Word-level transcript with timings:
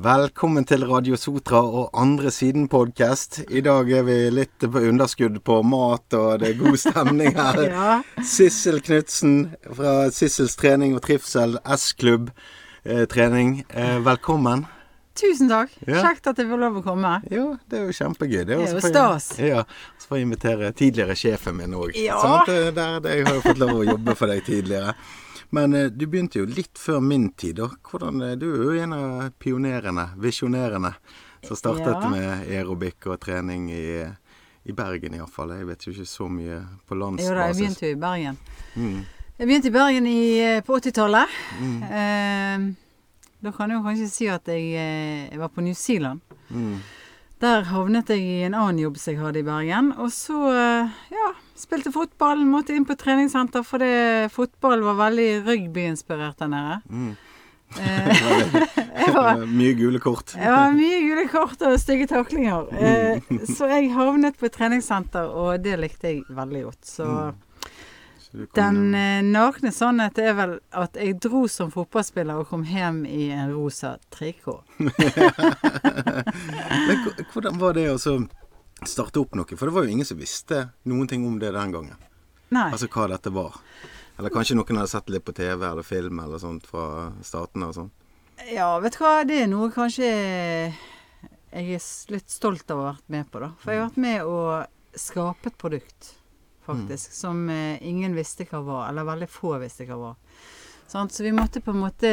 Velkommen 0.00 0.64
til 0.64 0.86
Radio 0.88 1.16
Sotra 1.20 1.58
og 1.60 1.90
Andre 1.98 2.30
Siden-podkast. 2.32 3.42
I 3.52 3.60
dag 3.60 3.90
er 3.92 4.06
vi 4.06 4.14
litt 4.32 4.64
på 4.64 4.80
underskudd 4.88 5.34
på 5.44 5.58
mat, 5.66 6.16
og 6.16 6.40
det 6.40 6.54
er 6.54 6.56
god 6.62 6.78
stemning 6.80 7.36
her. 7.36 7.60
Ja. 7.74 7.98
Sissel 8.24 8.80
Knutsen 8.80 9.50
fra 9.76 10.08
Sissels 10.14 10.56
trening 10.56 10.96
og 10.96 11.04
trivsel, 11.04 11.58
S-klubb 11.76 12.30
eh, 12.30 13.04
trening. 13.12 13.58
Eh, 13.68 13.98
velkommen. 14.06 14.64
Tusen 15.20 15.52
takk. 15.52 15.76
Ja. 15.84 16.00
Kjekt 16.06 16.32
at 16.32 16.40
jeg 16.40 16.48
får 16.48 16.64
lov 16.64 16.80
å 16.80 16.84
komme. 16.86 17.18
Jo, 17.28 17.50
det 17.68 17.82
er 17.82 17.90
jo 17.90 17.96
kjempegøy. 18.00 18.44
Det 18.48 18.56
er 18.56 18.62
jo 18.62 18.68
er 18.70 18.76
jo 18.78 18.84
stas. 18.86 19.32
Ja. 19.36 19.64
Så 20.00 20.08
får 20.08 20.22
jeg 20.22 20.30
invitere 20.30 20.72
tidligere 20.80 21.18
sjefen 21.18 21.60
min 21.60 21.76
òg. 21.76 21.92
Ja. 22.00 22.22
Der, 22.48 22.70
der, 22.72 23.10
jeg 23.10 23.28
har 23.28 23.36
jo 23.36 23.44
fått 23.50 23.60
lov 23.60 23.82
å 23.82 23.88
jobbe 23.90 24.16
for 24.16 24.32
deg 24.32 24.46
tidligere. 24.48 24.96
Men 25.50 25.74
eh, 25.74 25.88
du 25.90 26.06
begynte 26.06 26.38
jo 26.40 26.46
litt 26.46 26.78
før 26.78 27.00
min 27.02 27.30
tid. 27.32 27.56
da. 27.56 27.68
Hvordan, 27.90 28.20
eh, 28.22 28.34
du 28.38 28.46
er 28.52 28.62
jo 28.64 28.82
en 28.84 28.92
av 28.96 29.30
pionerene, 29.38 30.08
visjonærene, 30.22 30.94
som 31.46 31.56
startet 31.56 31.96
Ja. 32.02 32.08
med 32.12 32.46
aerobic 32.48 33.06
og 33.06 33.18
trening 33.20 33.70
i, 33.70 34.04
i 34.66 34.72
Bergen 34.76 35.14
iallfall. 35.14 35.56
Jeg 35.58 35.66
vet 35.66 35.86
jo 35.86 35.92
ikke 35.92 36.06
så 36.06 36.28
mye 36.30 36.60
på 36.86 36.94
landsbasis. 36.98 37.30
Jo 37.30 37.34
da, 37.34 37.46
jeg 37.48 37.56
begynte 37.56 37.86
jo 37.88 37.96
i 37.96 38.00
Bergen. 38.04 38.38
Mm. 38.76 39.00
Jeg 39.40 39.48
begynte 39.48 39.66
i 39.70 39.74
Bergen 39.74 40.06
i, 40.06 40.20
eh, 40.44 40.60
på 40.62 40.76
80-tallet. 40.76 41.28
Mm. 41.60 41.82
Eh, 41.82 42.70
da 43.42 43.50
kan 43.56 43.70
jeg 43.70 43.78
jo 43.80 43.84
kanskje 43.88 44.08
si 44.12 44.26
at 44.28 44.44
jeg, 44.52 44.72
jeg 45.32 45.38
var 45.40 45.48
på 45.48 45.62
New 45.64 45.74
Zealand. 45.74 46.20
Mm. 46.50 46.78
Der 47.40 47.64
havnet 47.70 48.10
jeg 48.12 48.20
i 48.20 48.42
en 48.44 48.52
annen 48.52 48.82
jobb 48.82 48.98
som 49.00 49.14
jeg 49.14 49.22
hadde 49.22 49.40
i 49.40 49.46
Bergen. 49.46 49.94
Og 49.96 50.10
så, 50.12 50.36
eh, 50.52 50.90
ja, 51.14 51.30
spilte 51.56 51.92
fotball. 51.94 52.42
Måtte 52.44 52.74
inn 52.76 52.84
på 52.84 52.96
treningssenter 53.00 53.64
fordi 53.64 54.28
fotball 54.34 54.84
var 54.84 54.98
veldig 55.08 55.28
rugbyinspirert 55.46 56.42
der 56.42 56.50
nede. 56.52 56.80
Mm. 56.92 57.16
Eh, 57.80 59.12
var, 59.16 59.46
Mye 59.46 59.74
gule 59.78 60.00
kort. 60.02 60.34
ja, 60.36 60.66
mye 60.74 61.00
gule 61.06 61.28
kort 61.30 61.62
og 61.64 61.78
stygge 61.80 62.08
taklinger. 62.10 62.66
Eh, 62.76 63.22
så 63.48 63.70
jeg 63.70 63.92
havnet 63.94 64.36
på 64.40 64.50
treningssenter, 64.52 65.30
og 65.30 65.62
det 65.64 65.78
likte 65.80 66.12
jeg 66.12 66.24
veldig 66.28 66.64
godt. 66.68 66.82
Så 66.84 67.06
kom 67.06 67.36
den 68.30 68.94
eh, 68.94 69.22
nakne 69.26 69.72
sannhet 69.74 70.18
er 70.22 70.34
vel 70.38 70.52
at 70.76 70.94
jeg 70.98 71.18
dro 71.22 71.48
som 71.50 71.70
fotballspiller 71.74 72.42
og 72.42 72.48
kom 72.50 72.62
hjem 72.68 73.02
i 73.06 73.30
en 73.34 73.50
rosa 73.54 73.96
trikot. 74.14 74.62
Men 76.86 77.02
hvordan 77.32 77.58
var 77.58 77.74
det 77.74 77.88
å 77.90 77.98
starte 78.86 79.20
opp 79.20 79.34
noe? 79.34 79.56
For 79.56 79.66
det 79.66 79.74
var 79.74 79.86
jo 79.86 79.94
ingen 79.96 80.06
som 80.06 80.20
visste 80.20 80.68
noen 80.86 81.10
ting 81.10 81.26
om 81.26 81.40
det 81.42 81.50
den 81.56 81.74
gangen. 81.74 81.98
Nei. 82.54 82.68
Altså 82.70 82.86
hva 82.90 83.08
dette 83.10 83.34
var. 83.34 83.58
Eller 84.18 84.30
kanskje 84.34 84.56
noen 84.58 84.78
hadde 84.78 84.92
sett 84.92 85.10
litt 85.10 85.26
på 85.26 85.34
TV 85.34 85.66
eller 85.66 85.86
film 85.86 86.22
eller 86.22 86.38
sånt 86.42 86.66
fra 86.70 87.10
statene 87.26 87.70
og 87.70 87.76
sånn. 87.78 87.90
Ja, 88.50 88.78
vet 88.80 88.96
du 88.96 89.02
hva, 89.02 89.24
det 89.26 89.42
er 89.42 89.50
noe 89.50 89.68
kanskje 89.74 90.06
jeg 91.50 91.74
er 91.74 91.86
litt 92.14 92.30
stolt 92.30 92.70
av 92.70 92.78
å 92.78 92.84
ha 92.84 92.92
vært 92.92 93.08
med 93.10 93.30
på, 93.30 93.42
da. 93.42 93.50
For 93.58 93.72
jeg 93.72 93.80
har 93.80 93.88
vært 93.88 94.02
med 94.04 94.28
å 94.28 94.38
skape 94.98 95.50
et 95.50 95.58
produkt, 95.58 96.12
faktisk, 96.66 97.12
som 97.16 97.48
eh, 97.50 97.78
ingen 97.86 98.14
visste 98.16 98.46
hva 98.50 98.60
var. 98.66 98.88
Eller 98.88 99.08
veldig 99.08 99.30
få 99.30 99.56
visste 99.62 99.86
hva 99.88 100.00
var. 100.00 100.44
Sånn, 100.90 101.10
Så 101.10 101.22
vi 101.22 101.32
måtte 101.32 101.62
på 101.62 101.70
en 101.70 101.84
måte 101.84 102.12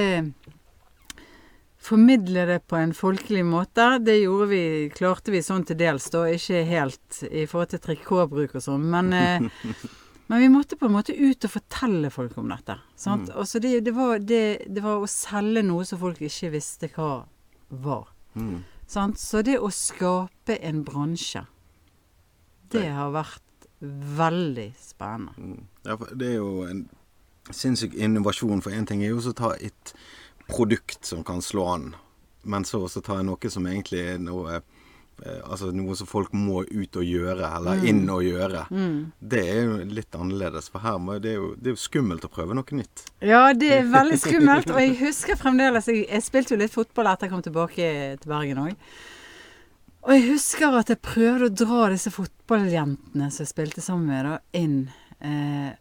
formidle 1.87 2.45
det 2.45 2.59
på 2.67 2.75
en 2.75 2.93
folkelig 2.93 3.45
måte. 3.45 3.99
Det 3.99 4.17
gjorde 4.19 4.49
vi, 4.51 4.63
klarte 4.93 5.31
vi 5.33 5.41
sånn 5.45 5.65
til 5.65 5.79
dels, 5.79 6.09
da. 6.13 6.25
Ikke 6.29 6.63
helt 6.67 7.21
i 7.29 7.45
forhold 7.47 7.73
til 7.73 7.83
trikotbruk 7.85 8.57
og 8.57 8.65
sånn, 8.65 8.85
men 8.91 9.13
eh, 9.15 9.47
men 10.27 10.43
vi 10.43 10.49
måtte 10.51 10.75
på 10.75 10.85
en 10.85 10.95
måte 10.97 11.15
ut 11.15 11.45
og 11.47 11.53
fortelle 11.53 12.09
folk 12.11 12.37
om 12.37 12.49
dette. 12.51 12.75
Sant? 12.99 13.29
Og 13.31 13.47
så 13.47 13.61
det, 13.63 13.79
det, 13.85 13.93
var, 13.95 14.19
det, 14.19 14.67
det 14.67 14.83
var 14.83 14.99
å 14.99 15.07
selge 15.07 15.63
noe 15.63 15.87
som 15.87 16.01
folk 16.01 16.19
ikke 16.21 16.51
visste 16.57 16.89
hva 16.97 17.11
var. 17.69 18.09
Mm. 18.35 18.65
Sant? 18.91 19.21
Så 19.23 19.41
det 19.47 19.55
å 19.63 19.71
skape 19.71 20.59
en 20.59 20.83
bransje, 20.87 21.45
det 22.75 22.89
har 22.91 23.15
vært 23.15 23.46
veldig 23.79 24.71
spennende. 24.79 25.33
Mm. 25.37 25.67
Ja, 25.85 25.97
det 26.13 26.31
er 26.31 26.39
jo 26.39 26.63
en 26.67 26.87
sinnssyk 27.53 27.93
innovasjon. 27.95 28.61
For 28.61 28.73
én 28.75 28.87
ting 28.87 29.03
er 29.03 29.13
jo 29.13 29.21
å 29.21 29.35
ta 29.37 29.53
et 29.59 29.93
produkt 30.47 31.05
som 31.05 31.23
kan 31.27 31.41
slå 31.43 31.67
an, 31.73 31.91
men 32.47 32.65
så 32.65 32.81
også 32.85 33.03
ta 33.03 33.19
noe 33.25 33.51
som 33.51 33.67
egentlig 33.67 34.03
er 34.13 34.19
noe 34.23 34.59
eh, 34.59 34.73
Altså 35.49 35.71
noe 35.73 35.95
som 35.97 36.05
folk 36.05 36.29
må 36.37 36.61
ut 36.61 36.97
og 36.99 37.01
gjøre, 37.01 37.47
eller 37.57 37.79
inn 37.89 38.03
og 38.13 38.21
gjøre. 38.21 38.67
Det 39.17 39.39
er 39.49 39.63
jo 39.65 39.77
litt 39.89 40.13
annerledes, 40.13 40.67
for 40.69 40.85
her 40.85 40.99
det, 41.23 41.31
er 41.31 41.39
jo, 41.39 41.47
det 41.57 41.71
er 41.71 41.73
jo 41.73 41.81
skummelt 41.81 42.27
å 42.27 42.29
prøve 42.29 42.53
noe 42.53 42.77
nytt. 42.77 43.07
Ja, 43.25 43.47
det 43.57 43.71
er 43.79 43.89
veldig 43.89 44.19
skummelt. 44.27 44.69
Og 44.69 44.77
jeg 44.77 44.93
husker 45.01 45.39
fremdeles 45.39 45.89
Jeg, 45.89 46.05
jeg 46.05 46.21
spilte 46.21 46.53
jo 46.53 46.61
litt 46.61 46.75
fotball 46.75 47.09
etter 47.09 47.25
jeg 47.25 47.33
kom 47.33 47.41
tilbake 47.49 47.89
til 48.21 48.29
Bergen 48.29 48.61
òg. 48.67 48.91
Og 50.07 50.13
jeg 50.15 50.29
husker 50.31 50.71
at 50.79 50.87
jeg 50.93 51.01
prøvde 51.03 51.49
å 51.49 51.55
dra 51.59 51.89
disse 51.91 52.11
fotballjentene 52.15 53.27
som 53.31 53.43
jeg 53.43 53.49
spilte 53.51 53.83
sammen 53.83 54.07
med, 54.07 54.23
da, 54.29 54.37
inn. 54.55 54.77
Eh, 55.19 55.73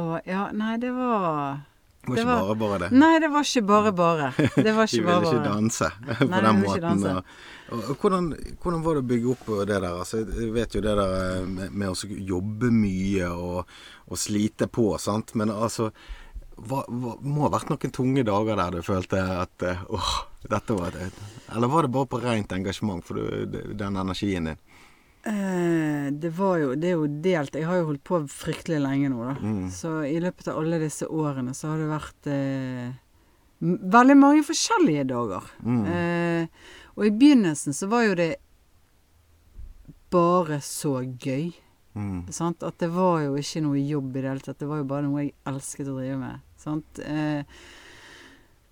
og 0.00 0.14
ja, 0.24 0.46
nei, 0.56 0.76
det 0.80 0.92
var 0.94 1.66
Det 2.06 2.08
var 2.08 2.16
ikke 2.16 2.26
var- 2.30 2.40
bare 2.40 2.56
bare 2.62 2.78
det. 2.84 2.90
Nei, 2.96 3.18
det 3.20 3.28
var 3.34 3.44
ikke 3.44 3.62
bare 3.68 3.92
bare. 3.92 4.28
Det 4.64 4.72
var 4.76 4.86
ikke 4.88 5.02
ville 5.04 5.18
bare 5.20 5.34
ikke 5.34 5.44
danse 5.50 5.90
på 6.22 6.28
Nei, 6.30 6.40
de 6.40 6.46
den 6.46 6.62
ville 6.62 6.94
måten. 6.94 7.18
og, 7.70 7.82
og 7.90 7.96
hvordan, 8.00 8.30
hvordan 8.62 8.84
var 8.86 8.94
det 8.96 9.02
å 9.04 9.08
bygge 9.10 9.34
opp 9.34 9.44
det 9.58 9.66
der? 9.82 9.88
Altså, 9.90 10.22
jeg 10.24 10.52
vet 10.56 10.74
jo 10.78 10.80
det 10.86 10.94
der 10.96 11.12
eh, 11.18 11.44
med, 11.46 11.74
med 11.76 11.92
å 11.92 12.14
jobbe 12.32 12.70
mye 12.72 13.28
og, 13.34 13.76
og 14.08 14.18
slite 14.18 14.70
på, 14.72 14.88
sant. 14.98 15.34
Men 15.36 15.52
altså 15.52 15.90
hva, 16.68 16.82
må 16.88 17.46
ha 17.46 17.52
vært 17.54 17.70
noen 17.72 17.94
tunge 17.94 18.24
dager 18.26 18.58
der 18.60 18.76
du 18.76 18.84
følte 18.84 19.20
at 19.40 19.64
eh, 19.66 19.84
åh, 19.88 20.10
dette 20.50 20.76
var 20.76 20.96
et 20.96 21.22
Eller 21.54 21.68
var 21.72 21.86
det 21.86 21.92
bare 21.94 22.08
på 22.10 22.20
rent 22.22 22.52
engasjement 22.52 23.04
for 23.04 23.20
du, 23.20 23.72
den 23.74 23.96
energien 24.00 24.50
din? 24.50 24.60
Eh, 25.22 26.12
det 26.12 26.30
var 26.32 26.56
jo 26.56 26.74
Det 26.74 26.88
er 26.88 26.96
jo 26.96 27.06
delt. 27.06 27.54
Jeg 27.54 27.68
har 27.68 27.80
jo 27.80 27.88
holdt 27.90 28.04
på 28.08 28.20
fryktelig 28.32 28.80
lenge 28.80 29.10
nå, 29.12 29.22
da. 29.28 29.36
Mm. 29.36 29.70
Så 29.74 30.00
i 30.08 30.18
løpet 30.22 30.48
av 30.48 30.60
alle 30.62 30.80
disse 30.80 31.08
årene 31.08 31.54
så 31.56 31.72
har 31.72 31.80
det 31.82 31.88
vært 31.90 32.30
eh, 32.32 32.92
veldig 33.60 34.16
mange 34.16 34.44
forskjellige 34.48 35.08
dager. 35.10 35.50
Mm. 35.64 35.82
Eh, 35.96 36.70
og 36.96 37.06
i 37.06 37.16
begynnelsen 37.16 37.76
så 37.76 37.88
var 37.90 38.06
jo 38.08 38.14
det 38.18 38.34
bare 40.10 40.60
så 40.64 41.00
gøy. 41.04 41.50
Mm. 41.94 42.30
Sant? 42.32 42.64
At 42.66 42.80
det 42.80 42.90
var 42.94 43.20
jo 43.26 43.36
ikke 43.38 43.62
noe 43.64 43.80
jobb 43.80 44.16
i 44.16 44.22
det 44.22 44.32
hele 44.32 44.44
tatt. 44.44 44.60
Det 44.62 44.68
var 44.70 44.80
jo 44.80 44.88
bare 44.88 45.06
noe 45.06 45.26
jeg 45.26 45.34
elsket 45.50 45.90
å 45.90 45.98
drive 45.98 46.16
med. 46.20 46.46
Sant? 46.60 46.98
Eh, 47.04 47.42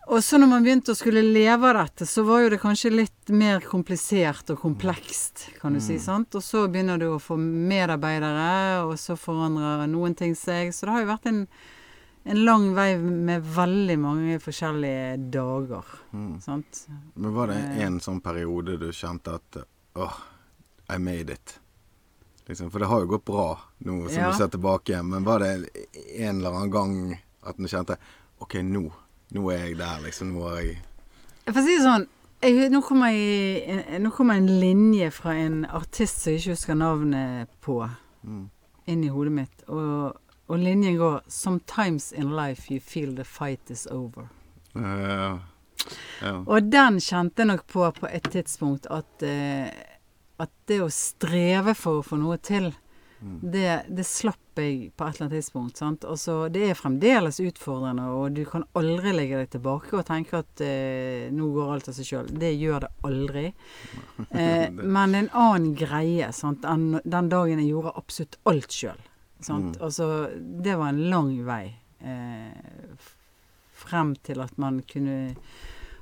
og 0.09 0.23
så 0.25 0.39
når 0.41 0.49
man 0.49 0.65
begynte 0.65 0.95
å 0.95 0.97
skulle 0.97 1.21
leve 1.21 1.69
av 1.69 1.77
dette, 1.83 2.07
så 2.09 2.23
var 2.25 2.41
jo 2.47 2.53
det 2.55 2.61
kanskje 2.63 2.91
litt 2.95 3.29
mer 3.35 3.61
komplisert 3.61 4.49
og 4.55 4.61
komplekst, 4.63 5.43
kan 5.61 5.75
du 5.77 5.81
si. 5.85 5.99
sant? 6.01 6.33
Og 6.39 6.41
så 6.45 6.63
begynner 6.73 6.97
du 7.01 7.11
å 7.13 7.19
få 7.21 7.37
medarbeidere, 7.37 8.87
og 8.89 8.95
så 9.01 9.19
forandrer 9.21 9.85
noen 9.93 10.17
ting 10.17 10.33
seg. 10.39 10.73
Så 10.73 10.87
det 10.89 10.95
har 10.95 11.05
jo 11.05 11.11
vært 11.13 11.29
en, 11.29 11.43
en 12.25 12.41
lang 12.45 12.71
vei 12.77 12.89
med 13.05 13.45
veldig 13.53 13.99
mange 14.01 14.41
forskjellige 14.41 15.31
dager. 15.37 15.85
Mm. 16.17 16.41
Sant? 16.41 16.87
Men 17.15 17.35
var 17.37 17.53
det 17.53 17.61
Eh. 17.61 17.85
en 17.87 18.01
sånn 18.01 18.23
periode 18.25 18.79
du 18.81 18.89
kjente 18.93 19.35
at 19.37 19.61
åh, 19.97 20.17
I 20.89 20.97
made 20.99 21.29
it? 21.37 21.59
Liksom, 22.49 22.71
for 22.73 22.79
det 22.81 22.89
har 22.89 23.01
jo 23.05 23.13
gått 23.13 23.27
bra 23.29 23.59
nå 23.85 24.09
som 24.09 24.23
Ja. 24.23 24.31
du 24.33 24.37
ser 24.39 24.49
tilbake. 24.49 25.03
Men 25.05 25.23
var 25.25 25.41
det 25.41 25.69
en 26.17 26.39
eller 26.41 26.51
annen 26.57 26.71
gang 26.71 27.19
at 27.47 27.57
du 27.57 27.69
kjente 27.69 27.97
OK, 28.41 28.61
nå, 28.63 28.85
nå 29.35 29.51
er 29.51 29.65
jeg 29.67 29.79
der, 29.79 30.01
liksom. 30.05 30.33
Nå 30.35 30.47
har 30.49 30.61
jeg 30.63 30.79
Jeg 31.47 31.55
får 31.55 31.65
si 31.67 31.77
det 31.77 31.85
sånn 31.87 32.07
jeg, 32.43 32.71
nå, 32.71 32.81
kommer 32.87 33.11
jeg, 33.11 33.63
en- 33.67 34.03
nå 34.05 34.11
kommer 34.15 34.39
en 34.39 34.47
linje 34.61 35.11
fra 35.11 35.35
en 35.35 35.65
artist 35.65 36.23
som 36.23 36.33
jeg 36.33 36.41
ikke 36.41 36.55
husker 36.55 36.75
navnet 36.79 37.49
på, 37.61 37.81
mm. 38.23 38.45
inn 38.87 39.05
i 39.05 39.09
hodet 39.11 39.33
mitt. 39.33 39.65
Og, 39.67 40.15
og 40.49 40.59
linjen 40.59 40.97
går 40.97 41.23
'Sometimes 41.27 42.13
in 42.13 42.37
life 42.37 42.71
you 42.71 42.81
feel 42.81 43.15
the 43.17 43.25
fight 43.25 43.71
is 43.71 43.87
over'. 43.91 44.29
Eh, 44.77 45.39
ja. 46.23 46.35
Og 46.47 46.73
den 46.73 47.01
kjente 47.01 47.43
jeg 47.43 47.47
nok 47.47 47.67
på 47.67 47.91
på 47.91 48.07
et 48.07 48.23
tidspunkt 48.23 48.87
at, 48.91 49.23
eh, 49.23 49.71
at 50.39 50.51
det 50.69 50.81
å 50.81 50.91
streve 50.91 51.75
for 51.75 51.99
å 51.99 52.07
få 52.07 52.17
noe 52.17 52.37
til, 52.37 52.75
det, 53.21 53.83
det 53.89 54.05
slapp 54.07 54.61
jeg 54.61 54.91
på 54.97 55.07
et 55.07 55.17
eller 55.17 55.27
annet 55.27 55.37
tidspunkt. 55.39 55.79
Sant? 55.81 56.05
Altså, 56.07 56.37
det 56.53 56.65
er 56.69 56.79
fremdeles 56.79 57.41
utfordrende, 57.43 58.07
og 58.15 58.35
du 58.37 58.45
kan 58.49 58.65
aldri 58.79 59.13
legge 59.15 59.41
deg 59.41 59.51
tilbake 59.55 59.95
og 59.99 60.07
tenke 60.07 60.41
at 60.43 60.63
eh, 60.65 61.29
nå 61.35 61.51
går 61.55 61.73
alt 61.75 61.91
av 61.91 61.99
seg 61.99 62.09
sjøl. 62.11 62.31
Det 62.43 62.53
gjør 62.55 62.87
det 62.87 62.93
aldri. 63.11 63.47
Eh, 64.39 64.69
men 64.71 65.15
en 65.17 65.29
annen 65.33 65.73
greie, 65.79 66.29
sant? 66.37 66.61
Den, 66.63 66.99
den 67.03 67.31
dagen 67.33 67.61
jeg 67.63 67.71
gjorde 67.71 67.95
absolutt 67.97 68.37
alt 68.51 68.75
sjøl. 68.75 69.01
Altså, 69.81 70.09
det 70.37 70.75
var 70.79 70.93
en 70.93 71.01
lang 71.11 71.31
vei 71.47 71.65
eh, 72.03 73.09
frem 73.79 74.15
til 74.27 74.43
at 74.45 74.55
man 74.61 74.83
kunne 74.87 75.19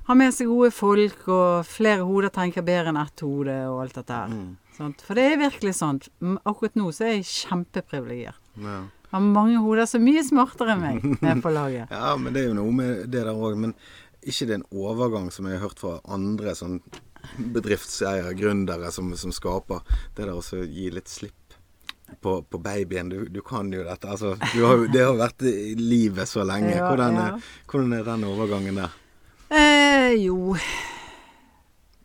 ha 0.06 0.14
med 0.14 0.34
seg 0.34 0.50
gode 0.50 0.72
folk, 0.74 1.22
og 1.28 1.66
flere 1.68 2.06
hoder 2.06 2.32
tenker 2.34 2.66
bedre 2.66 2.92
enn 2.92 3.00
ett 3.00 3.24
hode, 3.24 3.56
og 3.70 3.82
alt 3.84 3.98
dette 4.00 4.20
her. 4.20 4.32
Mm. 4.32 4.52
Sant? 4.76 5.02
For 5.06 5.16
det 5.16 5.24
er 5.30 5.40
virkelig 5.40 5.76
sånn. 5.78 6.02
Akkurat 6.44 6.76
nå 6.76 6.90
så 6.92 7.08
er 7.08 7.16
jeg 7.16 7.28
kjempeprivilegert. 7.30 8.42
Ja. 8.60 8.82
Har 9.12 9.22
mange 9.22 9.60
hoder 9.62 9.86
er 9.86 10.02
mye 10.02 10.24
smartere 10.26 10.74
enn 10.74 10.82
meg 10.82 11.06
med 11.22 11.42
på 11.44 11.52
laget. 11.54 11.92
ja, 11.94 12.12
men 12.20 12.34
det 12.34 12.42
er 12.42 12.50
jo 12.50 12.58
noe 12.58 12.74
med 12.74 13.06
det 13.06 13.22
der 13.22 13.32
òg. 13.32 13.56
Men 13.62 13.74
ikke 14.26 14.48
det 14.48 14.56
er 14.56 14.60
en 14.60 14.70
overgang 14.74 15.30
som 15.32 15.48
jeg 15.48 15.58
har 15.58 15.68
hørt 15.68 15.80
fra 15.80 15.98
andre 16.12 16.56
sånn 16.58 16.80
bedriftseiere, 17.54 18.34
gründere, 18.38 18.92
som, 18.94 19.10
som 19.18 19.32
skaper 19.34 19.82
det 20.14 20.26
der 20.26 20.34
å 20.36 20.42
gi 20.42 20.90
litt 20.94 21.10
slipp 21.10 21.56
på, 22.22 22.42
på 22.42 22.60
babyen. 22.62 23.08
Du, 23.10 23.24
du, 23.32 23.40
kan 23.46 23.72
jo 23.72 23.84
dette. 23.86 24.10
Altså, 24.10 24.34
har, 24.36 24.84
det 24.92 25.06
har 25.06 25.16
vært 25.18 25.46
i 25.48 25.74
livet 25.78 26.28
så 26.30 26.44
lenge. 26.46 26.74
Ja, 26.76 26.90
hvordan, 26.90 27.18
ja. 27.18 27.26
er, 27.32 27.56
hvordan 27.70 27.96
er 27.96 28.06
den 28.10 28.28
overgangen 28.28 28.82
der? 28.82 29.00
Eh, 29.46 30.12
jo 30.26 30.56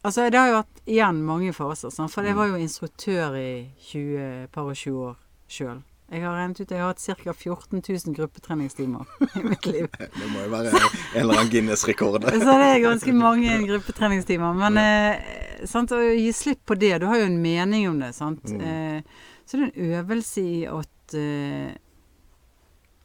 Altså, 0.01 0.25
det 0.33 0.39
har 0.39 0.50
jo 0.50 0.57
vært 0.57 0.81
igjen 0.89 1.21
mange 1.27 1.53
faser. 1.53 1.94
sånn, 1.94 2.09
For 2.09 2.25
jeg 2.25 2.38
var 2.38 2.50
jo 2.50 2.57
instruktør 2.57 3.38
i 3.38 3.51
20, 3.92 4.48
par 4.53 4.69
og 4.71 4.75
20 4.75 5.01
år 5.12 5.18
sjøl. 5.51 5.81
Jeg 6.12 6.25
har 6.25 6.33
regnet 6.36 6.59
ut 6.59 6.71
jeg 6.74 6.81
har 6.81 6.89
hatt 6.92 7.03
ca. 7.24 7.31
14 7.31 7.80
000 7.88 8.15
gruppetreningstimer 8.18 9.06
i 9.39 9.44
mitt 9.45 9.68
liv. 9.69 9.88
Det 10.19 10.27
må 10.33 10.42
jo 10.44 10.50
være 10.51 10.74
en 10.74 11.21
eller 11.21 11.38
annen 11.38 11.51
Guinness-rekord. 11.53 12.25
Så 12.44 12.57
det 12.59 12.68
er 12.68 12.81
ganske 12.83 13.13
mange 13.15 13.59
gruppetreningstimer. 13.69 14.57
Men 14.59 14.81
eh, 14.81 15.30
sant, 15.69 15.94
å 15.95 16.01
gi 16.01 16.33
slipp 16.36 16.65
på 16.68 16.75
det 16.81 16.98
Du 17.03 17.07
har 17.07 17.21
jo 17.21 17.30
en 17.30 17.39
mening 17.44 17.88
om 17.94 18.01
det, 18.01 18.12
sant. 18.18 18.44
Mm. 18.50 18.65
Eh, 18.65 19.30
så 19.45 19.57
det 19.57 19.63
er 19.63 19.71
en 19.71 19.95
øvelse 20.00 20.42
i 20.42 20.59
at 20.69 21.15
eh, 21.19 21.71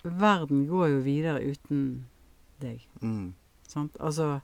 verden 0.06 0.66
går 0.70 0.92
jo 0.92 0.98
videre 1.02 1.40
uten 1.42 1.80
deg. 2.62 2.84
Mm. 3.02 3.34
Sant? 3.66 3.96
Altså 3.98 4.36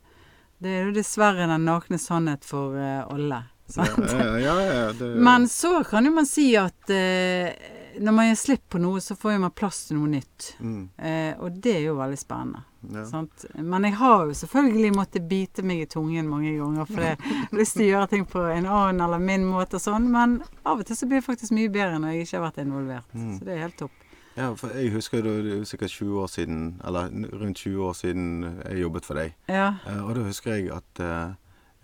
Det 0.62 0.70
er 0.70 0.85
jo 0.87 0.94
dessverre 0.94 1.49
den 1.50 1.67
nakne 1.67 1.99
sannhet 1.99 2.47
for 2.47 2.76
eh, 2.79 3.03
alle. 3.11 3.44
Ja, 3.76 4.38
ja, 4.38 4.56
ja, 4.62 4.93
det, 4.93 5.14
Men 5.17 5.49
så 5.49 5.85
kan 5.85 6.05
jo 6.05 6.12
man 6.12 6.26
si 6.29 6.50
at 6.61 6.91
eh, 6.93 7.55
når 8.03 8.12
man 8.12 8.29
gir 8.29 8.37
slipp 8.41 8.67
på 8.75 8.81
noe, 8.82 9.00
så 9.00 9.17
får 9.17 9.38
man 9.41 9.55
plass 9.56 9.87
til 9.88 9.99
noe 10.00 10.11
nytt. 10.12 10.53
mm, 10.61 10.82
Eh, 10.99 11.32
og 11.41 11.56
det 11.64 11.75
er 11.79 11.87
jo 11.87 11.97
veldig 11.99 12.19
spennende. 12.20 12.62
Men 13.55 13.85
jeg 13.87 13.94
har 14.00 14.26
jo 14.26 14.35
selvfølgelig 14.35 14.93
måttet 14.97 15.26
bite 15.31 15.62
meg 15.62 15.85
i 15.85 15.87
tungen 15.87 16.29
mange 16.29 16.53
ganger, 16.59 16.88
for 16.88 17.05
jeg 17.06 17.19
har 17.23 17.59
lyst 17.59 17.76
til 17.79 17.87
å 17.87 17.91
gjøre 17.93 18.11
ting 18.11 18.25
på 18.26 18.43
en 18.43 18.67
annen 18.67 19.05
eller 19.06 19.23
min 19.23 19.44
måte 19.47 19.79
og 19.79 19.85
sånn. 19.85 20.09
Men 20.12 20.41
av 20.67 20.82
og 20.82 20.87
til 20.88 20.99
så 20.99 21.06
blir 21.09 21.23
det 21.23 21.29
faktisk 21.29 21.55
mye 21.56 21.70
bedre 21.73 22.00
når 22.03 22.17
jeg 22.17 22.26
ikke 22.26 22.38
har 22.41 22.47
vært 22.49 22.62
involvert. 22.64 23.12
Mm. 23.14 23.37
Så 23.38 23.47
det 23.47 23.55
er 23.56 23.64
helt 23.67 23.79
topp. 23.79 23.94
Ja, 24.37 24.52
for 24.56 24.73
jeg 24.73 24.93
husker 24.94 25.23
det 25.25 25.32
er 25.58 25.64
sikkert 25.69 25.90
20 25.93 26.20
år 26.23 26.26
siden, 26.32 26.61
eller 26.84 27.11
rundt 27.37 27.56
20 27.61 27.82
år 27.84 27.93
siden 27.93 28.29
jeg 28.64 28.81
jobbet 28.81 29.05
for 29.05 29.14
deg. 29.20 29.34
Ja. 29.49 29.75
Eh, 29.87 30.00
og 30.05 30.14
da 30.17 30.23
husker 30.25 30.55
jeg 30.56 30.70
at 30.73 31.02
eh, 31.05 31.34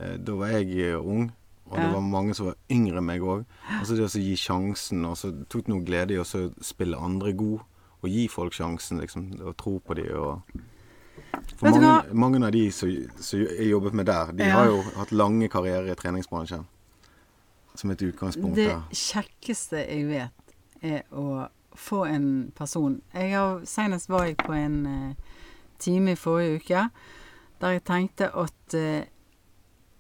eh, 0.00 0.15
da 0.17 0.37
var 0.39 0.55
jeg 0.56 0.97
ung, 0.97 1.29
og 1.69 1.77
det 1.77 1.91
var 1.93 2.00
mange 2.00 2.35
som 2.35 2.47
var 2.49 2.56
yngre 2.73 2.97
enn 3.03 3.05
meg 3.05 3.21
òg. 3.21 3.43
Altså 3.81 3.99
det 3.99 4.06
å 4.09 4.23
gi 4.23 4.37
sjansen, 4.41 5.05
og 5.05 5.19
så 5.21 5.33
tok 5.53 5.69
noe 5.69 5.85
glede 5.85 6.17
i 6.17 6.23
å 6.23 6.25
spille 6.65 6.97
andre 6.97 7.35
god, 7.37 7.61
og 8.00 8.09
gi 8.09 8.25
folk 8.33 8.56
sjansen, 8.56 9.03
liksom, 9.03 9.29
og 9.43 9.56
tro 9.61 9.77
på 9.85 9.99
de 9.99 10.09
og 10.17 10.41
For 11.59 11.69
mange, 11.75 12.15
mange 12.15 12.41
av 12.47 12.53
de 12.55 12.71
som, 12.73 12.89
som 13.21 13.41
jeg 13.43 13.69
jobbet 13.69 13.93
med 14.01 14.06
der, 14.06 14.33
de 14.33 14.44
Ja. 14.47 14.55
har 14.55 14.67
jo 14.71 14.81
hatt 14.97 15.12
lange 15.12 15.49
karrierer 15.53 15.91
i 15.93 15.94
treningsbransjen. 15.99 16.65
Som 17.75 17.91
et 17.91 18.01
utgangspunkt 18.03 18.56
Det 18.56 18.73
kjekkeste 18.94 19.83
jeg 19.85 20.06
vet, 20.09 20.55
er 20.83 21.03
å 21.12 21.49
få 21.79 22.05
en 22.09 22.51
person 22.57 23.01
Jeg 23.15 23.33
har 23.35 23.63
Senest 23.69 24.11
var 24.11 24.27
jeg 24.27 24.37
på 24.41 24.53
en 24.53 24.81
uh, 24.87 25.39
time 25.79 26.13
i 26.13 26.19
forrige 26.19 26.59
uke 26.59 26.89
der 27.59 27.75
jeg 27.75 27.85
tenkte 27.89 28.29
at 28.35 28.75
uh, 28.75 29.07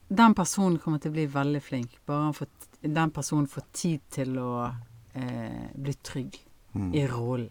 den 0.08 0.34
personen 0.34 0.78
kommer 0.78 0.98
til 1.02 1.10
å 1.10 1.16
bli 1.16 1.24
veldig 1.28 1.60
flink. 1.62 1.98
Bare 2.06 2.32
får, 2.32 2.46
den 2.80 3.10
personen 3.10 3.48
får 3.50 3.64
tid 3.72 4.04
til 4.14 4.38
å 4.40 4.52
uh, 4.70 5.64
bli 5.74 5.94
trygg 6.02 6.38
Mm. 6.74 6.94
i 6.94 7.06
rollen. 7.06 7.50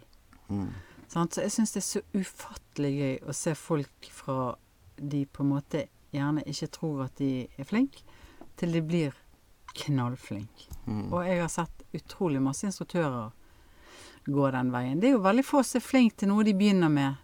Mm. 0.50 0.70
Sånn, 1.08 1.30
Så 1.32 1.42
jeg 1.42 1.52
syns 1.52 1.74
det 1.74 1.82
er 1.82 1.88
så 1.88 2.02
ufattelig 2.14 2.92
gøy 2.98 3.16
å 3.28 3.34
se 3.36 3.54
folk 3.56 4.10
fra 4.14 4.56
de 4.98 5.26
på 5.26 5.44
en 5.44 5.50
måte 5.52 5.88
gjerne 6.14 6.44
ikke 6.48 6.70
tror 6.72 7.04
at 7.08 7.16
de 7.20 7.48
er 7.58 7.68
flinke, 7.68 8.04
til 8.58 8.72
de 8.74 8.82
blir 8.82 9.18
knallflinke. 9.78 10.70
Mm. 10.86 11.12
Og 11.14 11.26
jeg 11.26 11.42
har 11.42 11.52
sett 11.52 11.84
utrolig 11.94 12.42
masse 12.42 12.66
instruktører 12.68 13.32
gå 14.34 14.52
den 14.52 14.72
veien. 14.74 15.00
Det 15.00 15.10
er 15.10 15.16
jo 15.18 15.24
veldig 15.24 15.46
få 15.46 15.64
som 15.64 15.80
er 15.80 15.86
flinke 15.88 16.16
til 16.18 16.30
noe 16.30 16.44
de 16.44 16.54
begynner 16.54 16.90
med 16.92 17.16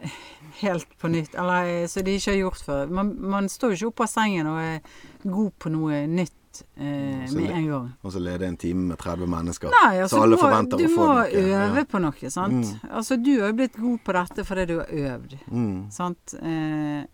eh, 0.00 0.10
helt 0.64 0.98
på 0.98 1.08
nytt, 1.12 1.34
eller 1.34 1.86
så 1.90 2.02
de 2.02 2.14
ikke 2.18 2.30
har 2.34 2.38
gjort 2.42 2.64
før. 2.66 2.86
Man, 2.90 3.14
man 3.20 3.48
står 3.52 3.70
jo 3.74 3.78
ikke 3.80 3.88
opp 3.94 4.00
av 4.06 4.12
sengen 4.14 4.46
og 4.50 4.60
er 4.62 4.80
god 5.24 5.50
på 5.60 5.72
noe 5.74 6.02
nytt 6.08 6.62
eh, 6.76 7.28
med 7.36 7.50
en 7.50 7.66
gang. 7.68 7.90
Og 8.02 8.12
så 8.14 8.18
lede 8.22 8.46
en 8.48 8.56
time 8.60 8.88
med 8.90 8.98
30 8.98 9.28
mennesker. 9.30 9.70
Nei, 9.76 10.00
altså 10.02 10.16
så 10.16 10.22
alle 10.24 10.36
du 10.36 10.40
må, 10.40 10.46
forventer 10.48 10.84
å 10.84 10.90
få 10.96 11.06
må 11.06 11.20
øve 11.44 11.84
Ja. 11.84 11.86
på 11.92 12.00
noe, 12.02 12.30
sant. 12.34 12.66
Mm. 12.66 12.90
Altså 12.90 13.16
du 13.22 13.32
har 13.40 13.48
jo 13.52 13.58
blitt 13.60 13.76
god 13.78 13.98
på 14.04 14.12
dette 14.18 14.44
fordi 14.48 14.66
du 14.72 14.76
har 14.80 14.86
øvd, 15.14 15.38
Mm. 15.50 15.90
sant. 15.94 16.34
Eh, 16.42 17.04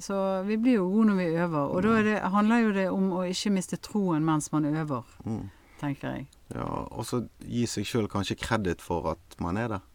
så 0.00 0.16
vi 0.46 0.56
blir 0.56 0.78
jo 0.78 0.86
gode 0.88 1.10
når 1.10 1.16
vi 1.18 1.24
øver, 1.36 1.64
og 1.76 1.82
da 1.84 1.94
er 1.98 2.02
det, 2.06 2.18
handler 2.32 2.62
jo 2.62 2.70
det 2.72 2.86
om 2.90 3.10
å 3.18 3.24
ikke 3.28 3.50
miste 3.52 3.76
troen 3.84 4.24
mens 4.24 4.50
man 4.52 4.64
øver, 4.64 5.04
Mm. 5.26 5.50
Tenker 5.80 6.14
jeg. 6.16 6.26
Ja, 6.54 6.66
og 6.90 7.04
så 7.08 7.22
gi 7.44 7.64
seg 7.70 7.86
sjøl 7.88 8.08
kanskje 8.12 8.36
kreditt 8.40 8.82
for 8.84 9.10
at 9.14 9.36
man 9.40 9.56
er 9.60 9.68
der. 9.76 9.86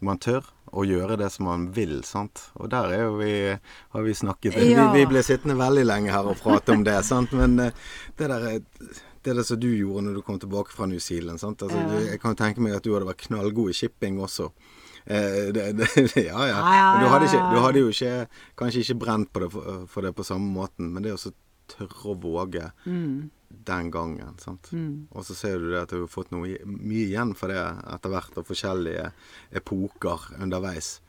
Man 0.00 0.16
tør 0.22 0.46
å 0.72 0.80
gjøre 0.88 1.18
det 1.20 1.28
som 1.34 1.44
man 1.50 1.66
vil, 1.76 1.98
sant. 2.08 2.46
Og 2.56 2.70
der 2.72 2.92
er 2.94 3.02
jo 3.04 3.16
vi, 3.18 3.32
har 3.92 4.02
vi 4.06 4.14
snakket 4.16 4.56
Ja. 4.56 4.86
vi, 4.92 5.00
vi 5.02 5.06
ble 5.10 5.20
sittende 5.26 5.58
veldig 5.60 5.84
lenge 5.84 6.10
her 6.14 6.24
og 6.30 6.38
prate 6.40 6.72
om 6.72 6.84
det, 6.86 6.94
sant. 7.04 7.32
Men 7.36 7.58
eh, 7.66 7.72
det 8.16 8.28
der 8.32 8.46
er- 8.54 8.62
det 9.22 9.44
som 9.44 9.58
du 9.60 9.66
gjorde 9.68 10.06
når 10.06 10.14
du 10.16 10.22
kom 10.24 10.38
tilbake 10.40 10.72
fra 10.72 10.86
New 10.88 10.98
Zealand, 10.98 11.38
sant. 11.42 11.60
Altså, 11.62 11.76
Ja. 11.76 11.98
Jeg 12.14 12.20
kan 12.22 12.34
tenke 12.36 12.60
meg 12.64 12.72
at 12.78 12.82
du 12.82 12.94
hadde 12.94 13.04
vært 13.10 13.26
knallgod 13.28 13.68
i 13.68 13.74
shipping 13.76 14.16
også. 14.18 14.46
Eh, 15.06 15.50
det, 15.52 15.66
det, 15.76 15.88
ja, 16.30 16.46
ja. 16.48 16.62
Men 16.64 17.04
du 17.04 17.08
hadde, 17.12 17.26
ikke, 17.28 17.42
du 17.52 17.58
hadde 17.60 17.82
jo 17.82 17.90
ikke 17.92 18.14
kanskje 18.56 18.80
ikke 18.86 18.98
brent 19.04 19.30
på 19.32 19.40
det 19.44 19.50
for, 19.52 19.84
for 19.92 20.00
det 20.08 20.14
på 20.16 20.24
samme 20.24 20.48
måten, 20.54 20.88
men 20.94 21.02
det 21.04 21.12
å 21.12 21.32
tørre 21.68 22.08
å 22.08 22.16
våge 22.20 22.70
Mm. 22.86 23.28
Den 23.50 23.90
gangen, 23.90 24.38
sant. 24.38 24.70
Mm. 24.72 25.08
Og 25.10 25.24
så 25.26 25.34
ser 25.34 25.58
du 25.58 25.70
det 25.72 25.82
at 25.82 25.90
du 25.92 26.00
har 26.04 26.10
fått 26.10 26.30
noe, 26.30 26.56
mye 26.64 27.06
igjen 27.08 27.34
for 27.36 27.50
det 27.52 27.60
etter 27.60 28.12
hvert, 28.14 28.38
og 28.38 28.46
forskjellige 28.48 29.10
epoker 29.60 30.28
underveis. 30.40 31.00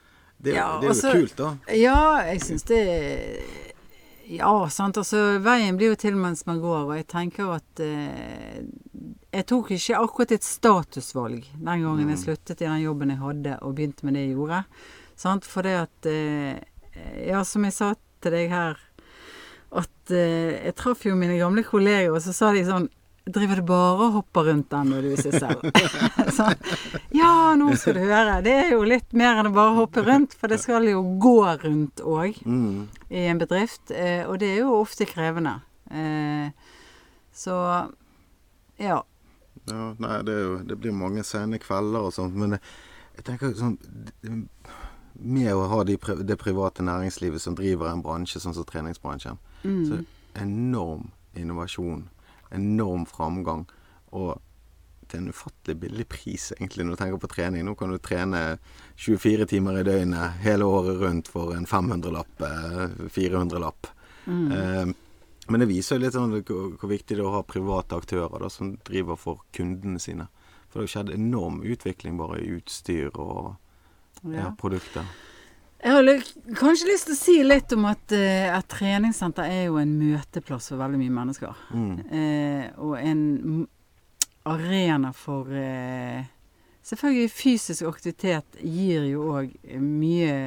Det, 0.41 0.55
Ja, 0.55 0.79
det 0.81 0.87
er 0.89 0.89
jo 0.89 0.93
altså- 0.95 1.11
kult, 1.13 1.35
da. 1.37 1.49
Ja, 1.77 2.21
jeg 2.25 2.41
syns 2.41 2.63
det 2.65 3.43
Ja, 4.31 4.67
sant. 4.69 4.95
Altså, 4.97 5.39
veien 5.43 5.75
blir 5.77 5.89
jo 5.91 5.95
til 5.95 6.15
mens 6.15 6.45
man 6.47 6.61
går, 6.61 6.85
og 6.87 6.95
jeg 6.95 7.07
tenker 7.07 7.49
at 7.57 7.79
eh, 7.83 8.63
Jeg 9.33 9.45
tok 9.45 9.71
ikke 9.71 9.99
akkurat 9.99 10.31
et 10.31 10.43
statusvalg 10.43 11.45
den 11.53 11.83
gangen 11.83 12.09
jeg 12.09 12.17
sluttet 12.17 12.61
i 12.61 12.65
den 12.65 12.81
jobben 12.81 13.09
jeg 13.09 13.19
hadde, 13.19 13.57
og 13.61 13.75
begynte 13.75 14.03
med 14.03 14.13
det 14.15 14.27
jeg 14.27 14.35
gjorde. 14.35 14.65
Sant? 15.15 15.45
For 15.45 15.61
det 15.61 15.75
at 15.81 16.05
eh, 16.09 16.59
Ja, 17.27 17.43
som 17.43 17.63
jeg 17.63 17.73
sa 17.73 17.93
til 18.21 18.31
deg 18.31 18.49
her, 18.49 18.77
at 19.71 20.11
eh, 20.11 20.65
jeg 20.67 20.75
traff 20.75 21.05
jo 21.07 21.13
mine 21.15 21.37
gamle 21.39 21.63
kolleger, 21.63 22.11
og 22.11 22.21
så 22.25 22.33
sa 22.35 22.51
de 22.55 22.65
sånn 22.67 22.89
Driver 23.31 23.59
du 23.59 23.61
bare 23.69 24.01
og 24.07 24.13
hopper 24.15 24.47
rundt 24.47 24.71
den 24.73 24.87
når 24.89 25.03
du 25.05 25.09
er 25.13 25.35
selv? 25.37 25.61
sånn. 26.39 26.55
Ja, 27.13 27.53
nå 27.55 27.67
skal 27.77 27.93
du 27.99 28.01
høre. 28.09 28.39
Det 28.41 28.55
er 28.63 28.71
jo 28.73 28.79
litt 28.81 29.13
mer 29.13 29.37
enn 29.37 29.51
å 29.51 29.53
bare 29.53 29.75
hoppe 29.77 30.01
rundt, 30.07 30.33
for 30.33 30.49
det 30.49 30.57
skal 30.59 30.87
jo 30.89 31.03
gå 31.21 31.35
rundt 31.61 32.01
òg 32.01 32.39
Mm. 32.49 32.87
i 33.13 33.21
en 33.29 33.37
bedrift, 33.43 33.93
eh, 33.93 34.25
og 34.25 34.39
det 34.41 34.49
er 34.55 34.63
jo 34.63 34.73
ofte 34.79 35.05
krevende. 35.05 35.53
Eh, 35.93 36.49
så 37.31 37.59
ja. 38.81 38.97
Ja, 39.69 39.85
nei, 40.01 40.17
det, 40.25 40.39
jo, 40.41 40.57
det 40.65 40.79
blir 40.81 40.97
mange 40.97 41.21
sene 41.23 41.61
kvelder 41.61 42.09
og 42.09 42.15
sånt, 42.17 42.33
men 42.33 42.57
jeg, 42.57 42.65
jeg 43.19 43.27
tenker 43.29 43.53
sånn 43.53 43.77
Med 45.21 45.53
å 45.53 45.67
ha 45.69 45.83
de, 45.85 45.97
det 46.25 46.37
private 46.41 46.81
næringslivet 46.81 47.41
som 47.43 47.53
driver 47.57 47.91
en 47.91 48.01
bransje 48.01 48.41
sånn 48.41 48.55
som 48.57 48.65
treningsbransjen, 48.65 49.37
Mm. 49.63 49.83
så 49.87 49.99
enorm 50.41 51.11
innovasjon, 51.37 52.07
enorm 52.51 53.05
framgang, 53.05 53.65
og 54.11 54.39
til 55.11 55.19
en 55.19 55.29
ufattelig 55.29 55.77
billig 55.79 56.07
pris, 56.07 56.51
egentlig, 56.55 56.85
når 56.85 56.95
du 56.95 57.01
tenker 57.01 57.21
på 57.21 57.29
trening. 57.31 57.65
Nå 57.67 57.75
kan 57.75 57.91
du 57.91 57.99
trene 57.99 58.41
24 58.95 59.47
timer 59.51 59.81
i 59.81 59.85
døgnet 59.87 60.43
hele 60.45 60.67
året 60.67 61.01
rundt 61.01 61.31
for 61.31 61.55
en 61.55 61.67
500-lapp, 61.67 62.45
400-lapp. 63.11 63.89
Mm. 64.25 64.51
Eh, 64.51 64.93
men 65.51 65.63
det 65.63 65.67
viser 65.67 65.97
jo 65.97 66.05
litt 66.05 66.15
sånn 66.15 66.35
hvor, 66.37 66.77
hvor 66.79 66.91
viktig 66.91 67.17
det 67.17 67.23
er 67.23 67.27
å 67.27 67.35
ha 67.35 67.43
private 67.43 67.97
aktører 67.99 68.45
da, 68.45 68.51
som 68.51 68.77
driver 68.87 69.19
for 69.19 69.43
kundene 69.55 69.99
sine. 69.99 70.29
For 70.69 70.79
det 70.79 70.87
har 70.87 70.93
skjedd 70.95 71.15
enorm 71.17 71.59
utvikling 71.67 72.15
bare 72.19 72.39
i 72.39 72.53
utstyr 72.55 73.11
og 73.11 73.57
ja. 74.23 74.45
ja. 74.45 74.47
produkter. 74.59 75.07
Jeg 75.81 75.95
har 75.95 76.57
kanskje 76.59 76.91
lyst 76.91 77.07
til 77.09 77.15
å 77.15 77.17
si 77.17 77.35
litt 77.41 77.73
om 77.73 77.87
at 77.89 78.13
eh, 78.13 78.51
et 78.53 78.67
treningssenter 78.69 79.47
er 79.49 79.63
jo 79.65 79.79
en 79.81 79.95
møteplass 79.97 80.69
for 80.69 80.81
veldig 80.81 80.99
mye 81.01 81.15
mennesker. 81.15 81.63
Mm. 81.73 81.95
Eh, 82.19 82.67
og 82.77 82.99
en 82.99 83.23
arena 84.51 85.13
for 85.15 85.49
eh, 85.53 86.29
Selvfølgelig 86.81 87.29
fysisk 87.29 87.85
aktivitet 87.85 88.55
gir 88.65 89.03
jo 89.05 89.27
òg 89.37 89.51
mye 89.77 90.37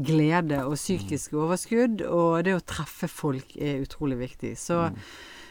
glede 0.00 0.62
og 0.64 0.78
psykisk 0.78 1.34
overskudd, 1.36 2.00
og 2.08 2.46
det 2.46 2.54
å 2.56 2.62
treffe 2.64 3.04
folk 3.04 3.52
er 3.60 3.82
utrolig 3.84 4.16
viktig. 4.22 4.54
Så 4.56 4.86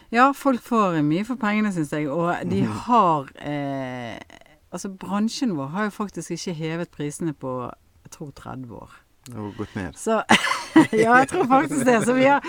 ja, 0.10 0.32
folk 0.34 0.64
får 0.66 0.98
mye 1.06 1.28
for 1.28 1.38
pengene, 1.38 1.70
syns 1.76 1.94
jeg, 1.94 2.10
og 2.10 2.34
de 2.50 2.64
har 2.88 3.30
eh, 3.46 4.18
Altså, 4.72 4.88
bransjen 4.88 5.52
vår 5.58 5.68
har 5.74 5.88
jo 5.90 5.92
faktisk 5.92 6.32
ikke 6.32 6.54
hevet 6.56 6.92
prisene 6.96 7.34
på 7.36 7.52
jeg 8.12 8.18
tror 8.18 8.32
30 8.36 8.76
år. 8.76 8.92
Det 9.26 9.36
har 9.38 9.52
gått 9.58 9.76
ned. 9.78 9.96
Så 9.96 10.18
ja, 10.92 11.18
jeg 11.22 11.28
tror 11.32 11.48
faktisk 11.48 11.86
det. 11.88 11.98
Så 12.06 12.14
vi 12.18 12.26
har, 12.26 12.44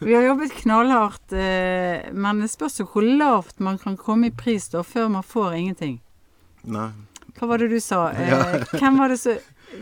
vi 0.00 0.14
har 0.14 0.22
jobbet 0.22 0.52
knallhardt. 0.62 1.32
Eh, 1.36 2.08
men 2.14 2.40
det 2.40 2.48
spørs 2.52 2.80
jo 2.80 2.86
hvor 2.88 3.04
lavt 3.04 3.60
man 3.60 3.78
kan 3.82 3.96
komme 4.00 4.30
i 4.30 4.34
pris 4.34 4.68
da, 4.72 4.82
før 4.86 5.08
man 5.12 5.22
får 5.26 5.56
ingenting. 5.58 5.98
Nei. 6.64 6.88
Hva 7.38 7.48
var 7.50 7.58
det 7.62 7.70
du 7.72 7.80
sa? 7.80 8.06
Eh, 8.16 8.28
Ja. 8.30 8.44
hvem 8.78 8.98
var 9.00 9.08
det 9.12 9.18
som 9.20 9.36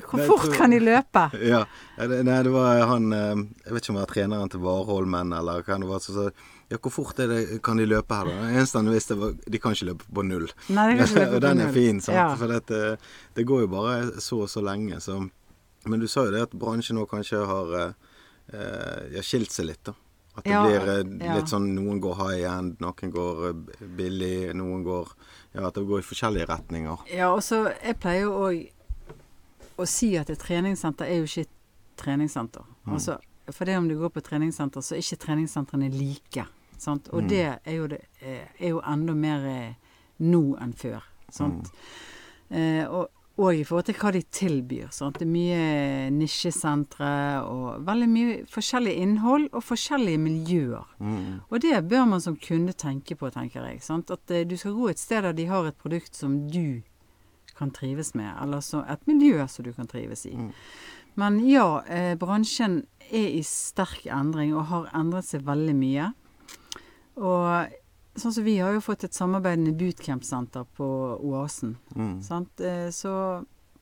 Hvor 0.07 0.23
fort 0.27 0.45
tror- 0.49 0.55
kan 0.57 0.71
de 0.71 0.79
løpe? 0.81 1.25
Ja. 1.45 1.65
Nei, 1.99 2.23
det 2.47 2.53
var 2.55 2.87
han 2.87 3.13
eh, 3.13 3.35
Jeg 3.67 3.75
vet 3.75 3.83
ikke 3.83 3.91
om 3.91 3.99
det 3.99 4.05
var 4.07 4.15
treneren 4.15 4.51
til 4.53 4.61
Warholmen 4.63 5.33
eller 5.35 5.63
hva 5.67 5.79
det 5.83 5.89
var 5.91 5.99
Så, 6.05 6.15
sa 6.15 6.31
Ja, 6.71 6.79
hvor 6.79 6.93
fort 6.95 7.19
det, 7.19 7.59
kan 7.67 7.81
de 7.81 7.87
løpe 7.89 8.15
her, 8.15 8.29
da? 8.31 8.51
Eneste 8.53 8.79
han 8.79 8.91
visste, 8.95 9.17
var 9.19 9.33
de 9.35 9.59
kan 9.59 9.75
ikke 9.75 9.89
løpe 9.89 10.05
på 10.15 10.23
null. 10.23 10.45
Nei, 10.71 10.85
de 10.93 10.99
kan 11.01 11.09
ikke 11.09 11.19
løpe 11.19 11.31
og 11.35 11.41
på 11.41 11.47
den 11.49 11.63
er 11.65 11.73
fin, 11.75 11.99
sant. 12.05 12.15
Ja. 12.17 12.29
For 12.39 12.53
det, 12.55 12.83
det 13.35 13.47
går 13.49 13.65
jo 13.65 13.71
bare 13.73 13.97
så 14.23 14.39
og 14.45 14.53
så 14.53 14.63
lenge, 14.63 15.01
så 15.03 15.19
Men 15.89 16.01
du 16.01 16.07
sa 16.13 16.27
jo 16.29 16.33
det 16.35 16.43
at 16.45 16.55
bransjen 16.61 16.99
nå 17.01 17.07
kanskje 17.09 17.39
har 17.49 17.71
eh, 17.79 17.93
eh, 18.53 19.21
skilt 19.25 19.51
seg 19.51 19.71
litt, 19.71 19.83
da. 19.89 19.95
At 20.37 20.45
det 20.45 20.53
Ja, 20.53 20.61
blir 20.63 20.91
eh, 20.93 21.27
ja. 21.27 21.39
litt 21.39 21.49
sånn 21.51 21.71
Noen 21.75 21.99
går 22.05 22.19
high 22.21 22.45
end, 22.53 22.77
noen 22.85 23.11
går 23.15 23.41
eh, 23.49 23.87
billig, 23.99 24.53
noen 24.55 24.85
går 24.87 25.09
Ja, 25.57 25.67
at 25.67 25.75
det 25.75 25.87
går 25.89 26.05
i 26.05 26.07
forskjellige 26.07 26.47
retninger. 26.53 27.03
Ja, 27.11 27.33
og 27.35 27.43
så 27.43 27.65
Jeg 27.83 27.97
pleier 27.99 28.29
jo 28.29 28.37
òg 28.47 28.61
å 29.81 29.87
si 29.89 30.13
at 30.21 30.29
et 30.31 30.39
treningssenter 30.39 31.09
er 31.09 31.23
jo 31.23 31.27
ikke 31.27 31.47
et 31.49 31.55
treningssenter. 31.97 32.63
Mm. 32.85 32.93
Altså, 32.95 33.17
for 33.51 33.65
det 33.65 33.79
om 33.79 33.89
du 33.89 33.97
går 33.99 34.13
på 34.13 34.21
treningssenter, 34.21 34.85
så 34.85 34.95
er 34.95 35.01
ikke 35.01 35.17
treningssentrene 35.25 35.89
like. 35.95 36.45
Sant? 36.81 37.09
Og 37.13 37.23
Mm. 37.23 37.29
det 37.29 37.45
er 37.65 37.75
jo, 37.77 37.87
det, 37.93 38.01
eh, 38.23 38.47
er 38.59 38.69
jo 38.75 38.81
enda 38.81 39.15
mer 39.15 39.47
eh, 39.47 39.75
nå 40.21 40.43
enn 40.61 40.73
før. 40.73 41.03
Sant? 41.31 41.71
Mm. 42.51 42.57
Eh, 42.57 42.85
og, 42.89 43.09
og 43.41 43.55
i 43.55 43.63
forhold 43.65 43.85
til 43.89 43.95
hva 44.01 44.11
de 44.13 44.23
tilbyr. 44.23 44.89
Sant? 44.93 45.19
Det 45.21 45.25
er 45.29 45.31
mye 45.33 46.11
nisjesentre 46.11 47.11
og 47.47 47.85
veldig 47.87 48.09
mye 48.11 48.37
forskjellig 48.51 48.95
innhold 49.01 49.49
og 49.53 49.63
forskjellige 49.65 50.21
miljøer. 50.21 50.87
Mm. 51.01 51.41
Og 51.51 51.61
det 51.63 51.81
bør 51.89 52.07
man 52.11 52.21
som 52.21 52.37
kunde 52.37 52.73
tenke 52.77 53.17
på, 53.17 53.31
tenker 53.33 53.65
jeg. 53.69 53.83
Sant? 53.87 54.11
At 54.11 54.31
eh, 54.31 54.45
du 54.45 54.57
skal 54.61 54.73
gå 54.77 54.91
et 54.91 54.99
sted 55.01 55.23
der 55.25 55.33
de 55.37 55.47
har 55.51 55.67
et 55.71 55.79
produkt 55.81 56.15
som 56.17 56.49
du 56.51 56.83
kan 57.57 57.71
trives 57.77 58.15
med, 58.17 58.31
eller 58.43 58.61
så 58.65 58.83
et 58.89 59.03
miljø 59.09 59.45
som 59.49 59.65
du 59.67 59.73
kan 59.77 59.87
trives 59.91 60.25
i. 60.27 60.33
Mm. 60.37 60.53
Men 61.21 61.41
ja, 61.49 61.83
eh, 61.93 62.15
bransjen 62.17 62.85
er 63.11 63.27
i 63.37 63.43
sterk 63.45 64.07
endring 64.07 64.55
og 64.55 64.69
har 64.71 64.91
endret 64.97 65.27
seg 65.29 65.43
veldig 65.45 65.75
mye. 65.77 66.13
Og 67.21 67.79
sånn 68.21 68.35
som 68.35 68.47
vi 68.47 68.59
har 68.59 68.75
jo 68.75 68.83
fått 68.85 69.07
et 69.07 69.17
samarbeidende 69.17 69.75
bootcamp-senter 69.79 70.67
på 70.77 70.89
Oasen. 71.31 71.77
Mm. 71.95 72.19
Sant? 72.25 72.61
Eh, 72.65 72.89
så 72.95 73.13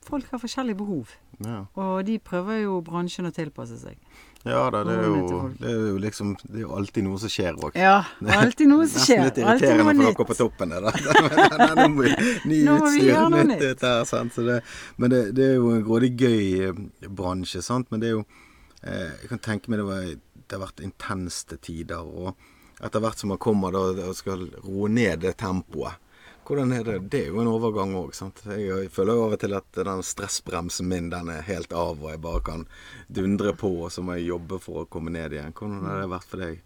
folk 0.05 0.29
har 0.31 0.41
forskjellige 0.41 0.79
behov. 0.79 1.15
Ja. 1.45 1.63
Og 1.79 2.03
de 2.07 2.17
prøver 2.19 2.65
jo 2.65 2.79
bransjen 2.83 3.29
å 3.29 3.33
tilpasse 3.35 3.77
seg. 3.79 3.99
Ja 4.47 4.69
da, 4.71 4.85
det 4.87 4.93
er, 4.95 5.07
jo, 5.11 5.39
det 5.59 5.67
er 5.67 5.79
jo 5.89 5.95
liksom 5.99 6.29
Det 6.39 6.61
er 6.61 6.61
jo 6.61 6.69
alltid 6.77 7.03
noe 7.03 7.17
som 7.19 7.31
skjer 7.31 7.57
òg. 7.59 7.75
Ja, 7.75 7.97
alltid 8.39 8.69
noe 8.71 8.85
som 8.87 9.03
skjer. 9.03 9.25
Nesten 9.25 9.27
litt 9.27 9.41
irriterende 9.43 9.87
for 9.89 10.03
dere 10.03 10.27
på 10.29 10.37
toppen 10.39 10.75
der. 10.75 10.85
Nå 11.79 11.87
må 11.91 12.05
vi 12.05 12.13
ny 12.47 12.59
Nå 12.67 12.77
må 12.79 12.91
vi 12.93 13.01
utstyr, 13.03 13.25
noe 13.33 13.47
nytt 13.49 13.65
dette 13.65 13.91
her, 13.95 14.05
sant? 14.07 14.35
Så 14.35 14.45
det, 14.47 14.61
men 14.95 15.11
det, 15.11 15.23
det 15.35 15.49
er 15.49 15.57
jo 15.59 15.73
en 15.75 15.83
grådig 15.83 16.13
gøy 16.15 16.69
eh, 16.69 16.79
bransje, 17.19 17.63
sant. 17.65 17.91
Men 17.91 18.03
det 18.03 18.11
er 18.11 18.15
jo 18.15 18.23
eh, 18.23 19.11
Jeg 19.25 19.33
kan 19.33 19.43
tenke 19.49 19.73
meg 19.73 19.83
det, 19.83 19.89
var, 19.89 20.07
det 20.39 20.55
har 20.55 20.63
vært 20.63 20.85
intense 20.87 21.59
tider. 21.59 22.07
Og 22.07 22.31
etter 22.79 23.03
hvert 23.03 23.19
som 23.19 23.33
man 23.33 23.41
kommer 23.41 23.75
da 23.75 24.09
og 24.09 24.15
skal 24.17 24.47
roe 24.63 24.91
ned 24.91 25.25
det 25.25 25.37
tempoet 25.41 25.99
hvordan 26.49 26.71
er 26.73 26.83
det? 26.83 26.99
Det 26.99 27.19
er 27.21 27.27
jo 27.29 27.41
en 27.43 27.47
overgang 27.51 27.91
òg. 27.93 28.15
Jeg 28.57 28.89
føler 28.89 29.13
jo 29.13 29.25
av 29.27 29.33
og 29.35 29.41
til 29.43 29.53
at 29.53 29.79
den 29.85 29.99
stressbremsen 30.01 30.87
min 30.89 31.11
den 31.11 31.29
er 31.29 31.43
helt 31.45 31.69
av, 31.77 32.01
og 32.01 32.09
jeg 32.09 32.21
bare 32.23 32.41
kan 32.41 32.63
dundre 33.05 33.53
på, 33.53 33.69
og 33.85 33.91
så 33.93 34.01
må 34.01 34.15
jeg 34.17 34.31
jobbe 34.31 34.57
for 34.63 34.81
å 34.81 34.87
komme 34.89 35.13
ned 35.13 35.35
igjen. 35.35 35.53
Hvordan 35.53 35.85
har 35.85 36.01
det 36.01 36.09
vært 36.09 36.31
for 36.31 36.41
deg? 36.41 36.63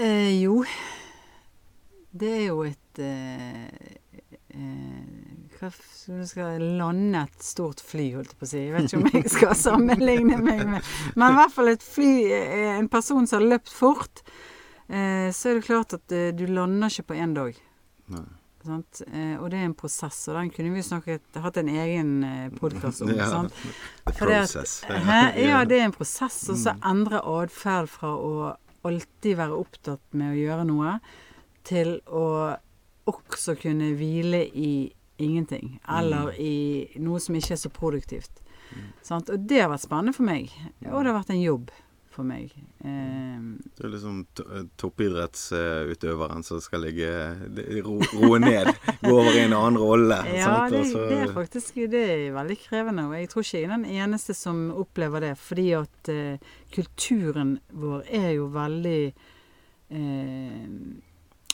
Eh, 0.00 0.32
jo, 0.40 0.62
det 2.10 2.32
er 2.38 2.44
jo 2.46 2.64
et 2.64 3.02
eh, 3.04 3.68
eh, 4.56 5.49
Hva 5.60 5.68
som 5.76 6.22
skal 6.24 6.62
lande 6.80 7.20
et 7.26 7.42
stort 7.44 7.82
fly, 7.84 8.06
holdt 8.14 8.30
jeg 8.32 8.38
på 8.40 8.46
å 8.46 8.48
si. 8.48 8.60
Jeg 8.64 8.72
vet 8.72 8.86
ikke 8.88 9.00
om 9.02 9.08
jeg 9.20 9.30
skal 9.34 9.54
sammenligne 9.60 10.38
meg 10.40 10.62
med 10.64 10.86
Men 11.20 11.34
i 11.34 11.36
hvert 11.36 11.52
fall 11.52 11.68
et 11.74 11.84
fly 11.84 12.12
eh, 12.32 12.78
En 12.78 12.88
person 12.88 13.26
som 13.28 13.42
har 13.42 13.48
løpt 13.58 13.68
fort, 13.68 14.22
eh, 14.88 15.28
så 15.36 15.50
er 15.50 15.58
det 15.60 15.66
klart 15.68 15.92
at 15.98 16.12
eh, 16.16 16.30
du 16.32 16.46
lander 16.48 16.88
ikke 16.88 17.10
på 17.12 17.18
én 17.20 17.34
dag. 17.36 17.58
Nei. 18.14 18.24
Sant? 18.60 18.98
Og 19.40 19.46
det 19.48 19.56
er 19.56 19.64
en 19.70 19.72
prosess, 19.76 20.18
og 20.28 20.34
den 20.36 20.50
kunne 20.52 20.74
vi 20.74 20.82
snakket, 20.84 21.22
hatt 21.40 21.56
en 21.56 21.68
egen 21.72 22.10
podkast 22.58 23.00
om. 23.06 23.08
Ja. 23.16 23.28
sant? 23.30 23.54
Det 24.04 24.36
at- 24.36 24.82
Hæ? 25.06 25.20
Ja, 25.48 25.62
det 25.64 25.78
er 25.78 25.86
en 25.86 25.94
prosess. 25.96 26.42
Og 26.52 26.58
så 26.60 26.74
Mm. 26.76 26.82
endre 26.90 27.22
atferd 27.24 27.88
fra 27.88 28.10
å 28.16 28.50
alltid 28.84 29.36
være 29.40 29.56
opptatt 29.56 30.02
med 30.12 30.34
å 30.34 30.40
gjøre 30.40 30.66
noe, 30.68 30.92
til 31.64 32.00
å 32.08 32.26
også 33.08 33.56
kunne 33.60 33.94
hvile 33.96 34.42
i 34.52 34.92
ingenting. 35.20 35.78
Eller 35.88 36.30
Mm. 36.32 36.40
i 36.40 36.88
noe 36.98 37.20
som 37.20 37.34
ikke 37.36 37.52
er 37.52 37.60
så 37.62 37.70
produktivt. 37.70 38.40
Sant? 39.02 39.30
Og 39.30 39.46
det 39.48 39.60
har 39.62 39.70
vært 39.72 39.82
spennende 39.86 40.14
for 40.14 40.22
meg. 40.24 40.50
Og 40.86 41.02
det 41.04 41.12
har 41.12 41.20
vært 41.22 41.30
en 41.34 41.40
jobb 41.42 41.70
for 42.10 42.24
meg. 42.26 42.50
Eh, 42.84 43.38
Du 43.76 43.84
er 43.86 43.90
liksom 43.92 44.26
to- 44.34 44.44
toppidrettsutøveren 44.76 46.42
som 46.44 46.60
skal 46.60 46.80
ligge 46.82 47.10
ro, 47.84 47.98
roe 48.14 48.38
ned. 48.38 48.66
Gå 49.02 49.10
over 49.14 49.30
i 49.36 49.44
en 49.44 49.52
annen 49.54 49.78
rolle. 49.78 50.18
ja, 50.34 50.68
det, 50.70 50.84
det 50.92 51.18
er 51.28 51.32
faktisk 51.34 51.74
det 51.90 52.02
er 52.10 52.32
veldig 52.34 52.58
krevende. 52.68 53.06
Og 53.08 53.14
jeg 53.18 53.28
tror 53.30 53.42
ikke 53.46 53.58
jeg 53.60 53.64
er 53.70 53.76
den 53.76 53.84
eneste 53.84 54.34
som 54.34 54.70
opplever 54.74 55.20
det. 55.20 55.34
Fordi 55.38 55.68
at 55.78 56.08
eh, 56.12 56.38
kulturen 56.74 57.58
vår 57.72 58.02
er 58.10 58.32
jo 58.38 58.48
veldig 58.54 59.12
eh, 59.90 60.66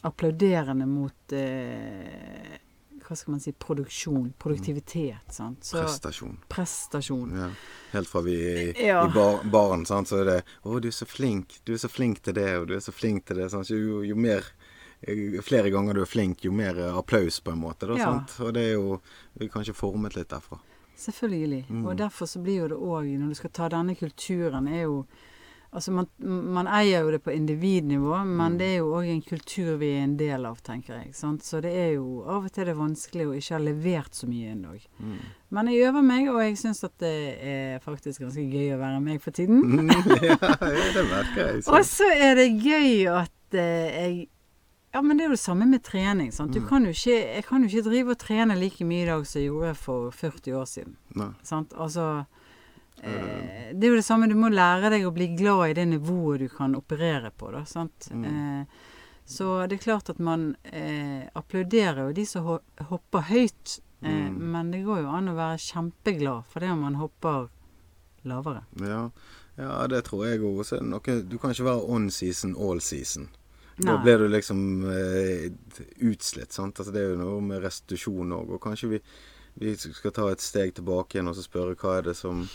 applauderende 0.05 0.87
mot 0.87 1.33
eh, 1.33 2.59
Hva 3.07 3.17
skal 3.17 3.31
man 3.37 3.41
si 3.41 3.53
produksjon. 3.53 4.33
Produktivitet. 4.39 5.31
Sant? 5.31 5.65
Så, 5.65 5.79
Prestasjon. 5.85 6.39
prestasjon. 6.49 7.37
Ja. 7.39 7.49
Helt 7.93 8.09
fra 8.11 8.21
vi 8.27 8.35
er 8.35 8.63
i, 8.75 8.87
Ja. 8.89 9.05
i 9.07 9.13
bar, 9.15 9.45
barn, 9.45 9.87
sant? 9.87 10.09
så 10.09 10.21
er 10.21 10.25
det 10.25 10.45
'Å, 10.65 10.81
du 10.81 10.89
er 10.89 10.93
så 10.93 11.07
flink. 11.07 11.61
Du 11.65 11.73
er 11.73 11.79
så 11.79 11.89
flink 11.89 12.23
til 12.23 12.35
det, 12.35 12.49
og 12.59 12.67
du 12.69 12.75
er 12.75 12.81
så 12.81 12.93
flink 12.93 13.25
til 13.27 13.37
det.' 13.37 13.51
Sant? 13.51 13.69
Jo, 13.71 14.03
jo 14.03 14.17
mer 14.17 14.43
flere 15.43 15.71
ganger 15.71 15.95
du 15.95 16.01
er 16.03 16.07
flink, 16.07 16.45
jo 16.45 16.53
mer 16.53 16.79
eh, 16.79 16.97
applaus, 16.99 17.41
på 17.41 17.53
en 17.53 17.61
måte. 17.61 17.87
Da, 17.87 17.97
Ja. 17.97 18.25
Og 18.41 18.53
det 18.55 18.63
er 18.63 18.73
jo 18.75 19.01
Vi 19.39 19.47
er 19.47 19.49
kanskje 19.51 19.75
formet 19.75 20.17
litt 20.17 20.29
derfra. 20.29 20.59
Selvfølgelig. 20.97 21.67
Mm. 21.69 21.87
Og 21.87 21.97
derfor 21.97 22.27
så 22.27 22.43
blir 22.43 22.57
jo 22.63 22.69
det 22.69 22.79
òg, 22.79 23.19
når 23.19 23.29
du 23.29 23.35
skal 23.35 23.51
ta 23.51 23.69
denne 23.69 23.95
kulturen, 23.95 24.67
er 24.69 24.83
jo 24.85 25.07
Altså 25.77 25.93
man, 25.93 26.07
man 26.57 26.67
eier 26.73 27.03
jo 27.05 27.11
det 27.13 27.19
på 27.23 27.35
individnivå, 27.37 28.15
men 28.25 28.53
Mm. 28.55 28.59
det 28.59 28.67
er 28.71 28.77
jo 28.79 28.93
òg 28.97 29.09
en 29.13 29.21
kultur 29.27 29.75
vi 29.77 29.91
er 29.93 30.05
en 30.07 30.15
del 30.17 30.47
av, 30.49 30.57
tenker 30.65 30.95
jeg. 31.03 31.11
Sant? 31.15 31.43
Så 31.45 31.61
det 31.61 31.73
er 31.77 31.91
jo 31.99 32.23
av 32.25 32.47
og 32.47 32.53
til 32.55 32.65
det 32.65 32.73
er 32.73 32.79
vanskelig 32.81 33.27
å 33.29 33.35
ikke 33.37 33.55
ha 33.59 33.61
levert 33.61 34.15
så 34.17 34.27
mye 34.31 34.55
ennå. 34.55 34.73
Mm. 35.03 35.19
Men 35.51 35.69
jeg 35.69 35.85
øver 35.91 36.03
meg, 36.03 36.29
og 36.33 36.41
jeg 36.41 36.57
syns 36.57 36.81
at 36.89 36.97
det 36.99 37.13
er 37.45 37.79
faktisk 37.85 38.21
ganske 38.25 38.47
gøy 38.49 38.73
å 38.73 38.79
være 38.81 39.03
meg 39.05 39.21
for 39.21 39.37
tiden. 39.37 39.61
ja, 40.25 40.39
ja, 40.41 40.87
det 40.97 41.05
merker 41.13 41.43
jeg. 41.53 41.63
Og 41.69 41.85
Så. 41.85 42.09
er 42.09 42.35
det 42.41 42.49
gøy 42.65 43.07
at 43.13 43.55
eh, 43.55 44.01
jeg 44.01 44.29
Ja, 44.95 45.03
men 45.03 45.19
det 45.19 45.25
er 45.27 45.29
jo 45.29 45.35
det 45.37 45.43
samme 45.45 45.67
med 45.69 45.83
trening. 45.85 46.31
Sant? 46.33 46.55
Du 46.55 46.61
Mm. 46.61 46.69
kan 46.71 46.87
ikke, 46.87 47.19
jeg 47.37 47.45
kan 47.45 47.61
jo 47.63 47.69
ikke 47.69 47.91
drive 47.91 48.11
og 48.15 48.19
trene 48.19 48.57
like 48.57 48.81
mye 48.85 49.03
i 49.03 49.07
dag 49.11 49.27
som 49.27 49.43
jeg 49.43 49.51
gjorde 49.51 49.75
for 49.77 50.11
40 50.11 50.55
år 50.57 50.65
siden. 50.65 50.97
Nei. 51.15 51.29
Sant? 51.43 51.75
Altså 51.77 52.25
eh, 53.03 53.73
Det 53.75 53.85
er 53.85 53.91
jo 53.95 53.97
det 54.01 54.05
samme, 54.07 54.29
du 54.29 54.35
må 54.39 54.49
lære 54.53 54.91
deg 54.91 55.07
å 55.07 55.13
bli 55.15 55.29
glad 55.37 55.71
i 55.71 55.75
det 55.81 55.87
nivået 55.91 56.41
du 56.41 56.49
kan 56.49 56.75
operere 56.79 57.31
på, 57.37 57.51
da. 57.53 57.65
Sant? 57.65 58.09
Mm. 58.13 58.25
Eh, 58.25 58.85
så 59.27 59.67
det 59.67 59.79
er 59.81 59.83
klart 59.83 60.11
at 60.11 60.19
man 60.23 60.55
eh, 60.71 61.27
applauderer 61.35 62.07
jo 62.09 62.13
de 62.15 62.25
som 62.27 62.47
hopper 62.93 63.27
høyt, 63.33 63.81
eh, 64.03 64.13
Mm. 64.29 64.37
men 64.53 64.71
det 64.71 64.85
går 64.85 65.01
jo 65.03 65.09
an 65.09 65.29
å 65.33 65.35
være 65.35 65.59
kjempeglad 65.59 66.45
for 66.47 66.61
det 66.61 66.69
om 66.71 66.81
man 66.85 66.95
hopper 67.01 67.49
lavere. 68.25 68.61
Ja. 68.81 69.11
ja, 69.57 69.87
det 69.89 70.05
tror 70.05 70.27
jeg 70.29 70.41
òg. 70.45 70.61
Du 71.29 71.39
kan 71.39 71.51
ikke 71.51 71.65
være 71.65 71.89
on 71.89 72.11
season 72.11 72.55
all 72.55 72.79
season. 72.81 73.29
Da 73.79 73.97
blir 74.03 74.19
du 74.19 74.29
liksom 74.29 74.85
eh, 74.89 75.51
utslitt, 76.01 76.53
sant. 76.53 76.79
Altså, 76.79 76.93
det 76.93 77.01
er 77.03 77.11
jo 77.15 77.19
noe 77.21 77.41
med 77.45 77.63
restitusjon 77.65 78.33
òg. 78.33 78.55
Og 78.57 78.61
kanskje 78.63 78.89
vi, 78.95 79.01
vi 79.61 79.75
skal 79.77 80.13
ta 80.17 80.29
et 80.33 80.41
steg 80.45 80.75
tilbake 80.79 81.17
igjen 81.19 81.29
og 81.29 81.37
så 81.37 81.45
spørre 81.45 81.75
hva 81.77 81.99
er 81.99 82.07
det 82.11 82.15
som 82.17 82.47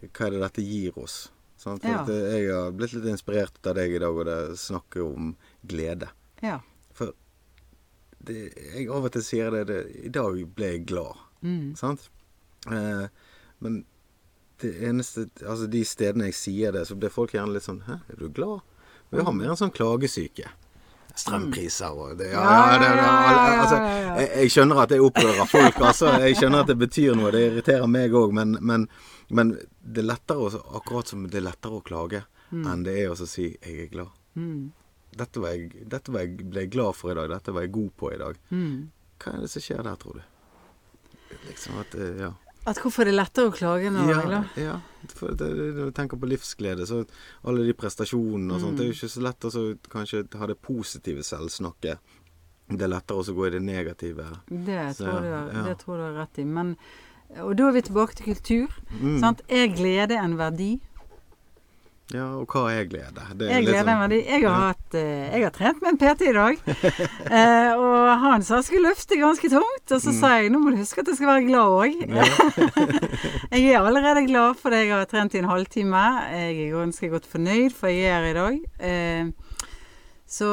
Hva 0.00 0.26
er 0.26 0.30
det 0.36 0.40
dette 0.46 0.64
gir 0.64 0.98
oss? 0.98 1.30
For 1.60 1.78
Ja. 1.84 2.04
jeg 2.08 2.48
har 2.48 2.70
blitt 2.72 2.94
litt 2.96 3.04
inspirert 3.12 3.66
av 3.66 3.74
deg 3.76 3.92
i 3.92 3.98
dag, 4.00 4.16
og 4.16 4.24
det 4.24 4.56
snakker 4.58 5.02
om 5.04 5.34
glede. 5.66 6.08
Ja. 6.42 6.60
For 6.96 7.12
det, 8.24 8.54
jeg 8.74 8.88
av 8.88 9.04
og 9.04 9.12
til 9.12 9.22
sier 9.22 9.50
det, 9.50 9.66
det 9.68 10.06
I 10.06 10.08
dag 10.08 10.40
ble 10.56 10.70
jeg 10.72 10.86
glad. 10.88 11.20
Mm. 11.42 11.74
Sant? 11.76 12.08
Eh, 12.66 13.06
men 13.60 13.84
det 14.60 14.74
eneste 14.84 15.22
Altså 15.40 15.66
de 15.72 15.80
stedene 15.88 16.26
jeg 16.28 16.34
sier 16.36 16.72
det, 16.72 16.82
så 16.88 16.96
blir 17.00 17.08
folk 17.12 17.32
gjerne 17.32 17.54
litt 17.54 17.64
sånn 17.64 17.78
Hæ, 17.86 17.94
er 18.12 18.16
du 18.20 18.28
glad? 18.28 18.60
Vi 19.10 19.22
har 19.24 19.32
mer 19.32 19.50
en 19.54 19.56
sånn 19.56 19.72
klagesyke. 19.72 20.50
Strømpriser 21.18 21.90
og 21.92 22.18
det, 22.18 22.30
ja, 22.32 22.42
Ja, 22.42 22.78
det, 22.78 22.90
det, 22.96 23.06
altså. 23.60 23.78
Jeg, 24.20 24.28
jeg 24.36 24.50
skjønner 24.54 24.82
at 24.82 24.92
det 24.92 25.00
opprører 25.00 25.46
folk, 25.50 25.80
altså. 25.80 26.12
Jeg 26.24 26.36
skjønner 26.38 26.64
at 26.64 26.72
det 26.72 26.78
betyr 26.78 27.14
noe. 27.18 27.32
Det 27.34 27.46
irriterer 27.48 27.86
meg 27.90 28.14
òg, 28.14 28.34
men, 28.36 28.58
men, 28.60 28.88
men 29.30 29.54
det 29.80 30.04
er 30.04 30.10
lettere 30.12 30.60
akkurat 30.76 31.10
som 31.10 31.26
det 31.28 31.40
er 31.40 31.48
lettere 31.50 31.80
å 31.80 31.84
klage 31.86 32.24
enn 32.50 32.82
det 32.82 32.96
er 32.98 33.12
å 33.12 33.16
si 33.16 33.46
'jeg 33.46 33.84
er 33.84 33.90
glad'. 33.92 34.14
Mm. 34.34 34.72
Dette, 35.16 35.40
var 35.42 35.54
jeg, 35.54 35.88
dette 35.90 36.12
var 36.12 36.20
jeg, 36.24 36.50
ble 36.50 36.64
jeg 36.64 36.70
glad 36.70 36.94
for 36.94 37.10
i 37.10 37.14
dag. 37.14 37.30
Dette 37.30 37.52
var 37.54 37.62
jeg 37.62 37.72
god 37.72 37.90
på 37.98 38.12
i 38.12 38.18
dag. 38.18 38.36
Mm. 38.50 38.90
Hva 39.18 39.32
er 39.34 39.40
det 39.44 39.50
som 39.50 39.62
skjer 39.62 39.82
der, 39.82 39.96
tror 40.00 40.20
du? 40.20 40.22
Liksom 41.48 41.80
at 41.82 41.94
eh, 41.94 42.20
Ja. 42.24 42.32
At 42.68 42.76
hvorfor 42.82 43.04
det 43.08 43.14
er 43.14 43.18
lettere 43.22 43.48
å 43.48 43.52
klage 43.56 43.90
når 43.92 44.04
er 44.04 44.10
Ja, 44.12 44.22
glad? 44.26 44.56
ja. 44.60 44.78
For 45.16 45.32
det, 45.32 45.46
det, 45.56 45.68
når 45.78 45.86
du 45.88 45.94
tenker 45.96 46.18
på 46.20 46.28
livsglede, 46.28 46.84
så 46.86 47.04
alle 47.48 47.64
de 47.64 47.72
prestasjonene 47.72 48.52
og 48.52 48.60
sånt, 48.60 48.76
det 48.76 48.84
er 48.84 48.90
jo 48.90 48.96
ikke 48.98 49.08
så 49.14 49.22
lett 49.24 49.46
å 49.48 49.50
så 49.54 49.62
kanskje 49.88 50.24
ha 50.36 50.46
det 50.50 50.58
positive 50.60 51.24
selvsnakket. 51.24 51.98
Det 52.70 52.84
er 52.86 52.92
lettere 52.92 53.18
å 53.24 53.34
gå 53.34 53.46
i 53.48 53.54
det 53.56 53.62
negative. 53.64 54.26
Det 54.50 54.82
Så, 54.94 55.06
tror, 55.06 55.24
du, 55.24 55.30
ja. 55.30 55.62
det 55.66 55.78
tror 55.80 55.96
du 55.96 56.02
har 56.04 56.18
rett 56.20 56.38
i. 56.38 56.44
Men, 56.44 56.76
og 57.40 57.56
da 57.58 57.70
er 57.70 57.72
vi 57.78 57.82
tilbake 57.88 58.14
til 58.20 58.28
kultur. 58.34 58.76
Mm. 59.00 59.16
Sant? 59.24 59.40
Er 59.48 59.66
glede 59.72 60.20
en 60.20 60.36
verdi? 60.38 60.74
Ja, 62.10 62.24
og 62.40 62.46
hva 62.50 62.64
er 62.74 62.86
glede? 62.90 63.22
Det 63.38 63.48
Jeg 63.52 63.64
gleder 63.68 63.84
sånn- 63.86 64.00
meg. 64.10 64.14
Jeg 64.26 64.42
har, 64.42 64.60
hatt, 64.72 64.94
eh, 64.98 65.30
jeg 65.30 65.42
har 65.44 65.52
trent 65.54 65.82
med 65.82 65.92
en 65.92 65.98
PT 66.00 66.22
i 66.26 66.32
dag. 66.34 66.58
Eh, 67.30 67.72
og 67.78 68.08
han 68.24 68.42
sa 68.42 68.56
jeg 68.58 68.64
skulle 68.66 68.88
løfte 68.90 69.14
ganske 69.20 69.48
tungt. 69.52 69.92
Og 69.94 70.00
så 70.02 70.10
sa 70.18 70.32
jeg 70.40 70.50
nå 70.50 70.58
må 70.58 70.72
du 70.74 70.80
huske 70.80 70.98
at 71.04 71.06
jeg 71.12 71.16
skal 71.20 71.30
være 71.30 71.46
glad 71.46 71.76
òg. 71.76 71.92
jeg 73.54 73.70
er 73.70 73.78
allerede 73.86 74.24
glad 74.26 74.58
for 74.58 74.74
det 74.74 74.80
jeg 74.88 74.94
har 74.96 75.06
trent 75.06 75.34
i 75.34 75.38
en 75.38 75.48
halvtime. 75.50 76.02
Jeg 76.34 76.58
er 76.66 76.74
ganske 76.74 77.10
godt 77.12 77.28
fornøyd 77.30 77.72
for 77.76 77.92
jeg 77.92 78.10
er 78.10 78.26
i 78.30 78.34
dag. 78.34 78.58
Eh, 78.80 79.30
så 80.26 80.50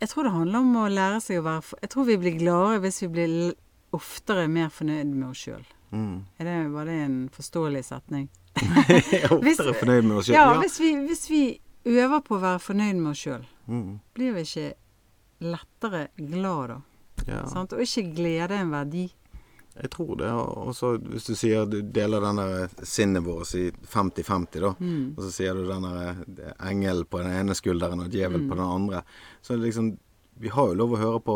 jeg 0.00 0.08
tror 0.10 0.28
det 0.28 0.32
handler 0.36 0.58
om 0.62 0.76
å 0.84 0.86
lære 0.92 1.20
seg 1.24 1.40
å 1.40 1.46
være 1.48 1.62
for- 1.66 1.78
Jeg 1.82 1.90
tror 1.90 2.06
vi 2.12 2.16
blir 2.22 2.38
gladere 2.38 2.80
hvis 2.84 3.00
vi 3.02 3.08
blir 3.08 3.34
oftere 3.94 4.46
mer 4.50 4.70
fornøyd 4.74 5.10
med 5.14 5.28
oss 5.30 5.42
sjøl. 5.48 5.64
Mm. 5.94 6.24
Er 6.38 6.44
det, 6.48 6.72
bare 6.74 6.94
en 7.04 7.18
forståelig 7.34 7.84
setning? 7.90 8.28
Hvis- 9.44 9.60
fornøyd 9.80 10.04
med 10.06 10.16
oss 10.20 10.26
sjøl. 10.28 10.36
Ja, 10.38 10.58
hvis 10.60 10.78
vi, 10.80 10.92
hvis 11.08 11.24
vi 11.30 11.42
øver 11.98 12.20
på 12.24 12.36
å 12.38 12.42
være 12.44 12.60
fornøyd 12.62 12.96
med 13.00 13.10
oss 13.14 13.24
sjøl, 13.26 13.44
Mm. 13.66 14.00
blir 14.14 14.34
vi 14.36 14.42
ikke 14.44 14.74
lettere 15.40 16.08
glad 16.18 16.68
da? 16.68 16.80
ja. 17.26 17.44
Sant? 17.48 17.72
Og 17.72 17.80
ikke 17.80 18.10
glede 18.14 18.58
en 18.60 18.70
verdi. 18.74 19.06
Jeg 19.74 19.90
tror 19.90 20.16
det. 20.20 20.28
Og 20.30 20.74
så 20.76 20.92
hvis 21.02 21.24
du 21.26 21.32
sier 21.34 21.64
du 21.66 21.80
deler 21.82 22.20
den 22.22 22.36
der 22.38 22.68
sinnet 22.86 23.24
vårt 23.26 23.50
i 23.58 23.70
50-50, 23.90 24.60
da. 24.62 24.74
Mm. 24.78 25.14
Og 25.16 25.24
så 25.24 25.30
sier 25.34 25.54
du 25.58 25.64
den 25.66 25.82
der 25.88 26.52
engel 26.62 27.02
på 27.10 27.18
den 27.24 27.32
ene 27.40 27.56
skulderen 27.58 28.04
og 28.04 28.12
djevel 28.12 28.44
på 28.48 28.54
den 28.54 28.64
andre. 28.68 29.02
Så 29.42 29.56
liksom 29.58 29.96
Vi 30.36 30.48
har 30.50 30.66
jo 30.66 30.74
lov 30.74 30.90
å 30.92 30.98
høre 30.98 31.18
på 31.22 31.34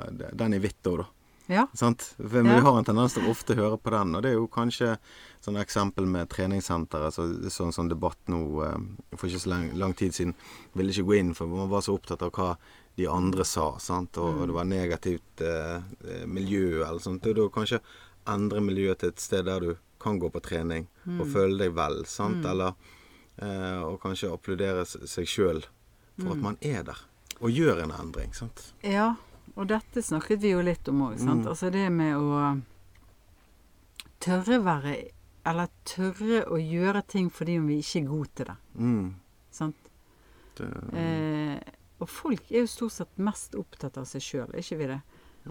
eh, 0.00 0.30
den 0.32 0.54
i 0.54 0.58
hvitt 0.58 0.82
òg, 0.88 1.02
da. 1.02 1.04
Ja. 1.52 1.66
Sant? 1.76 2.14
Men 2.16 2.48
vi 2.48 2.58
har 2.64 2.78
en 2.78 2.86
tendens 2.86 3.14
til 3.16 3.26
å 3.26 3.32
ofte 3.34 3.56
høre 3.58 3.78
på 3.78 3.92
den. 3.94 4.14
Og 4.16 4.24
det 4.24 4.32
er 4.32 4.38
jo 4.38 4.48
kanskje 4.52 4.94
sånn 5.44 5.58
eksempel 5.60 6.06
med 6.08 6.30
treningssenteret. 6.32 7.14
Så, 7.14 7.26
sånn 7.52 7.74
sånn 7.76 7.90
debatt 7.92 8.18
nå 8.32 8.42
eh, 8.66 8.78
for 9.16 9.28
ikke 9.28 9.42
så 9.44 9.52
lang, 9.52 9.66
lang 9.78 9.94
tid 9.98 10.16
siden. 10.16 10.36
Ville 10.78 10.94
ikke 10.94 11.08
gå 11.10 11.18
inn, 11.20 11.34
for 11.36 11.50
man 11.50 11.70
var 11.72 11.84
så 11.84 11.96
opptatt 11.98 12.24
av 12.24 12.32
hva 12.36 12.54
de 12.96 13.08
andre 13.08 13.44
sa. 13.48 13.72
Sant? 13.82 14.18
Og, 14.20 14.42
og 14.42 14.50
det 14.50 14.56
var 14.56 14.68
negativt 14.68 15.44
eh, 15.44 15.78
eh, 16.08 16.24
miljø 16.28 16.82
eller 16.86 17.02
sånt. 17.04 17.28
Og 17.28 17.38
da 17.38 17.48
kanskje 17.52 17.82
endre 18.32 18.62
miljøet 18.64 19.02
til 19.02 19.12
et 19.12 19.22
sted 19.22 19.48
der 19.48 19.64
du 19.64 19.72
kan 20.02 20.18
gå 20.18 20.28
på 20.34 20.42
trening 20.42 20.88
og 21.20 21.28
føle 21.30 21.58
deg 21.60 21.74
vel. 21.78 22.02
Sant? 22.10 22.44
Eller 22.48 22.74
eh, 23.38 23.82
og 23.86 24.00
kanskje 24.02 24.32
applaudere 24.34 24.86
seg 24.86 25.28
sjøl 25.30 25.62
for 26.18 26.34
at 26.34 26.42
man 26.42 26.58
er 26.60 26.82
der. 26.86 27.04
Og 27.42 27.50
gjør 27.50 27.84
en 27.84 27.94
endring. 27.98 28.34
Sant? 28.36 28.72
ja. 28.86 29.12
Og 29.56 29.66
dette 29.68 30.00
snakket 30.02 30.40
vi 30.40 30.50
jo 30.54 30.62
litt 30.64 30.88
om 30.88 31.02
òg. 31.10 31.18
Mm. 31.20 31.42
Altså 31.46 31.70
det 31.74 31.86
med 31.92 32.16
å 32.16 32.60
tørre 34.22 34.58
være 34.64 34.94
Eller 35.44 35.68
tørre 35.88 36.44
å 36.54 36.58
gjøre 36.62 37.02
ting 37.10 37.26
fordi 37.34 37.56
om 37.58 37.66
vi 37.66 37.80
ikke 37.82 37.98
er 38.04 38.06
gode 38.06 38.28
til 38.38 38.46
det. 38.46 38.56
Mm. 38.78 39.08
Sant? 39.50 39.88
Det, 40.56 40.68
Eh, 40.94 41.58
og 41.98 42.08
folk 42.10 42.50
er 42.52 42.60
jo 42.62 42.66
stort 42.70 42.92
sett 42.94 43.18
mest 43.18 43.54
opptatt 43.58 43.96
av 43.98 44.04
seg 44.06 44.22
sjøl, 44.22 44.52
er 44.54 44.62
ikke 44.62 44.78
vi 44.78 44.86
det? 44.92 45.00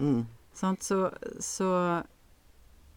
mm. 0.00 0.22
Sant? 0.54 0.82
Så, 0.84 1.10
så 1.40 1.68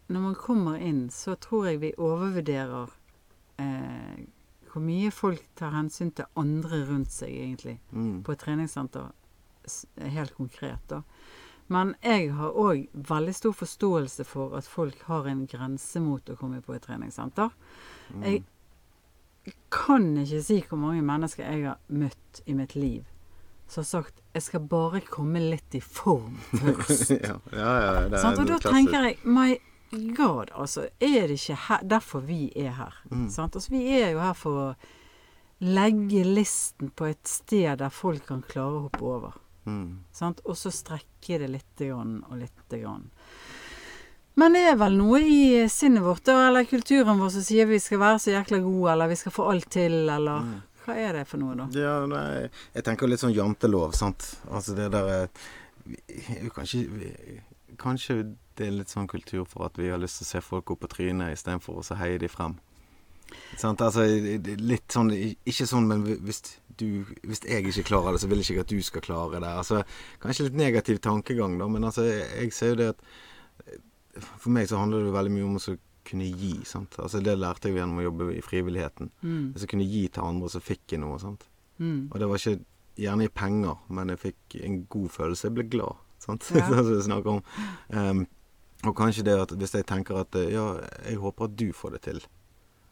når 0.08 0.22
man 0.22 0.36
kommer 0.40 0.80
inn, 0.80 1.10
så 1.10 1.36
tror 1.36 1.68
jeg 1.68 1.80
vi 1.82 1.92
overvurderer 1.98 2.90
eh, 3.60 4.24
hvor 4.72 4.84
mye 4.84 5.12
folk 5.12 5.44
tar 5.56 5.72
hensyn 5.76 6.12
til 6.16 6.26
andre 6.36 6.82
rundt 6.88 7.12
seg, 7.12 7.32
egentlig, 7.32 7.78
Mm. 7.92 8.24
på 8.24 8.32
et 8.32 8.40
treningssenter. 8.44 9.12
Helt 10.02 10.36
konkret, 10.36 10.82
da. 10.92 11.02
Men 11.68 11.96
jeg 12.04 12.30
har 12.38 12.54
òg 12.62 12.84
veldig 12.94 13.34
stor 13.34 13.56
forståelse 13.58 14.26
for 14.30 14.54
at 14.58 14.68
folk 14.70 15.00
har 15.08 15.26
en 15.26 15.48
grense 15.50 16.02
mot 16.04 16.30
å 16.30 16.38
komme 16.38 16.62
på 16.62 16.76
et 16.76 16.86
treningssenter. 16.86 17.50
Jeg 18.22 18.44
kan 19.74 20.12
ikke 20.22 20.44
si 20.46 20.60
hvor 20.70 20.78
mange 20.82 21.02
mennesker 21.06 21.46
jeg 21.46 21.66
har 21.66 21.82
møtt 21.90 22.44
i 22.46 22.54
mitt 22.58 22.78
liv 22.78 23.04
som 23.68 23.82
har 23.82 23.86
sagt 23.86 24.22
'jeg 24.34 24.44
skal 24.44 24.60
bare 24.60 25.02
komme 25.02 25.40
litt 25.40 25.76
i 25.76 25.80
form 25.82 26.38
først'. 26.52 27.10
ja, 27.30 27.40
ja, 27.52 27.72
ja, 27.82 28.10
det 28.10 28.14
er 28.14 28.22
sånn, 28.22 28.40
Og 28.40 28.48
da 28.48 28.60
klassisk. 28.60 28.74
tenker 28.74 29.04
jeg 29.04 29.18
My 29.26 29.58
God, 30.16 30.52
altså. 30.54 30.90
Er 31.00 31.28
det 31.28 31.40
ikke 31.40 31.56
her, 31.56 31.80
derfor 31.84 32.20
vi 32.20 32.52
er 32.56 32.72
her? 32.72 32.94
Mm. 33.12 33.30
Sant? 33.30 33.56
Altså, 33.56 33.72
vi 33.72 33.88
er 34.02 34.12
jo 34.12 34.20
her 34.20 34.34
for 34.34 34.52
å 34.52 34.76
legge 35.62 36.24
listen 36.24 36.90
på 36.90 37.06
et 37.06 37.28
sted 37.28 37.80
der 37.80 37.90
folk 37.90 38.26
kan 38.28 38.42
klare 38.42 38.76
å 38.76 38.82
hoppe 38.90 39.02
over. 39.02 39.38
Mm. 39.66 40.04
Sant? 40.14 40.42
Og 40.46 40.58
så 40.58 40.72
strekke 40.74 41.40
det 41.42 41.50
lite 41.52 41.90
grann 41.90 42.20
og 42.30 42.38
lite 42.42 42.82
grann. 42.82 43.10
Men 44.36 44.56
det 44.56 44.66
er 44.68 44.78
vel 44.80 44.98
noe 45.00 45.22
i 45.24 45.66
sinnet 45.72 46.04
vårt 46.04 46.28
eller 46.28 46.68
kulturen 46.68 47.20
vår 47.22 47.30
som 47.38 47.44
sier 47.46 47.70
vi 47.70 47.80
skal 47.80 48.02
være 48.02 48.20
så 48.20 48.34
jækla 48.34 48.60
gode, 48.66 48.90
eller 48.92 49.12
vi 49.14 49.20
skal 49.20 49.32
få 49.32 49.50
alt 49.52 49.70
til, 49.72 50.02
eller 50.10 50.42
Mm. 50.46 50.62
Hva 50.86 50.94
er 51.02 51.14
det 51.18 51.24
for 51.26 51.42
noe, 51.42 51.56
da? 51.58 51.66
Ja, 51.74 51.94
nei, 52.06 52.50
jeg 52.76 52.84
tenker 52.86 53.10
litt 53.10 53.24
sånn 53.24 53.34
jantelov, 53.34 53.96
sant. 53.98 54.36
Altså 54.52 54.76
det 54.78 54.92
der 54.94 55.08
eh, 55.16 55.46
Kanskje, 56.54 56.84
kanskje 57.82 58.20
det 58.58 58.68
er 58.68 58.76
litt 58.80 58.90
sånn 58.94 59.10
kultur 59.10 59.46
for 59.50 59.66
at 59.68 59.78
vi 59.78 59.90
har 59.90 59.98
lyst 60.02 60.20
til 60.22 60.26
å 60.26 60.30
se 60.30 60.42
folk 60.46 60.72
opp 60.74 60.84
på 60.86 60.90
trynet 60.94 61.34
istedenfor 61.34 61.82
å 61.82 61.98
heie 62.00 62.18
de 62.22 62.30
frem. 62.30 62.56
Sant? 63.58 63.82
Altså 63.82 64.06
litt 64.06 64.94
sånn 64.94 65.10
Ikke 65.14 65.66
sånn, 65.66 65.88
men 65.90 66.04
hvis, 66.06 66.42
du, 66.82 67.06
hvis 67.24 67.44
jeg 67.46 67.66
ikke 67.66 67.88
klarer 67.90 68.16
det, 68.16 68.22
så 68.24 68.30
vil 68.32 68.42
jeg 68.42 68.56
ikke 68.56 68.66
at 68.66 68.74
du 68.74 68.84
skal 68.84 69.04
klare 69.06 69.42
det. 69.42 69.50
Altså 69.50 69.82
Kanskje 70.24 70.50
litt 70.50 70.60
negativ 70.60 71.02
tankegang, 71.04 71.58
da, 71.62 71.68
men 71.72 71.88
altså 71.88 72.06
jeg 72.08 72.54
ser 72.56 72.74
jo 72.74 72.80
det 72.82 72.92
at 72.94 73.04
eh, 73.66 73.82
For 74.22 74.54
meg 74.56 74.70
så 74.72 74.80
handler 74.80 75.06
det 75.06 75.16
veldig 75.16 75.34
mye 75.36 75.50
om 75.50 75.60
å 75.60 75.78
kunne 76.06 76.30
gi. 76.30 76.54
sant? 76.70 76.96
Altså 77.02 77.20
Det 77.24 77.34
lærte 77.38 77.70
jeg 77.70 77.80
gjennom 77.80 78.00
å 78.00 78.06
jobbe 78.06 78.30
i 78.36 78.44
frivilligheten. 78.46 79.12
Mm. 79.26 79.52
Hvis 79.56 79.68
kunne 79.72 79.90
gi 79.90 80.06
til 80.08 80.24
andre, 80.24 80.52
så 80.54 80.62
fikk 80.64 80.96
jeg 80.96 81.02
noe. 81.04 81.20
sant? 81.20 81.48
Mm. 81.82 82.08
Og 82.12 82.20
det 82.22 82.30
var 82.30 82.42
ikke 82.42 82.64
gjerne 83.02 83.28
i 83.28 83.34
penger, 83.34 83.82
men 83.90 84.14
jeg 84.14 84.22
fikk 84.22 84.58
en 84.64 84.80
god 84.92 85.10
følelse. 85.18 85.48
Jeg 85.50 85.58
ble 85.58 85.68
glad. 85.74 86.02
Sant? 86.24 86.48
Ja. 86.56 86.68
Som 86.76 86.92
vi 86.94 87.02
snakker 87.10 87.38
om. 87.38 87.44
Um, 87.90 88.26
og 88.86 88.96
kanskje 88.98 89.26
det 89.26 89.36
at 89.42 89.54
hvis 89.58 89.74
jeg 89.74 89.88
tenker 89.90 90.20
at 90.22 90.36
eh, 90.38 90.52
ja, 90.54 90.76
jeg 91.08 91.18
håper 91.22 91.48
at 91.48 91.56
du 91.58 91.70
får 91.74 91.96
det 91.96 92.02
til, 92.06 92.20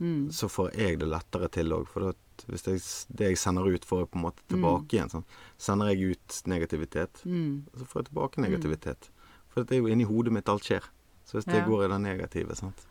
Mm. 0.04 0.28
så 0.36 0.50
får 0.52 0.74
jeg 0.76 1.00
det 1.00 1.08
lettere 1.08 1.48
til 1.56 1.72
òg. 1.72 1.88
For 1.88 2.10
at 2.10 2.46
hvis 2.50 2.66
jeg, 2.68 2.82
det 3.16 3.28
jeg 3.30 3.38
sender 3.40 3.70
ut, 3.72 3.86
får 3.88 4.00
jeg 4.04 4.10
på 4.12 4.20
en 4.20 4.26
måte 4.26 4.44
tilbake 4.52 4.98
igjen. 4.98 5.10
Sånn. 5.14 5.24
Sender 5.58 5.94
jeg 5.94 6.12
ut 6.18 6.42
negativitet, 6.52 7.22
Mm. 7.26 7.64
så 7.78 7.86
får 7.88 8.02
jeg 8.04 8.10
tilbake 8.12 8.42
negativitet. 8.44 9.10
For 9.54 9.64
det 9.64 9.78
er 9.78 9.82
jo 9.84 9.88
inni 9.94 10.04
hodet 10.10 10.34
mitt 10.34 10.50
alt 10.50 10.64
skjer. 10.68 10.84
Så 11.26 11.38
hvis 11.40 11.46
det 11.46 11.62
Ja. 11.62 11.66
går 11.66 11.86
i 11.86 11.88
det 11.94 12.02
negative 12.02 12.56
sant? 12.56 12.86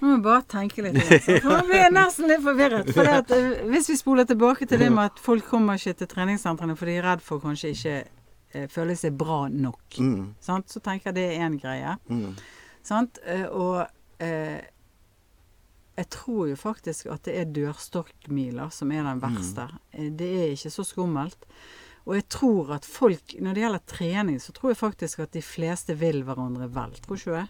Nå 0.00 0.06
må 0.08 0.14
jeg 0.16 0.22
bare 0.22 0.42
tenke 0.42 0.82
litt. 0.84 0.98
For 1.42 1.50
Nå 1.56 1.62
blir 1.66 1.80
jeg 1.82 1.92
nesten 1.92 2.28
litt 2.28 2.42
forvirret. 2.44 2.92
For 2.94 3.02
det 3.02 3.14
at, 3.14 3.30
eh, 3.32 3.64
hvis 3.66 3.88
vi 3.88 3.96
spoler 3.96 4.24
tilbake 4.24 4.68
til 4.68 4.78
det 4.78 4.92
med 4.92 5.04
at 5.10 5.18
folk 5.18 5.44
kommer 5.48 5.74
ikke 5.74 5.96
til 5.96 6.06
treningssentrene 6.06 6.76
for 6.76 6.86
de 6.86 6.92
er 6.98 7.02
redd 7.02 7.20
for 7.22 7.40
kanskje 7.40 7.70
ikke 7.74 7.96
eh, 8.54 8.66
føle 8.68 8.94
seg 8.96 9.16
bra 9.18 9.48
nok, 9.48 9.80
Mm, 9.98 10.34
sant? 10.40 10.66
så 10.68 10.80
tenker 10.80 11.06
jeg 11.06 11.14
det 11.14 11.36
er 11.38 11.48
én 11.48 11.58
greie. 11.60 11.96
mm, 12.08 12.34
Sant? 12.82 13.18
Eh, 13.26 13.46
Og 13.46 13.86
eh, 14.20 14.60
jeg 15.98 16.08
tror 16.14 16.46
jo 16.52 16.56
faktisk 16.56 17.08
at 17.10 17.24
det 17.26 17.34
er 17.40 17.50
dørstokkmiler 17.56 18.70
som 18.72 18.92
er 18.94 19.02
den 19.08 19.20
verste. 19.22 19.66
Mm. 19.96 20.16
Det 20.20 20.28
er 20.38 20.52
ikke 20.54 20.70
så 20.70 20.84
skummelt. 20.86 21.46
Og 22.08 22.14
jeg 22.16 22.28
tror 22.32 22.70
at 22.78 22.86
folk, 22.88 23.34
når 23.42 23.54
det 23.58 23.62
gjelder 23.64 23.82
trening, 23.90 24.38
så 24.40 24.52
tror 24.56 24.70
jeg 24.72 24.78
faktisk 24.80 25.20
at 25.26 25.32
de 25.34 25.42
fleste 25.44 25.96
vil 25.98 26.22
hverandre 26.24 26.68
vel. 26.72 26.94
Tror 27.04 27.18
ikke 27.18 27.32
du 27.34 27.36
det? 27.36 27.48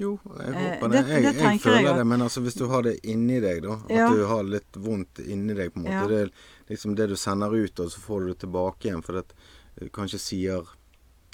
Jo, 0.00 0.10
jeg 0.24 0.48
Eh, 0.48 0.60
håper 0.64 0.88
det. 0.88 1.00
Jeg, 1.06 1.22
Jeg, 1.22 1.34
jeg, 1.36 1.60
føler 1.60 1.78
jeg 1.80 1.86
at- 1.92 1.96
det, 2.00 2.06
men 2.06 2.20
altså 2.22 2.40
hvis 2.42 2.54
du 2.56 2.66
har 2.68 2.82
det 2.82 2.94
inni 3.04 3.40
deg, 3.40 3.62
da. 3.62 3.74
At 3.84 3.90
Ja. 3.90 4.08
du 4.10 4.24
har 4.26 4.42
litt 4.42 4.72
vondt 4.76 5.18
inni 5.26 5.54
deg, 5.54 5.72
på 5.72 5.76
en 5.78 5.84
måte. 5.84 5.92
Ja. 5.92 6.06
Det 6.08 6.20
er 6.20 6.30
liksom 6.74 6.94
det 6.96 7.08
du 7.08 7.16
sender 7.16 7.52
ut, 7.54 7.80
og 7.80 7.90
så 7.90 8.00
får 8.00 8.20
du 8.20 8.26
det 8.32 8.38
tilbake 8.40 8.88
igjen. 8.88 9.02
For 9.04 9.18
at 9.18 9.32
du 9.78 9.88
kanskje 9.90 10.18
sier 10.18 10.66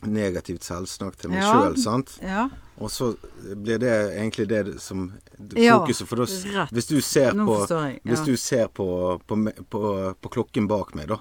negativt 0.07 0.63
selvsnakk 0.63 1.17
til 1.17 1.31
meg 1.31 1.43
Ja. 1.43 1.53
sjøl, 1.53 1.77
sant. 1.83 2.19
Ja. 2.23 2.49
Og 2.79 2.91
så 2.91 3.17
blir 3.57 3.79
det 3.83 4.15
egentlig 4.15 4.47
det 4.49 4.81
som 4.81 5.13
Ja, 5.57 5.79
fokuset. 5.81 6.07
For 6.07 6.17
da, 6.17 6.25
hvis 6.71 6.87
du 6.87 7.01
ser 7.01 7.33
på 7.33 7.67
jeg. 7.69 8.01
Hvis 8.05 8.25
du 8.25 8.37
ser 8.37 8.69
på, 8.69 9.21
på, 9.27 10.15
på, 10.21 10.29
klokken 10.31 10.69
bak 10.69 10.95
meg, 10.95 11.09
da. 11.09 11.19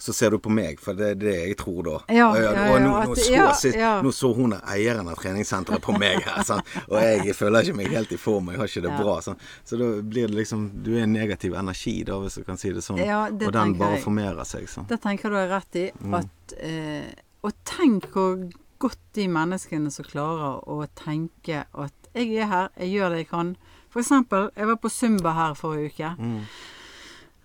så 0.00 0.14
ser 0.14 0.30
du 0.30 0.38
på 0.38 0.48
meg, 0.48 0.78
for 0.80 0.94
det 0.96 1.10
er 1.10 1.14
det 1.20 1.32
jeg 1.50 1.56
tror 1.60 1.82
da. 1.84 1.98
Ja, 2.08 2.30
ja, 2.34 2.52
ja, 2.56 2.78
nå, 2.80 2.88
nå, 3.04 3.14
så, 3.20 3.30
ja, 3.34 3.52
sitt- 3.52 3.76
ja. 3.76 4.00
nå 4.00 4.08
så 4.16 4.30
hun 4.34 4.54
er 4.56 4.62
eieren 4.72 5.06
av 5.12 5.18
treningssenteret 5.20 5.82
på 5.84 5.92
meg 5.98 6.22
her, 6.24 6.42
sant? 6.42 6.64
og 6.88 6.96
jeg 7.02 7.34
føler 7.36 7.60
ikke 7.68 7.76
meg 7.76 7.88
helt 7.92 8.10
i 8.12 8.16
form, 8.16 8.48
og 8.48 8.54
jeg 8.54 8.58
har 8.62 8.66
ikke 8.72 8.82
det 8.86 8.90
Ja. 8.94 9.02
bra. 9.02 9.20
Sant? 9.20 9.38
Så 9.68 9.76
da 9.76 9.90
blir 10.00 10.26
det 10.32 10.36
liksom 10.38 10.82
Du 10.82 10.94
er 10.96 11.02
en 11.02 11.12
negativ 11.12 11.52
energi, 11.52 12.02
da, 12.02 12.14
hvis 12.14 12.34
du 12.40 12.44
kan 12.44 12.56
si 12.56 12.72
det 12.72 12.80
sånn. 12.82 12.96
Ja, 13.04 13.28
det 13.30 13.48
og 13.48 13.52
den 13.52 13.74
bare 13.76 13.96
jeg. 13.98 14.04
formerer 14.04 14.44
seg. 14.46 14.68
Sant? 14.68 14.88
Det 14.88 15.02
tenker 15.02 15.28
du 15.28 15.36
har 15.36 15.48
rett 15.60 15.76
i. 15.76 15.90
Mm. 16.02 16.14
At, 16.14 16.54
eh, 16.58 17.12
og 17.42 17.54
tenk 17.68 18.10
hvor 18.14 18.36
godt 18.80 19.00
de 19.16 19.26
menneskene 19.28 19.90
som 19.92 20.08
klarer 20.08 20.60
å 20.68 20.82
tenke 20.98 21.64
at 21.72 21.94
jeg 22.14 22.34
er 22.42 22.50
her, 22.50 22.68
jeg 22.80 22.94
gjør 22.96 23.12
det 23.12 23.22
jeg 23.22 23.30
kan. 23.30 23.54
For 23.90 24.02
eksempel, 24.02 24.50
jeg 24.56 24.66
var 24.70 24.78
på 24.82 24.90
Zumba 24.90 25.32
her 25.36 25.56
forrige 25.58 25.92
uke. 25.92 26.12
Mm. 26.18 26.44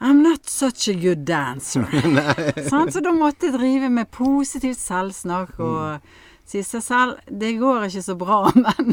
I'm 0.01 0.21
not 0.21 0.49
such 0.49 0.87
a 0.89 0.93
good 0.93 1.25
dancer. 1.25 1.85
sånn, 2.69 2.91
Så 2.91 3.01
da 3.01 3.13
måtte 3.15 3.47
jeg 3.49 3.55
drive 3.55 3.89
med 3.89 4.09
positivt 4.11 4.79
selvsnakk 4.81 5.59
og 5.63 6.09
si 6.45 6.61
seg 6.61 6.83
selv 6.85 7.31
Det 7.31 7.55
går 7.57 7.87
ikke 7.87 8.03
så 8.05 8.15
bra, 8.19 8.41
men, 8.65 8.91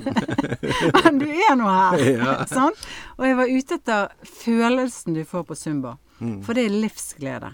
men 0.94 1.18
du 1.20 1.26
er 1.28 1.56
nå 1.58 1.68
her. 1.68 2.04
Ja. 2.22 2.36
Sånn? 2.48 2.76
Og 3.18 3.26
jeg 3.26 3.38
var 3.40 3.50
ute 3.50 3.80
etter 3.80 4.30
følelsen 4.44 5.18
du 5.18 5.24
får 5.28 5.48
på 5.50 5.58
Zumba. 5.58 5.96
Mm. 6.22 6.38
For 6.46 6.54
det 6.54 6.64
er 6.68 6.74
livsglede. 6.85 7.50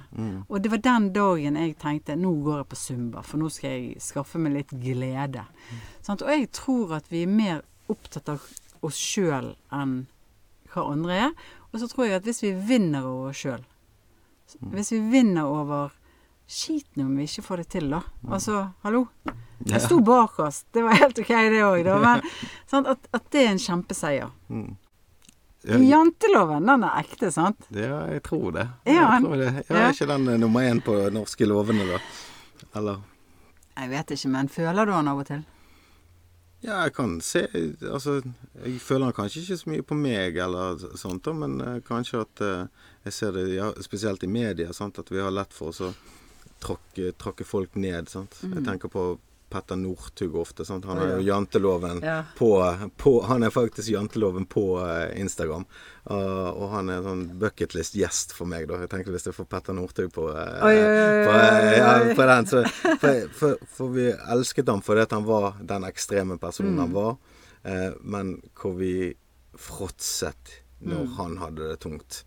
Og 0.49 0.61
det 0.61 0.71
var 0.75 0.83
den 0.85 1.09
dagen 1.17 1.57
jeg 1.57 1.77
tenkte 1.81 2.17
nå 2.21 2.35
går 2.45 2.63
jeg 2.63 2.69
på 2.69 2.77
Zumba, 2.77 3.23
for 3.25 3.41
nå 3.41 3.49
skal 3.53 3.71
jeg 3.73 4.03
skaffe 4.05 4.41
meg 4.43 4.59
litt 4.59 4.75
glede. 4.83 5.47
Sant? 6.05 6.25
Og 6.27 6.33
jeg 6.35 6.51
tror 6.53 6.99
at 6.99 7.09
vi 7.13 7.23
er 7.25 7.33
mer 7.33 7.63
opptatt 7.89 8.29
av 8.29 8.45
oss 8.85 8.99
sjøl 9.01 9.55
enn 9.75 10.03
hva 10.75 10.85
andre 10.93 11.21
er. 11.29 11.33
Og 11.73 11.81
så 11.81 11.89
tror 11.89 12.11
jeg 12.11 12.21
at 12.21 12.29
hvis 12.29 12.43
vi 12.45 12.53
vinner 12.69 13.07
over 13.09 13.31
oss 13.33 13.41
sjøl 13.45 13.65
Hvis 14.73 14.93
vi 14.95 15.01
vinner 15.13 15.45
over 15.45 15.91
Skit 16.49 16.97
nå 16.97 17.05
om 17.05 17.17
vi 17.21 17.27
ikke 17.29 17.43
får 17.45 17.61
det 17.61 17.67
til, 17.75 17.91
da. 17.93 17.99
Altså, 18.33 18.63
hallo. 18.81 19.03
Jeg 19.69 19.83
sto 19.85 19.99
bak 20.01 20.39
oss. 20.41 20.63
Det 20.73 20.81
var 20.81 20.97
helt 20.97 21.19
ok, 21.21 21.33
det 21.53 21.59
òg, 21.61 21.83
da. 21.85 21.99
Men 22.01 22.23
sant? 22.71 22.89
At, 22.89 23.09
at 23.13 23.27
det 23.35 23.43
er 23.43 23.51
en 23.53 23.61
kjempeseier. 23.61 24.31
Mm. 25.69 25.85
Janteloven, 25.85 26.65
den 26.67 26.85
er 26.87 26.97
ekte, 27.03 27.29
sant? 27.35 27.67
ja, 27.75 28.01
jeg 28.09 28.23
tror 28.25 28.53
det. 28.57 28.65
Ja, 28.89 29.05
jeg 29.13 29.25
tror 29.27 29.37
det. 29.37 29.53
Ja. 29.69 29.77
Er 29.83 29.93
ikke 29.93 30.09
den 30.09 30.29
eh, 30.33 30.41
nummer 30.41 30.65
én 30.65 30.81
på 30.85 30.97
norske 31.13 31.49
lovene, 31.49 31.85
da? 31.91 32.01
Eller 32.79 33.03
Jeg 33.77 33.91
vet 33.91 34.11
ikke, 34.17 34.31
men 34.33 34.49
føler 34.49 34.89
du 34.89 34.93
han 34.97 35.09
av 35.13 35.21
og 35.23 35.29
til? 35.29 35.45
Ja, 36.61 36.81
jeg 36.89 36.95
kan 36.97 37.21
se 37.23 37.45
Altså, 37.87 38.17
jeg 38.65 38.81
føler 38.83 39.15
kanskje 39.15 39.45
ikke 39.45 39.59
så 39.61 39.71
mye 39.71 39.85
på 39.87 39.99
meg 39.99 40.41
eller 40.43 40.81
sånt, 40.99 41.23
da, 41.29 41.35
men 41.37 41.61
eh, 41.63 41.81
kanskje 41.87 42.25
at 42.25 42.43
eh, 42.43 42.89
jeg 43.07 43.19
ser 43.19 43.37
det 43.37 43.47
ja, 43.53 43.69
spesielt 43.85 44.25
i 44.25 44.31
media, 44.31 44.73
sant, 44.73 44.99
at 44.99 45.13
vi 45.13 45.21
har 45.23 45.31
lett 45.35 45.55
for 45.55 45.71
å 45.71 45.93
tråkke, 46.65 47.13
tråkke 47.21 47.47
folk 47.47 47.77
ned. 47.79 48.09
Sant? 48.11 48.41
Jeg 48.43 48.65
tenker 48.67 48.91
på 48.91 49.05
Petter 49.51 49.77
Northug 49.77 50.35
ofte. 50.37 50.65
Sant? 50.69 50.85
Han 50.85 50.99
er 50.99 51.15
jo 51.17 51.25
janteloven 51.27 52.03
Ja. 52.05 52.25
på, 52.37 52.51
på 52.97 53.13
Han 53.27 53.43
er 53.43 53.51
faktisk 53.51 53.89
janteloven 53.91 54.45
på 54.47 54.65
eh, 54.85 55.21
Instagram. 55.21 55.65
Uh, 56.11 56.49
og 56.57 56.71
han 56.73 56.89
er 56.89 56.99
en 57.03 57.05
sånn 57.05 57.25
bucketlist-gjest 57.41 58.33
for 58.33 58.49
meg, 58.49 58.67
da. 58.71 58.79
Jeg 58.81 58.89
tenkte 58.89 59.13
hvis 59.13 59.27
jeg 59.29 59.35
får 59.37 59.45
Petter 59.53 59.75
Northug 59.77 60.13
på, 60.15 60.29
uh, 60.33 60.63
Oi, 60.65 60.73
oi, 60.73 60.85
oi, 60.85 61.25
på, 61.27 61.35
uh, 61.35 61.73
ja, 61.77 61.91
på 62.17 62.29
den, 62.31 62.47
så 62.49 62.63
for, 63.03 63.27
for, 63.41 63.59
for 63.77 63.93
vi 63.93 64.07
elsket 64.33 64.69
ham 64.73 64.81
fordi 64.85 65.05
han 65.13 65.27
var 65.29 65.59
den 65.69 65.85
ekstreme 65.85 66.39
personen 66.41 66.73
Mm. 66.79 66.79
han 66.87 66.93
var. 66.97 67.17
Men 68.01 68.37
hvor 68.57 68.73
vi 68.79 69.15
fråtset 69.59 70.61
når 70.81 71.05
Mm. 71.05 71.13
han 71.17 71.37
hadde 71.43 71.69
det 71.69 71.81
tungt. 71.81 72.25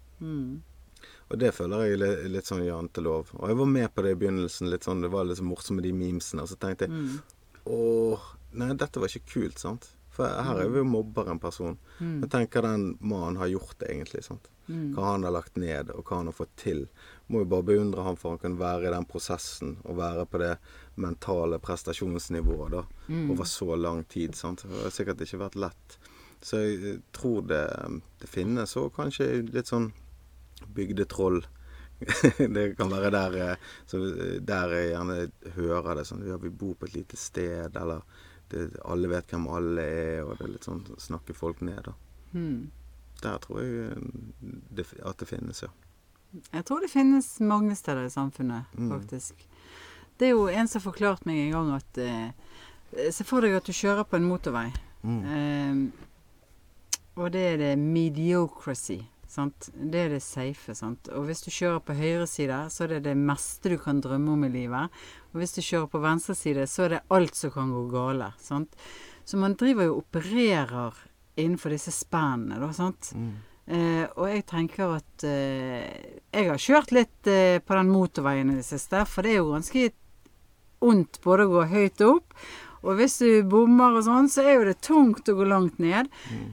Og 1.32 1.40
det 1.40 1.54
føler 1.56 1.86
jeg 1.86 1.94
er 1.94 2.02
litt, 2.02 2.26
litt 2.32 2.46
sånn 2.50 2.66
jantelov. 2.66 3.30
Og 3.40 3.48
jeg 3.48 3.58
var 3.62 3.70
med 3.72 3.90
på 3.96 4.04
det 4.04 4.12
i 4.12 4.20
begynnelsen. 4.20 4.70
litt 4.70 4.84
sånn, 4.84 5.02
Det 5.02 5.10
var 5.14 5.24
litt 5.26 5.38
så 5.40 5.44
morsomt 5.48 5.78
med 5.80 5.84
de 5.88 5.94
memesene. 5.96 6.42
Og 6.44 6.50
så 6.52 6.58
tenkte 6.60 6.88
jeg 6.88 6.92
Mm. 6.92 7.22
åh, 7.66 8.20
nei, 8.54 8.74
dette 8.74 9.00
var 9.00 9.08
ikke 9.08 9.32
kult, 9.34 9.58
sant. 9.60 9.88
For 10.12 10.28
her 10.28 10.60
er 10.60 10.68
vi 10.70 10.80
jo 10.80 10.84
mobber 10.84 11.30
en 11.32 11.40
person. 11.40 11.78
Men 12.02 12.28
tenk 12.30 12.50
hva 12.52 12.62
den 12.64 12.98
mannen 13.00 13.38
har 13.38 13.48
gjort 13.48 13.80
egentlig. 13.88 14.24
sant? 14.26 14.50
Hva 14.68 15.04
han 15.14 15.24
har 15.24 15.32
lagt 15.32 15.56
ned, 15.58 15.90
og 15.92 16.04
hva 16.06 16.18
han 16.18 16.26
har 16.28 16.34
fått 16.34 16.54
til. 16.58 16.88
Må 17.30 17.40
jo 17.40 17.46
bare 17.46 17.64
beundre 17.64 18.04
ham 18.04 18.16
for 18.18 18.32
han 18.32 18.40
kan 18.40 18.58
være 18.58 18.88
i 18.88 18.92
den 18.92 19.06
prosessen 19.06 19.78
og 19.86 19.96
være 19.98 20.26
på 20.30 20.38
det 20.40 20.58
mentale 20.98 21.60
prestasjonsnivået 21.60 22.72
da, 22.72 22.84
over 23.32 23.44
så 23.46 23.76
lang 23.80 24.04
tid. 24.08 24.36
sant? 24.36 24.64
Det 24.64 24.84
har 24.84 24.90
sikkert 24.92 25.22
ikke 25.22 25.40
vært 25.40 25.56
lett. 25.56 25.98
Så 26.42 26.58
jeg 26.58 27.02
tror 27.14 27.42
det, 27.48 28.02
det 28.20 28.30
finnes 28.30 28.76
òg 28.76 28.92
kanskje 28.96 29.54
litt 29.54 29.68
sånn 29.68 29.92
bygdetroll. 30.68 31.42
det 32.56 32.66
kan 32.78 32.90
være 32.90 33.12
der, 33.14 33.36
eh, 33.46 33.72
så 33.86 34.00
der 34.42 34.72
jeg 34.74 34.88
gjerne 34.90 35.18
hører 35.56 36.00
det 36.00 36.08
sånn 36.10 36.24
Ja, 36.26 36.40
vi 36.42 36.50
bor 36.50 36.74
på 36.74 36.88
et 36.90 36.96
lite 36.96 37.20
sted, 37.20 37.76
eller 37.78 38.02
det, 38.50 38.72
alle 38.86 39.12
vet 39.12 39.30
hvem 39.30 39.46
alle 39.54 39.86
er, 39.86 40.24
og 40.26 40.40
det 40.40 40.48
er 40.48 40.54
litt 40.56 40.66
sånn 40.68 40.82
snakke 41.00 41.36
folk 41.38 41.62
ned, 41.62 41.84
da. 41.86 41.94
Hmm. 42.34 42.72
Der 43.22 43.38
tror 43.44 43.62
jeg 43.62 43.92
eh, 43.92 44.02
det, 44.74 44.88
at 45.06 45.22
det 45.22 45.30
finnes, 45.30 45.62
ja. 45.62 45.70
Jeg 46.54 46.66
tror 46.66 46.82
det 46.82 46.92
finnes 46.92 47.28
mange 47.44 47.76
steder 47.76 48.08
i 48.08 48.14
samfunnet, 48.14 48.64
Mm. 48.78 49.02
Det 50.18 50.28
er 50.28 50.36
jo 50.36 50.48
en 50.48 50.68
som 50.68 50.80
har 50.80 50.92
forklart 50.92 51.26
meg 51.26 51.38
en 51.48 51.52
gang 51.52 51.70
at 51.76 51.98
eh, 51.98 52.30
Se 53.10 53.24
for 53.24 53.42
deg 53.42 53.56
at 53.56 53.66
du 53.66 53.72
kjører 53.72 54.04
på 54.04 54.20
en 54.20 54.28
motorvei. 54.28 54.68
Mm. 55.02 55.22
Eh, 55.34 55.76
og 57.16 57.32
det 57.32 57.42
er 57.54 57.58
det 57.58 57.72
mediocracy. 57.80 59.00
Sant? 59.32 59.70
Det 59.74 60.00
er 60.06 60.10
det 60.16 60.24
safe. 60.26 60.76
Sant? 60.76 61.08
Og 61.16 61.30
hvis 61.30 61.44
du 61.46 61.52
kjører 61.54 61.80
på 61.88 61.96
høyre 61.96 62.26
side, 62.28 62.58
så 62.74 62.84
er 62.84 62.96
det 62.96 63.06
det 63.06 63.16
meste 63.20 63.72
du 63.72 63.78
kan 63.80 64.02
drømme 64.04 64.34
om 64.34 64.44
i 64.44 64.52
livet. 64.52 65.04
Og 65.32 65.40
hvis 65.40 65.56
du 65.56 65.62
kjører 65.64 65.88
på 65.94 66.02
venstre 66.04 66.36
side, 66.36 66.66
så 66.68 66.86
er 66.86 66.96
det 66.96 67.06
alt 67.16 67.40
som 67.40 67.54
kan 67.56 67.72
gå 67.72 67.86
gale. 67.94 68.34
Sant? 68.44 68.76
Så 69.24 69.40
man 69.40 69.56
driver 69.56 69.88
jo 69.88 69.96
og 69.96 70.04
opererer 70.04 71.00
innenfor 71.40 71.72
disse 71.72 71.94
spennene, 71.96 72.60
da. 72.60 72.72
Sant? 72.76 73.14
Mm. 73.16 73.32
Eh, 73.72 74.06
og 74.18 74.26
jeg 74.28 74.44
tenker 74.50 74.98
at 74.98 75.24
eh, 75.24 76.18
Jeg 76.34 76.48
har 76.50 76.60
kjørt 76.60 76.92
litt 76.92 77.30
eh, 77.30 77.62
på 77.64 77.78
den 77.78 77.92
motorveien 77.94 78.50
i 78.52 78.58
det 78.58 78.66
siste, 78.68 79.06
for 79.08 79.24
det 79.24 79.36
er 79.36 79.40
jo 79.40 79.54
ganske 79.54 79.86
ondt 80.82 81.22
både 81.24 81.46
å 81.46 81.54
gå 81.54 81.66
høyt 81.70 82.04
opp, 82.04 82.34
og 82.82 82.98
hvis 82.98 83.20
du 83.22 83.44
bommer 83.50 84.00
og 84.00 84.06
sånn, 84.08 84.30
så 84.32 84.46
er 84.46 84.56
jo 84.58 84.68
det 84.72 84.80
tungt 84.82 85.30
å 85.30 85.36
gå 85.38 85.46
langt 85.46 85.78
ned. 85.82 86.10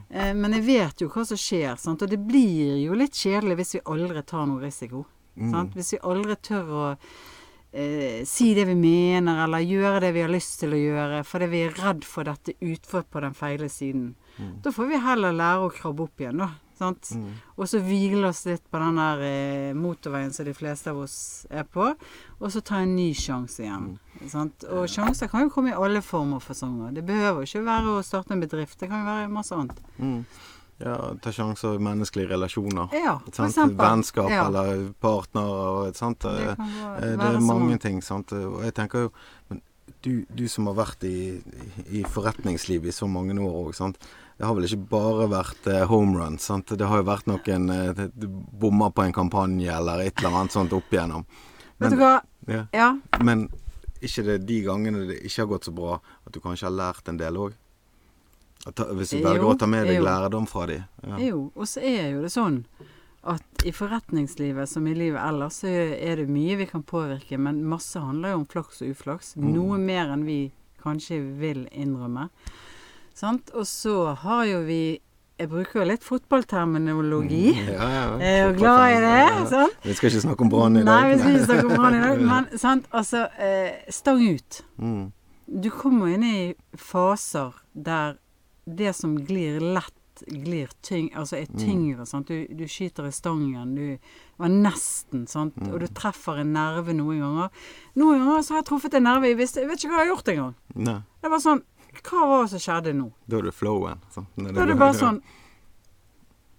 Eh, 0.09 0.33
men 0.37 0.53
jeg 0.59 0.65
vet 0.67 1.01
jo 1.01 1.09
hva 1.09 1.25
som 1.25 1.39
skjer, 1.39 1.73
sant? 1.81 2.05
og 2.05 2.11
det 2.11 2.21
blir 2.21 2.77
jo 2.83 2.97
litt 2.97 3.17
kjedelig 3.17 3.59
hvis 3.59 3.75
vi 3.79 3.85
aldri 3.95 4.23
tar 4.23 4.45
noe 4.49 4.61
risiko. 4.63 5.05
Sant? 5.51 5.75
Hvis 5.77 5.93
vi 5.95 6.01
aldri 6.03 6.35
tør 6.43 6.71
å 6.75 6.85
eh, 7.71 8.25
si 8.27 8.53
det 8.57 8.65
vi 8.67 8.75
mener, 8.75 9.43
eller 9.45 9.63
gjøre 9.63 10.01
det 10.03 10.13
vi 10.15 10.23
har 10.25 10.31
lyst 10.33 10.59
til 10.61 10.75
å 10.75 10.81
gjøre, 10.81 11.23
fordi 11.27 11.47
vi 11.51 11.61
er 11.65 11.77
redd 11.79 12.05
for 12.07 12.27
dette 12.27 12.57
utfor 12.59 13.05
på 13.09 13.23
den 13.23 13.37
feile 13.37 13.69
siden. 13.71 14.15
Da 14.63 14.71
får 14.71 14.89
vi 14.91 15.03
heller 15.03 15.35
lære 15.35 15.67
å 15.67 15.71
krabbe 15.73 16.05
opp 16.05 16.21
igjen, 16.21 16.43
da. 16.43 16.49
Sant? 16.79 17.09
Og 17.59 17.67
så 17.67 17.81
hvile 17.83 18.29
oss 18.29 18.45
litt 18.47 18.63
på 18.71 18.79
den 18.79 18.95
der 19.01 19.23
eh, 19.27 19.73
motorveien 19.75 20.31
som 20.31 20.47
de 20.47 20.53
fleste 20.55 20.93
av 20.93 21.01
oss 21.03 21.17
er 21.51 21.65
på, 21.67 21.89
og 22.39 22.53
så 22.53 22.61
ta 22.63 22.79
en 22.85 22.93
ny 22.95 23.09
sjanse 23.19 23.65
igjen. 23.65 23.89
Sant? 24.31 24.63
Og 24.71 24.87
sjanser 24.91 25.27
kan 25.31 25.43
jo 25.45 25.51
komme 25.53 25.73
i 25.73 25.75
alle 25.75 25.99
former 26.05 26.39
for 26.39 26.55
sanger. 26.55 26.93
Det 26.95 27.03
behøver 27.05 27.43
ikke 27.43 27.65
være 27.67 27.97
å 27.97 28.05
starte 28.07 28.31
en 28.37 28.39
bedrift, 28.45 28.79
det 28.79 28.87
kan 28.89 29.03
jo 29.03 29.09
være 29.11 29.27
masse 29.35 29.51
annet. 29.57 29.83
Mm. 29.99 30.21
Ja, 30.79 30.93
ta 31.19 31.33
sjanser 31.35 31.75
i 31.75 31.83
menneskelige 31.83 32.29
relasjoner. 32.31 32.87
Ja, 32.95 33.17
for 33.27 33.49
eksempel. 33.49 33.75
Vennskap 33.83 34.29
Ja. 34.31 34.45
eller 34.47 34.93
partnere 35.03 35.91
sant. 35.93 36.19
Det 36.23 36.55
Eh, 36.55 36.55
eh, 36.55 37.17
det 37.17 37.19
er 37.19 37.39
mange 37.43 37.65
mange. 37.67 37.79
ting, 37.83 37.99
sant. 38.01 38.31
Og 38.31 38.63
jeg 38.63 38.73
tenker 38.73 39.09
jo 39.09 39.11
du, 40.01 40.25
du 40.31 40.47
som 40.47 40.67
har 40.67 40.75
vært 40.77 41.03
i, 41.03 41.41
i 41.91 42.03
forretningslivet 42.07 42.87
i 42.87 42.95
så 42.95 43.07
mange 43.11 43.35
år 43.35 43.57
òg, 43.67 43.73
sant. 43.75 43.97
Det 44.39 44.47
har 44.47 44.55
vel 44.55 44.69
ikke 44.69 44.85
bare 44.87 45.25
vært 45.27 45.65
eh, 45.67 45.81
homeruns. 45.89 46.45
Det 46.71 46.87
har 46.87 47.01
jo 47.01 47.07
vært 47.09 47.25
noen 47.27 47.71
eh, 47.75 48.03
bommer 48.61 48.93
på 48.95 49.03
en 49.03 49.15
kampanje 49.15 49.71
eller 49.75 50.05
et 50.05 50.21
eller 50.21 50.37
annet 50.39 50.55
sånt 50.55 50.75
opp 50.77 50.93
igjennom. 50.95 51.25
Vet 51.79 51.91
du 51.91 51.99
hva? 51.99 52.13
ja. 52.47 52.61
Ja. 52.71 52.93
Men 53.19 53.49
ikke 53.99 54.23
det 54.23 54.37
de 54.47 54.61
gangene 54.63 55.03
det 55.09 55.17
ikke 55.27 55.43
har 55.43 55.49
gått 55.51 55.67
så 55.67 55.73
bra, 55.75 55.97
at 55.99 56.31
du 56.31 56.39
kanskje 56.39 56.69
har 56.69 56.77
lært 56.77 57.11
en 57.11 57.19
del 57.19 57.35
òg? 57.35 57.57
Hvis 58.95 59.11
du 59.11 59.19
velger 59.23 59.43
å 59.43 59.57
ta 59.59 59.67
med 59.67 59.87
deg 59.87 59.99
jo. 59.99 60.05
lærdom 60.07 60.47
fra 60.47 60.65
de. 60.71 60.79
Ja. 61.03 61.19
Jo, 61.23 61.43
og 61.51 61.67
så 61.67 61.83
er 61.83 62.09
jo 62.13 62.23
det 62.23 62.31
sånn 62.31 62.61
at 63.27 63.67
i 63.67 63.73
forretningslivet 63.75 64.71
som 64.71 64.87
i 64.87 64.95
livet 64.95 65.19
ellers, 65.19 65.59
så 65.65 65.67
er 65.67 66.21
det 66.21 66.29
mye 66.31 66.55
vi 66.61 66.67
kan 66.69 66.83
påvirke, 66.87 67.35
men 67.35 67.59
masse 67.67 67.99
handler 67.99 68.37
jo 68.37 68.41
om 68.41 68.47
flaks 68.55 68.79
og 68.83 68.95
uflaks. 68.95 69.35
Mm. 69.35 69.51
Noe 69.57 69.79
mer 69.83 70.15
enn 70.15 70.23
vi 70.27 70.39
kanskje 70.79 71.19
vil 71.41 71.65
innrømme. 71.75 72.29
Sant? 73.19 73.51
Og 73.59 73.65
så 73.67 73.93
har 74.23 74.45
jo 74.49 74.61
vi 74.67 74.81
Jeg 75.39 75.47
bruker 75.51 75.79
jo 75.79 75.85
litt 75.87 76.03
fotballterminologi. 76.03 77.51
Mm, 77.55 77.67
ja, 77.71 77.85
ja. 77.93 78.07
Jeg 78.19 78.33
er 78.39 78.41
jo 78.49 78.55
glad 78.59 78.81
i 78.91 78.97
det. 79.05 79.51
Ja. 79.55 79.67
Vi 79.85 79.93
skal 79.95 80.09
ikke 80.11 80.23
snakke 80.25 80.43
om 80.43 80.49
Brann 80.51 80.75
i 80.75 80.83
dag. 80.83 80.89
Nei, 80.89 81.13
vi 81.13 81.19
skal 81.21 81.35
ikke 81.37 81.45
snakke 81.47 81.69
om 81.69 81.77
Brann 81.79 81.95
i 81.95 82.01
dag. 82.03 82.23
Men 82.31 82.49
sant, 82.59 82.89
altså 82.91 83.21
eh, 83.39 83.77
Stang 83.95 84.19
ut. 84.27 84.59
Mm. 84.83 85.05
Du 85.63 85.69
kommer 85.71 86.11
inn 86.11 86.25
i 86.27 86.35
faser 86.77 87.55
der 87.73 88.17
det 88.69 88.91
som 88.99 89.15
glir 89.25 89.63
lett 89.63 89.95
glir 90.27 90.67
tyng, 90.83 91.07
altså 91.15 91.37
er 91.39 91.45
Mm. 91.47 91.59
tyngre. 91.63 92.05
Sant? 92.05 92.27
Du, 92.27 92.43
du 92.51 92.65
skyter 92.67 93.05
i 93.07 93.11
stangen. 93.15 93.71
Du 93.77 93.95
var 94.43 94.51
nesten, 94.51 95.23
sant. 95.31 95.55
Mm. 95.55 95.69
Og 95.71 95.79
du 95.79 95.87
treffer 95.95 96.41
en 96.43 96.51
nerve 96.51 96.91
noen 96.93 97.21
ganger. 97.23 97.47
Noen 97.95 98.19
ganger 98.25 98.43
så 98.43 98.57
har 98.57 98.59
jeg 98.59 98.67
truffet 98.73 98.97
en 98.99 99.07
nerve 99.07 99.31
jeg 99.31 99.39
visste 99.39 99.63
Jeg 99.63 99.69
vet 99.71 99.79
ikke 99.79 99.93
hva 99.95 100.01
jeg 100.03 100.09
har 100.09 100.11
gjort 100.11 100.31
engang. 100.35 100.99
Det 101.23 101.31
var 101.31 101.39
sånn 101.47 101.63
Hva 102.03 102.27
var 102.29 102.43
det 102.45 102.49
som 102.55 102.59
skjedde 102.63 102.93
nå? 102.95 103.11
da 103.27 103.37
er 103.37 103.41
det 103.49 103.53
flowen. 103.53 103.99
sånn. 104.13 104.27
Da 104.37 104.61
er 104.63 104.65
det 104.73 104.77
bare 104.79 104.93
sånn 104.97 105.21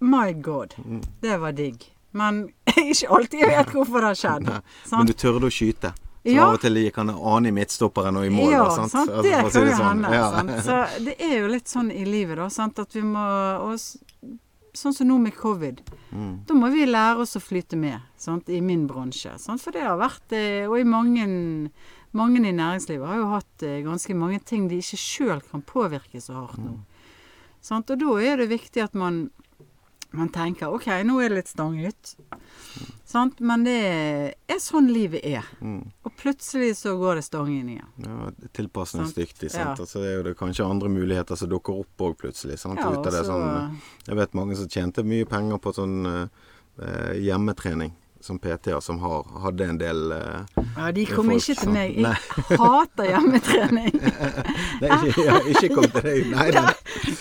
My 0.00 0.32
God. 0.32 0.74
Mm. 0.84 1.00
Det 1.20 1.36
var 1.38 1.52
digg. 1.52 1.82
Men 2.12 2.48
ikke 2.66 3.08
alltid 3.08 3.40
jeg 3.44 3.50
vet 3.52 3.72
hvorfor 3.74 4.00
det 4.00 4.08
har 4.14 4.20
skjedd. 4.20 4.48
Men 4.92 5.06
du 5.10 5.12
tørde 5.12 5.46
å 5.50 5.52
skyte. 5.52 5.92
Så 6.20 6.34
Ja. 6.34 6.46
av 6.50 6.54
og 6.58 6.60
til 6.60 6.74
gikk 6.76 6.96
han 7.00 7.08
ane 7.16 7.48
i 7.48 7.52
midtstopperen 7.56 8.16
og 8.20 8.26
i 8.26 8.32
mål. 8.32 8.50
ja, 8.52 8.64
sant? 8.76 8.90
sant? 8.92 9.08
Altså, 9.10 9.22
Det 9.24 9.38
for 9.40 9.48
å 9.48 9.52
si 9.52 9.58
kan 9.60 9.68
jo 9.70 9.76
sånn. 9.76 10.04
hende. 10.04 10.54
Ja. 10.56 10.62
Så 10.66 11.04
det 11.06 11.14
er 11.20 11.36
jo 11.38 11.46
litt 11.48 11.68
sånn 11.70 11.88
i 11.94 12.04
livet, 12.04 12.36
da. 12.36 12.48
Sant? 12.52 12.78
At 12.78 12.92
vi 12.96 13.02
må 13.02 13.24
Sånn 14.72 14.94
som 14.94 15.08
nå 15.08 15.16
med 15.18 15.34
covid. 15.34 15.80
Mm. 16.14 16.44
Da 16.46 16.54
må 16.54 16.68
vi 16.70 16.84
lære 16.86 17.18
oss 17.24 17.34
å 17.34 17.40
flyte 17.42 17.74
med 17.76 17.98
sant? 18.16 18.48
i 18.48 18.60
min 18.62 18.84
bransje. 18.86 19.32
Sant? 19.42 19.60
For 19.60 19.72
det 19.74 19.82
har 19.82 19.96
vært 19.98 20.30
eh, 20.36 20.68
Og 20.70 20.76
i 20.78 20.84
mange, 20.86 21.24
mange 22.16 22.40
i 22.42 22.52
næringslivet 22.52 23.06
har 23.06 23.20
jo 23.20 23.28
hatt 23.34 23.66
eh, 23.66 23.82
ganske 23.86 24.16
mange 24.18 24.40
ting 24.46 24.68
de 24.70 24.80
ikke 24.82 24.98
sjøl 24.98 25.44
kan 25.50 25.62
påvirke 25.62 26.22
så 26.22 26.40
hardt 26.40 26.58
nå. 26.62 26.78
Sant? 27.62 27.92
Og 27.92 28.00
da 28.00 28.16
er 28.24 28.40
det 28.40 28.48
viktig 28.50 28.82
at 28.82 28.96
man, 28.98 29.28
man 30.16 30.30
tenker 30.32 30.72
OK, 30.72 30.88
nå 31.06 31.20
er 31.20 31.30
det 31.30 31.42
litt 31.42 31.52
stanget. 31.52 32.14
Sant? 33.06 33.42
Men 33.44 33.66
det 33.66 33.76
er 34.50 34.60
sånn 34.62 34.88
livet 34.90 35.22
er. 35.26 35.46
Mm. 35.60 35.84
Og 36.08 36.16
plutselig 36.18 36.72
så 36.80 36.96
går 36.98 37.20
det 37.20 37.26
stang 37.28 37.52
inn 37.52 37.72
igjen. 37.76 37.92
Ja, 38.06 38.30
tilpasningsdyktig. 38.56 39.52
Sant? 39.52 39.76
Sant? 39.76 39.84
Altså, 39.84 40.02
det 40.02 40.10
er 40.10 40.18
jo 40.18 40.26
det 40.30 40.36
kanskje 40.40 40.66
andre 40.66 40.90
muligheter 40.90 41.38
som 41.38 41.52
dukker 41.52 41.84
opp 41.84 42.06
òg 42.08 42.16
plutselig. 42.24 42.58
Sant? 42.62 42.80
Ja, 42.80 42.90
Ut 42.90 43.04
av 43.04 43.14
det 43.14 43.26
sånn, 43.28 43.80
jeg 44.08 44.20
vet 44.22 44.38
mange 44.38 44.58
som 44.58 44.70
tjente 44.72 45.06
mye 45.06 45.28
penger 45.28 45.60
på 45.62 45.76
sånn 45.76 45.98
eh, 46.16 47.18
hjemmetrening 47.20 47.94
som 48.20 48.38
PT-er, 48.38 48.80
som 48.84 48.98
har, 49.00 49.22
hadde 49.44 49.64
en 49.64 49.78
del 49.80 50.12
eh, 50.12 50.62
Ja, 50.76 50.90
de 50.92 51.02
er 51.06 51.14
kommer 51.16 51.38
ikke 51.38 51.54
til 51.54 51.60
som- 51.64 51.72
meg. 51.72 51.96
Nei. 52.04 52.14
Jeg 52.50 52.58
hater 52.64 53.08
hjemmetrening. 53.08 53.94
Nei, 54.82 54.98
ikke, 55.08 55.24
ja, 55.24 55.38
ikke 55.54 55.70
kom 55.74 55.88
til 55.94 56.04
deg. 56.08 56.26
Nei, 56.34 56.48
nei. 56.56 56.64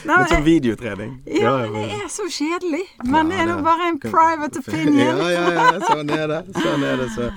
Nei, 0.10 0.18
Litt 0.20 0.34
sånn 0.34 0.44
videotrening. 0.48 1.14
ja, 1.40 1.54
men 1.64 1.78
det 1.80 2.02
er 2.02 2.12
så 2.12 2.28
kjedelig. 2.32 2.84
Men 3.06 3.16
Ja, 3.16 3.24
det 3.32 3.40
er 3.46 3.50
nå 3.54 3.58
bare 3.66 3.88
en 3.94 4.00
private 4.04 4.60
opinion. 4.66 5.00
Ja, 5.24 5.32
ja, 5.32 5.48
ja. 5.56 5.66
Sånn 5.88 6.14
er 6.18 6.28
det. 6.36 6.42
Sånn 6.60 6.86
er 6.92 7.02
det. 7.04 7.10
Så. 7.16 7.30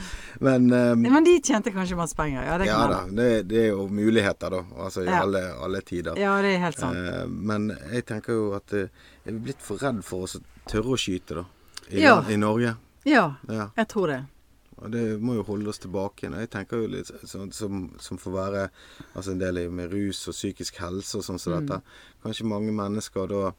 Men 0.42 0.66
um, 0.74 1.02
Men 1.06 1.22
de 1.22 1.36
tjente 1.38 1.70
kanskje 1.70 1.94
masse 1.96 2.16
penger. 2.18 2.42
Ja, 2.48 2.56
det 2.58 2.66
ja 2.66 2.78
kan 2.82 2.90
da, 2.90 3.22
det, 3.22 3.28
det 3.52 3.60
er 3.62 3.68
jo 3.76 3.84
muligheter, 3.94 4.50
da. 4.56 4.62
Altså 4.88 5.04
i 5.06 5.10
alle, 5.14 5.42
alle 5.62 5.80
tider. 5.86 6.18
Ja, 6.18 6.34
det 6.42 6.56
er 6.56 6.64
helt 6.66 6.80
sant. 6.82 6.98
Eh, 6.98 7.26
men 7.30 7.68
jeg 7.92 8.06
tenker 8.10 8.34
jo 8.40 8.48
at 8.58 8.74
eh, 8.74 8.88
jeg 9.22 9.36
er 9.36 9.42
blitt 9.44 9.62
for 9.62 9.78
redd 9.78 10.02
for 10.02 10.26
å 10.26 10.42
tørre 10.66 10.96
å 10.96 10.98
skyte, 10.98 11.38
da. 11.44 11.44
I. 11.92 12.02
I 12.34 12.38
Norge. 12.40 12.74
Ja, 13.04 13.34
Ja. 13.48 13.70
jeg 13.76 13.88
tror 13.88 14.06
det. 14.06 14.24
Og 14.82 14.90
det 14.90 15.20
må 15.20 15.34
jo 15.36 15.42
holde 15.46 15.68
oss 15.68 15.78
tilbake. 15.78 16.30
Jeg 16.30 16.50
tenker 16.50 16.80
jo 16.82 16.88
litt 16.88 17.06
sånn 17.28 17.52
som, 17.52 17.92
som 18.00 18.18
får 18.18 18.32
være 18.32 18.70
altså 19.14 19.30
en 19.32 19.38
del 19.38 19.68
med 19.70 19.92
rus 19.92 20.26
og 20.28 20.34
psykisk 20.34 20.80
helse 20.82 21.18
og 21.18 21.22
sånn 21.24 21.38
som 21.38 21.52
Mm. 21.52 21.66
dette. 21.66 21.82
Kanskje 22.24 22.44
mange 22.48 22.72
mennesker 22.72 23.28
da 23.28 23.52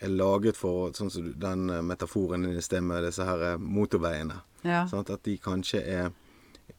er 0.00 0.08
laget 0.08 0.56
for 0.56 0.90
sånn 0.92 1.10
som 1.10 1.32
den 1.32 1.70
eh, 1.70 1.80
metaforen 1.82 2.42
din 2.42 2.56
i 2.58 2.60
sted 2.60 2.82
med 2.82 3.04
disse 3.04 3.24
her 3.24 3.54
eh, 3.54 3.56
motorveiene. 3.56 4.42
Ja. 4.64 4.86
Sant? 4.86 5.08
At 5.10 5.22
de 5.22 5.38
kanskje 5.38 5.80
er 5.86 6.10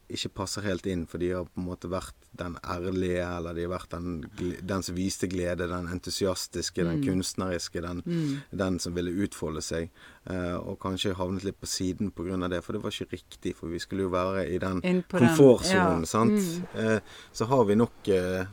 ikke 0.08 0.30
passer 0.40 0.64
helt 0.64 0.86
inn, 0.88 1.04
for 1.08 1.20
de 1.20 1.30
har 1.34 1.46
på 1.48 1.60
en 1.60 1.66
måte 1.68 1.90
vært 1.92 2.16
den 2.38 2.56
ærlige, 2.62 3.24
eller 3.24 3.56
de 3.56 3.64
har 3.66 3.72
vært 3.72 3.94
den, 3.94 4.22
den 4.38 4.84
som 4.84 4.96
viste 4.96 5.28
glede, 5.30 5.68
den 5.68 5.88
entusiastiske, 5.90 6.84
den 6.86 7.02
kunstneriske, 7.04 7.82
den, 7.84 8.02
den 8.50 8.78
som 8.80 8.96
ville 8.96 9.12
utfolde 9.24 9.62
seg. 9.64 9.90
Eh, 10.28 10.56
og 10.56 10.78
kanskje 10.82 11.16
havnet 11.18 11.46
litt 11.46 11.58
på 11.60 11.68
siden 11.68 12.12
pga. 12.12 12.36
det, 12.48 12.62
for 12.64 12.76
det 12.76 12.82
var 12.84 12.94
ikke 12.94 13.18
riktig. 13.18 13.54
For 13.58 13.72
vi 13.72 13.80
skulle 13.82 14.06
jo 14.06 14.14
være 14.14 14.46
i 14.48 14.58
den 14.62 14.82
komfortsonen, 15.08 16.04
ja. 16.04 16.10
sant. 16.10 16.62
Eh, 16.74 16.98
så 17.32 17.48
har 17.50 17.64
vi 17.68 17.78
nok, 17.80 18.08
eh, 18.08 18.46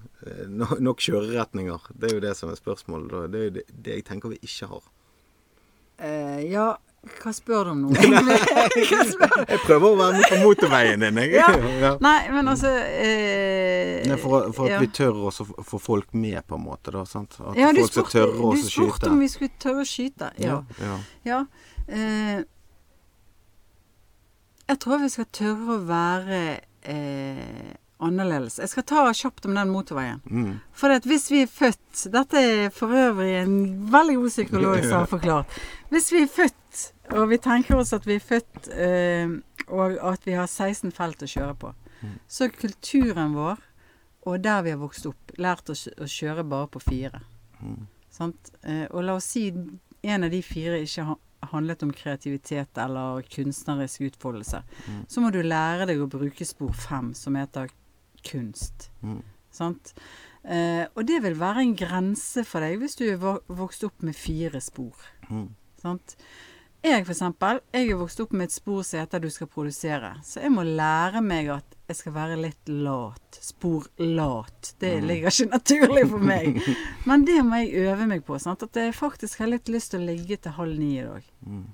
no, 0.48 0.70
nok 0.80 1.04
kjøreretninger. 1.04 1.91
Det 1.94 2.12
er 2.12 2.20
jo 2.20 2.26
det 2.28 2.36
som 2.39 2.52
er 2.52 2.60
spørsmålet. 2.60 3.32
Det 3.32 3.39
er 3.39 3.50
jo 3.50 3.56
det, 3.60 3.65
det 3.70 4.00
jeg 4.00 4.10
tenker 4.12 4.36
vi 4.36 4.41
ikke 4.44 4.72
har. 4.72 4.91
Eh, 5.98 6.41
ja, 6.52 6.74
hva 7.06 7.32
spør 7.34 7.68
du 7.68 7.72
om 7.72 7.82
nå? 7.86 7.89
Jeg 8.02 9.60
prøver 9.65 9.86
å 9.88 9.96
være 10.00 10.18
med 10.18 10.26
på 10.32 10.39
motorveien 10.41 11.06
din, 11.06 11.20
jeg. 11.22 11.36
Ja. 11.38 11.50
Ja. 11.82 11.91
Nei, 12.02 12.18
men 12.34 12.50
altså 12.50 12.72
eh, 12.72 14.02
Nei, 14.10 14.18
for, 14.22 14.50
for 14.56 14.68
at 14.68 14.76
ja. 14.76 14.82
vi 14.82 14.89
tør 14.96 15.28
å 15.30 15.34
få 15.36 15.80
folk 15.82 16.15
med, 16.18 16.39
på 16.48 16.58
en 16.58 16.65
måte. 16.65 16.94
da, 16.96 17.06
sant? 17.10 17.38
At 17.39 17.60
ja, 17.60 17.72
du 17.76 17.84
folk 17.84 17.94
skal 17.94 18.10
tørre 18.15 18.36
å 18.36 18.52
skyte. 18.58 18.65
Du 18.65 18.74
spurte 18.74 19.13
om 19.13 19.24
vi 19.24 19.32
skulle 19.32 19.62
tørre 19.62 19.86
å 19.86 19.88
skyte. 19.89 20.34
Ja. 20.41 20.60
ja. 20.82 21.00
ja. 21.30 21.39
Eh, 21.88 22.44
jeg 24.65 24.82
tror 24.82 25.02
vi 25.04 25.13
skal 25.13 25.30
tørre 25.36 25.78
å 25.78 25.82
være 25.86 26.44
eh, 26.89 27.74
annerledes. 28.04 28.60
Jeg 28.60 28.72
skal 28.72 28.86
ta 28.88 29.06
kjapt 29.13 29.48
om 29.48 29.56
den 29.58 29.72
motorveien. 29.72 30.22
Mm. 30.26 30.58
For 30.76 30.94
at 30.96 31.06
hvis 31.08 31.30
vi 31.32 31.44
er 31.46 31.52
født 31.52 32.06
Dette 32.12 32.41
er 32.41 32.74
for 32.76 32.91
øvrig 32.91 33.38
en 33.39 33.56
veldig 33.91 34.18
god 34.20 34.34
psykolog 34.34 34.82
som 34.84 34.98
har 35.00 35.12
forklart. 35.15 35.60
Hvis 35.94 36.12
vi 36.12 36.26
er 36.26 36.32
født, 36.32 36.58
og 37.14 37.30
vi 37.32 37.40
tenker 37.42 37.80
oss 37.80 37.94
at 37.96 38.08
vi 38.08 38.18
er 38.18 38.24
født, 38.24 38.70
eh, 38.74 39.32
og 39.68 39.98
at 40.14 40.28
vi 40.28 40.36
har 40.38 40.50
16 40.50 40.94
felt 40.96 41.24
å 41.24 41.30
kjøre 41.30 41.56
på, 41.62 41.72
så 42.28 42.46
er 42.46 42.58
kulturen 42.58 43.34
vår, 43.38 43.62
og 44.26 44.42
der 44.42 44.64
vi 44.66 44.74
har 44.74 44.82
vokst 44.82 45.06
opp, 45.10 45.36
lært 45.42 45.70
oss 45.74 45.86
å 46.02 46.08
kjøre 46.10 46.46
bare 46.50 46.70
på 46.74 46.82
fire. 46.84 47.22
Sant? 48.14 48.52
Eh, 48.64 48.86
og 48.92 49.06
la 49.06 49.18
oss 49.20 49.30
si 49.36 49.48
en 49.50 50.26
av 50.26 50.34
de 50.34 50.42
fire 50.46 50.82
ikke 50.86 51.06
har 51.10 51.22
handlet 51.52 51.84
om 51.86 51.94
kreativitet 51.94 52.78
eller 52.82 53.26
kunstnerisk 53.30 54.08
utfoldelse, 54.10 54.62
så 55.08 55.22
må 55.22 55.32
du 55.34 55.42
lære 55.46 55.90
deg 55.90 56.02
å 56.02 56.10
bruke 56.10 56.46
spor 56.48 56.74
fem, 56.74 57.14
som 57.18 57.38
heter 57.38 57.70
kunst. 58.26 58.90
Mm. 59.06 59.22
Sant? 59.54 59.94
Eh, 60.44 60.86
og 60.94 61.06
det 61.08 61.22
vil 61.24 61.38
være 61.40 61.64
en 61.64 61.78
grense 61.78 62.44
for 62.46 62.66
deg 62.66 62.78
hvis 62.82 62.98
du 63.00 63.06
er 63.08 63.22
vokst 63.22 63.86
opp 63.88 64.04
med 64.06 64.18
fire 64.18 64.62
spor. 64.62 65.08
Mm. 65.30 65.48
Sant? 65.82 66.18
Jeg 66.86 67.06
for 67.08 67.13
eksempel, 67.15 67.60
jeg 67.74 67.89
er 67.89 67.98
vokst 67.98 68.19
opp 68.21 68.34
med 68.38 68.45
et 68.50 68.54
spor 68.54 68.84
som 68.86 69.00
heter 69.02 69.24
du 69.24 69.30
skal 69.34 69.48
produsere. 69.50 70.12
Så 70.24 70.43
jeg 70.43 70.52
må 70.54 70.62
lære 70.67 71.21
meg 71.26 71.48
at 71.56 71.76
jeg 71.89 71.98
skal 71.98 72.13
være 72.15 72.36
litt 72.38 72.69
lat. 72.69 73.39
Spor-lat. 73.41 74.74
Det 74.80 74.91
Mm. 75.02 75.08
ligger 75.08 75.28
ikke 75.32 75.52
naturlig 75.52 76.10
for 76.10 76.19
meg. 76.19 76.62
Men 77.10 77.26
det 77.26 77.39
må 77.45 77.56
jeg 77.63 77.74
øve 77.89 78.08
meg 78.08 78.24
på. 78.26 78.38
Sant? 78.39 78.63
At 78.63 78.76
jeg 78.76 78.93
faktisk 78.93 79.39
har 79.39 79.48
litt 79.48 79.67
lyst 79.69 79.91
til 79.91 80.02
å 80.02 80.06
ligge 80.12 80.38
til 80.38 80.52
halv 80.52 80.78
ni 80.80 81.00
i 81.00 81.04
dag. 81.06 81.24
Mm. 81.45 81.65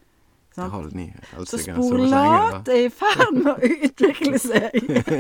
Til 0.52 0.64
Halv 0.68 0.92
ni. 0.96 1.06
Så 1.48 1.58
så 1.58 1.60
sporlat 1.64 2.68
er 2.68 2.82
i 2.86 2.90
ferd 2.92 3.38
med 3.38 3.54
å 3.54 3.70
utvikle 3.88 4.40
seg. 4.40 4.74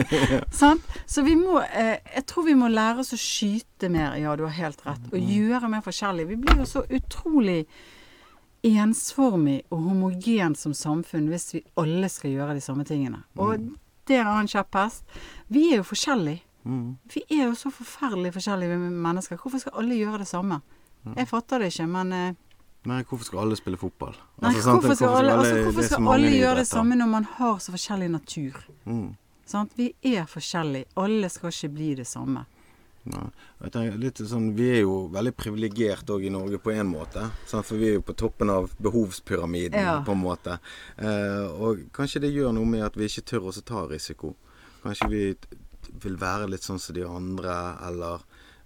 Sant? 0.62 0.84
Så 1.08 1.24
vi 1.24 1.38
må 1.40 1.62
eh, 1.64 2.00
Jeg 2.18 2.26
tror 2.28 2.44
vi 2.50 2.56
må 2.60 2.68
lære 2.68 3.00
oss 3.00 3.14
å 3.16 3.20
skyte 3.20 3.88
mer. 3.90 4.18
Ja, 4.20 4.36
du 4.36 4.44
har 4.44 4.52
helt 4.58 4.84
rett. 4.86 5.06
Og 5.14 5.20
gjøre 5.24 5.70
mer 5.72 5.82
forskjellig. 5.86 6.28
Vi 6.34 6.36
blir 6.44 6.60
jo 6.60 6.68
så 6.68 6.84
utrolig 6.90 7.62
ensformig 8.64 9.62
og 9.74 9.88
homogen 9.88 10.56
som 10.56 10.74
samfunn 10.78 11.30
hvis 11.32 11.54
vi 11.56 11.64
alle 11.82 12.10
skal 12.10 12.36
gjøre 12.36 12.58
de 12.58 12.64
samme 12.64 12.86
tingene. 12.86 13.24
Og 13.42 13.72
det 14.08 14.18
er 14.18 14.26
en 14.26 14.34
annen 14.36 14.52
kjepphest. 14.52 15.06
Vi 15.50 15.72
er 15.72 15.82
jo 15.82 15.88
forskjellige. 15.88 16.44
Mm. 16.64 16.98
Vi 17.10 17.24
er 17.34 17.48
jo 17.48 17.56
så 17.58 17.72
forferdelig 17.74 18.36
forskjellige 18.36 18.78
mennesker. 18.78 19.40
Hvorfor 19.42 19.64
skal 19.64 19.82
alle 19.82 19.98
gjøre 19.98 20.22
det 20.22 20.30
samme? 20.30 20.62
Jeg 21.16 21.28
fatter 21.28 21.64
det 21.64 21.72
ikke, 21.72 21.88
men 21.90 22.14
eh, 22.14 22.40
Nei, 22.90 23.04
hvorfor 23.06 23.28
skal 23.28 23.44
alle 23.44 23.58
spille 23.58 23.78
fotball? 23.78 24.16
Nei, 24.42 24.50
Altså, 24.50 24.62
sant, 24.66 24.82
hvorfor 24.82 24.98
skal 24.98 25.18
alle, 25.20 25.34
altså, 25.38 25.58
hvorfor 25.68 25.86
skal 25.86 26.08
alle 26.16 26.32
gjøre 26.34 26.56
det 26.58 26.68
samme 26.70 26.96
når 26.98 27.10
man 27.12 27.28
har 27.38 27.60
så 27.62 27.74
forskjellig 27.76 28.08
natur? 28.10 28.58
Mm. 28.90 29.12
Sant? 29.46 29.76
Vi 29.78 29.92
er 30.02 30.26
forskjellige. 30.30 30.90
Alle 30.98 31.30
skal 31.30 31.54
ikke 31.54 31.70
bli 31.76 31.92
det 32.00 32.08
samme. 32.10 32.46
Nei. 33.10 33.24
Jeg 33.64 33.72
tenker 33.74 33.98
litt 33.98 34.20
sånn, 34.30 34.52
Vi 34.56 34.68
er 34.70 34.82
jo 34.84 35.08
veldig 35.10 35.34
privilegerte 35.34 36.14
òg 36.14 36.26
i 36.28 36.30
Norge 36.34 36.60
på 36.62 36.72
en 36.76 36.88
måte. 36.92 37.24
Sant? 37.50 37.66
For 37.66 37.76
vi 37.82 37.88
er 37.90 37.94
jo 37.98 38.02
på 38.06 38.14
toppen 38.16 38.50
av 38.54 38.70
behovspyramiden 38.82 39.74
Ja. 39.80 40.04
på 40.06 40.12
en 40.12 40.22
måte. 40.22 40.60
Eh, 40.98 41.48
og 41.50 41.82
kanskje 41.94 42.22
det 42.22 42.34
gjør 42.34 42.54
noe 42.54 42.66
med 42.66 42.84
at 42.86 42.94
vi 42.96 43.06
ikke 43.06 43.26
tør 43.26 43.50
å 43.50 43.64
ta 43.66 43.88
risiko. 43.88 44.36
Kanskje 44.84 45.10
vi 45.10 45.36
vil 46.04 46.16
være 46.16 46.48
litt 46.50 46.62
sånn 46.62 46.80
som 46.80 46.94
de 46.96 47.02
andre, 47.04 47.78
eller 47.88 48.22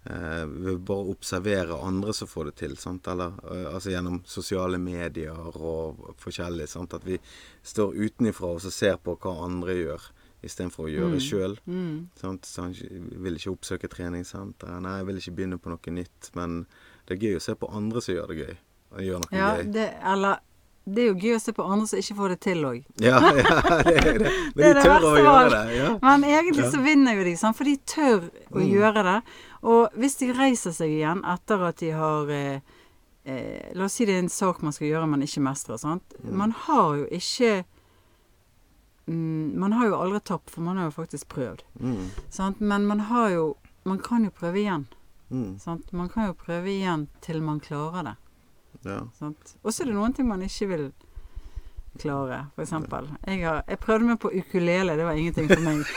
eh, 0.06 0.46
vi 0.46 0.66
vil 0.66 0.78
bare 0.80 1.16
observere 1.16 1.80
andre 1.82 2.14
som 2.14 2.28
får 2.28 2.46
det 2.52 2.56
til. 2.56 2.76
Sant? 2.76 3.08
Eller 3.08 3.32
eh, 3.50 3.74
altså 3.74 3.90
gjennom 3.92 4.22
sosiale 4.26 4.78
medier 4.78 5.32
og 5.56 6.14
forskjellig. 6.20 6.68
Sant? 6.68 6.94
At 6.94 7.06
vi 7.06 7.18
står 7.64 7.96
utenifra 7.96 8.52
og 8.52 8.62
ser 8.62 8.98
på 8.98 9.16
hva 9.18 9.46
andre 9.46 9.74
gjør. 9.80 10.12
Istedenfor 10.46 10.86
å 10.86 10.92
gjøre 10.94 11.12
det 11.16 11.22
sjøl. 11.26 11.56
Mm. 11.66 12.08
Så 12.22 12.62
han 12.62 12.74
vil 13.26 13.38
ikke 13.40 13.54
oppsøke 13.56 13.90
treningssenter. 13.92 14.76
Nei, 14.86 14.98
jeg 15.02 15.08
vil 15.10 15.22
ikke 15.22 15.36
begynne 15.40 15.58
på 15.62 15.72
noe 15.74 15.94
nytt. 15.98 16.30
Men 16.38 16.66
det 17.08 17.18
er 17.18 17.24
gøy 17.28 17.40
å 17.40 17.46
se 17.46 17.56
på 17.58 17.70
andre 17.74 18.02
som 18.06 18.16
gjør 18.16 18.34
det 18.34 18.38
gøy. 18.44 18.58
Gjør 19.06 19.26
Ja, 19.36 19.56
gøy. 19.58 19.72
det, 19.76 19.88
eller 20.06 20.38
det 20.86 21.02
er 21.02 21.08
jo 21.10 21.16
gøy 21.18 21.34
å 21.36 21.42
se 21.42 21.52
på 21.58 21.64
andre 21.66 21.88
som 21.90 21.98
ikke 22.00 22.16
får 22.20 22.30
det 22.36 22.40
til 22.46 22.62
òg. 22.70 22.84
Ja, 23.02 23.18
ja, 23.26 23.80
det 23.84 23.96
er 24.06 24.20
det. 24.22 24.32
Men 24.56 24.78
de 24.78 24.84
tør 24.86 25.08
å 25.10 25.14
gjøre 25.18 25.50
det. 25.56 25.64
Ja. 25.80 25.90
Men 26.06 26.24
egentlig 26.30 26.70
så 26.72 26.82
vinner 26.86 27.18
jo 27.18 27.26
de, 27.26 27.34
sant? 27.42 27.58
for 27.58 27.66
de 27.66 27.76
tør 27.90 28.28
å 28.54 28.62
Mm. 28.62 28.70
gjøre 28.70 29.04
det. 29.10 29.18
Og 29.66 29.98
hvis 29.98 30.20
de 30.22 30.30
reiser 30.38 30.72
seg 30.78 30.94
igjen 31.00 31.26
etter 31.26 31.64
at 31.66 31.82
de 31.82 31.90
har 31.98 32.30
eh, 32.30 32.60
eh, 33.26 33.72
La 33.74 33.88
oss 33.90 33.98
si 33.98 34.06
det 34.06 34.14
er 34.14 34.22
en 34.22 34.30
sak 34.30 34.62
man 34.62 34.72
skal 34.78 34.92
gjøre 34.92 35.10
man 35.10 35.26
ikke 35.26 35.42
mestrer. 35.42 35.82
Sant? 35.82 36.14
Mm. 36.22 36.36
Man 36.38 36.54
har 36.68 37.00
jo 37.02 37.08
ikke 37.18 37.64
mm, 39.08 39.54
Man 39.60 39.74
har 39.74 39.88
jo 39.88 40.02
aldri 40.02 40.20
tapt, 40.20 40.50
for 40.52 40.62
man 40.62 40.78
har 40.78 40.90
jo 40.90 40.96
faktisk 40.98 41.28
prøvd. 41.28 41.64
Mm. 41.80 42.10
Sant? 42.30 42.62
Men 42.62 42.86
man 42.86 43.00
har 43.00 43.30
jo 43.30 43.56
Man 43.86 44.00
kan 44.00 44.24
jo 44.26 44.32
prøve 44.34 44.60
igjen. 44.60 44.88
Mm. 45.30 45.60
Sant? 45.60 45.92
Man 45.94 46.10
kan 46.10 46.26
jo 46.28 46.34
prøve 46.34 46.72
igjen 46.72 47.08
til 47.22 47.42
man 47.42 47.60
klarer 47.60 48.04
det. 48.04 48.16
Ja. 48.86 49.00
Og 49.64 49.74
så 49.74 49.84
er 49.84 49.88
det 49.92 49.96
noen 49.96 50.14
ting 50.14 50.28
man 50.28 50.42
ikke 50.42 50.68
vil 50.68 50.88
klare. 52.02 52.48
Eksempel. 52.58 53.12
Jeg, 53.28 53.46
har, 53.46 53.64
jeg 53.70 53.80
prøvde 53.80 54.10
meg 54.10 54.20
på 54.20 54.32
ukulele. 54.34 54.98
Det 54.98 55.06
var 55.06 55.14
ingenting 55.14 55.50
for 55.50 55.62
meg. 55.62 55.86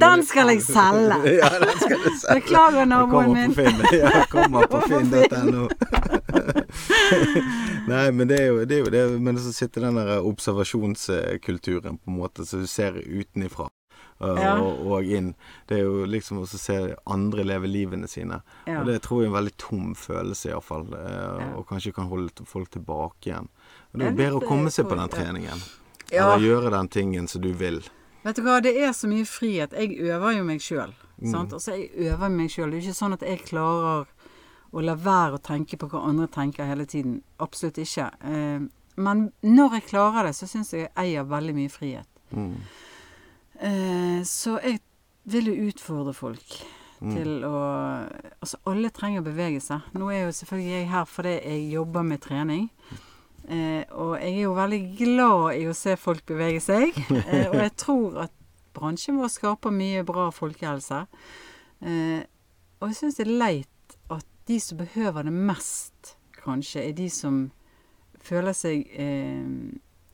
Den 0.00 0.24
skal 0.26 0.50
jeg 0.52 0.62
selge! 0.62 1.16
ja, 1.40 1.48
den 1.62 1.78
skal 1.80 1.98
du 2.02 2.10
selge. 2.20 2.34
Beklager, 2.34 2.84
naboen 2.84 3.32
min. 3.32 3.54
Ja, 3.92 4.24
Kommer 4.30 4.66
på 4.66 4.80
finn.no. 4.88 5.68
Nei, 7.86 8.10
men 8.12 8.28
det 8.28 8.40
er 8.42 8.46
jo 8.50 8.64
det, 8.64 8.76
er 8.76 8.84
jo 8.84 8.90
det 8.90 9.20
Men 9.22 9.38
så 9.38 9.52
sitter 9.54 9.86
den 9.86 9.94
der 10.00 10.24
observasjonskulturen 10.26 11.98
på 11.98 12.10
en 12.10 12.18
måte 12.18 12.46
som 12.46 12.60
du 12.60 12.66
ser 12.66 12.92
utenifra. 12.92 13.68
uh, 14.20 14.38
Ja. 14.40 14.54
Og, 14.58 14.86
og 14.86 15.04
inn. 15.04 15.34
Det 15.68 15.78
er 15.78 15.84
jo 15.84 16.06
liksom 16.08 16.40
å 16.42 16.46
se 16.48 16.94
andre 17.04 17.44
leve 17.44 17.66
livene 17.68 18.08
sine. 18.08 18.40
Ja. 18.66 18.80
Og 18.80 18.86
det 18.86 19.02
tror 19.04 19.22
jeg 19.22 19.28
er 19.30 19.34
en 19.34 19.38
veldig 19.38 19.56
tom 19.60 19.94
følelse, 19.94 20.50
iallfall. 20.50 20.86
Uh, 20.92 21.40
Ja. 21.40 21.50
Og 21.56 21.66
kanskje 21.68 21.92
kan 21.94 22.08
holde 22.08 22.46
folk 22.46 22.70
tilbake 22.70 23.30
igjen. 23.30 23.48
Og 23.92 23.98
det 24.00 24.06
er 24.06 24.10
jo 24.10 24.16
bedre 24.16 24.40
å 24.40 24.48
komme 24.48 24.70
seg 24.70 24.88
på 24.88 24.96
den 24.96 25.08
treningen. 25.12 25.62
Eller 26.10 26.38
gjøre 26.42 26.70
den 26.70 26.88
tingen 26.88 27.28
som 27.28 27.42
du 27.42 27.52
vil. 27.52 27.82
Vet 28.24 28.36
du 28.36 28.42
hva, 28.42 28.60
det 28.62 28.74
er 28.82 28.92
så 28.92 29.06
mye 29.06 29.24
frihet. 29.28 29.72
Jeg 29.72 30.00
øver 30.02 30.38
jo 30.38 30.44
meg 30.44 30.60
sjøl. 30.60 30.92
Mm. 31.22 31.34
Altså, 31.52 31.76
jeg 31.76 31.90
øver 32.10 32.28
meg 32.28 32.50
sjøl. 32.50 32.70
Det 32.70 32.78
er 32.78 32.82
jo 32.82 32.90
ikke 32.90 32.98
sånn 32.98 33.14
at 33.14 33.22
jeg 33.22 33.44
klarer 33.46 34.06
å 34.72 34.82
la 34.84 34.94
være 34.94 35.36
å 35.38 35.42
tenke 35.42 35.76
på 35.78 35.88
hva 35.92 36.02
andre 36.08 36.26
tenker 36.32 36.66
hele 36.66 36.84
tiden. 36.86 37.20
Absolutt 37.40 37.78
ikke. 37.78 38.10
Eh, 38.24 38.66
men 38.96 39.32
når 39.42 39.74
jeg 39.78 39.86
klarer 39.90 40.24
det, 40.30 40.34
så 40.38 40.46
syns 40.48 40.72
jeg 40.72 40.86
jeg 40.86 40.92
eier 40.96 41.24
veldig 41.28 41.54
mye 41.54 41.68
frihet. 41.72 42.08
Mm. 42.32 42.54
Eh, 43.60 44.20
så 44.24 44.58
jeg 44.62 44.80
vil 45.24 45.52
jo 45.52 45.68
utfordre 45.70 46.14
folk 46.14 46.58
Mm. 46.96 47.10
til 47.12 47.42
å 47.44 48.08
Altså, 48.40 48.56
alle 48.66 48.88
trenger 48.88 49.20
å 49.20 49.24
bevege 49.26 49.60
seg. 49.60 49.82
Nå 49.92 50.08
er 50.10 50.22
jo 50.24 50.32
selvfølgelig 50.32 50.70
jeg 50.72 50.88
her 50.88 51.04
fordi 51.04 51.34
jeg 51.44 51.72
jobber 51.74 52.02
med 52.02 52.20
trening. 52.24 52.70
Eh, 53.48 53.84
og 53.92 54.16
jeg 54.18 54.32
er 54.32 54.42
jo 54.42 54.54
veldig 54.54 54.96
glad 54.96 55.58
i 55.60 55.66
å 55.68 55.74
se 55.76 55.94
folk 55.96 56.24
bevege 56.26 56.60
seg. 56.60 56.96
Og 57.52 57.54
jeg 57.60 57.76
tror 57.84 58.16
at 58.24 58.32
bransjen 58.72 59.18
vår 59.20 59.28
skaper 59.28 59.70
mye 59.76 60.04
bra 60.08 60.30
folkehelse. 60.30 61.02
Eh, 61.82 62.22
og 62.80 62.88
jeg 62.88 62.96
syns 62.96 63.16
det 63.20 63.26
er 63.26 63.38
leit 63.44 63.68
de 64.48 64.60
som 64.60 64.78
behøver 64.78 65.22
det 65.26 65.32
mest, 65.32 66.16
kanskje, 66.44 66.84
er 66.88 66.92
de 66.96 67.08
som 67.10 67.50
føler 68.26 68.52
seg 68.54 68.86
eh, 68.98 69.46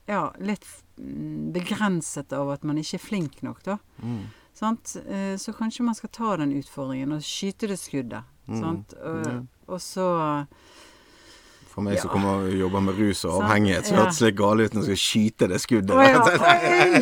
ja, 0.08 0.22
litt 0.40 0.64
mm, 0.98 1.52
begrenset 1.54 2.32
av 2.36 2.50
at 2.56 2.64
man 2.64 2.78
ikke 2.80 2.96
er 2.98 3.04
flink 3.06 3.42
nok, 3.44 3.62
da. 3.64 3.78
Mm. 4.02 4.22
Sant? 4.56 4.96
Eh, 5.08 5.36
Så 5.40 5.52
kanskje 5.56 5.84
man 5.86 5.94
skal 5.96 6.10
ta 6.12 6.36
den 6.36 6.52
utfordringen 6.58 7.12
og 7.16 7.22
skyte 7.24 7.68
det 7.70 7.78
skuddet. 7.80 8.24
Mm. 8.48 8.60
Sant? 8.60 8.94
Og, 9.00 9.26
Ja. 9.26 9.38
og 9.68 9.80
så 9.80 10.08
For 11.72 11.80
meg 11.80 11.96
som 12.02 12.10
kommer 12.12 12.42
og 12.44 12.52
jobber 12.52 12.80
med 12.84 12.98
rus 13.00 13.22
og 13.24 13.38
avhengighet, 13.46 13.86
så 13.88 13.94
ja. 13.94 14.00
hørtes 14.02 14.18
det 14.20 14.26
litt 14.26 14.36
gale 14.36 14.64
ut 14.66 14.74
når 14.76 14.82
jeg 14.82 14.98
skal 14.98 15.00
skyte 15.06 15.48
det 15.48 15.60
skuddet. 15.62 15.94
Oh, 15.96 16.02
ja, 16.04 16.18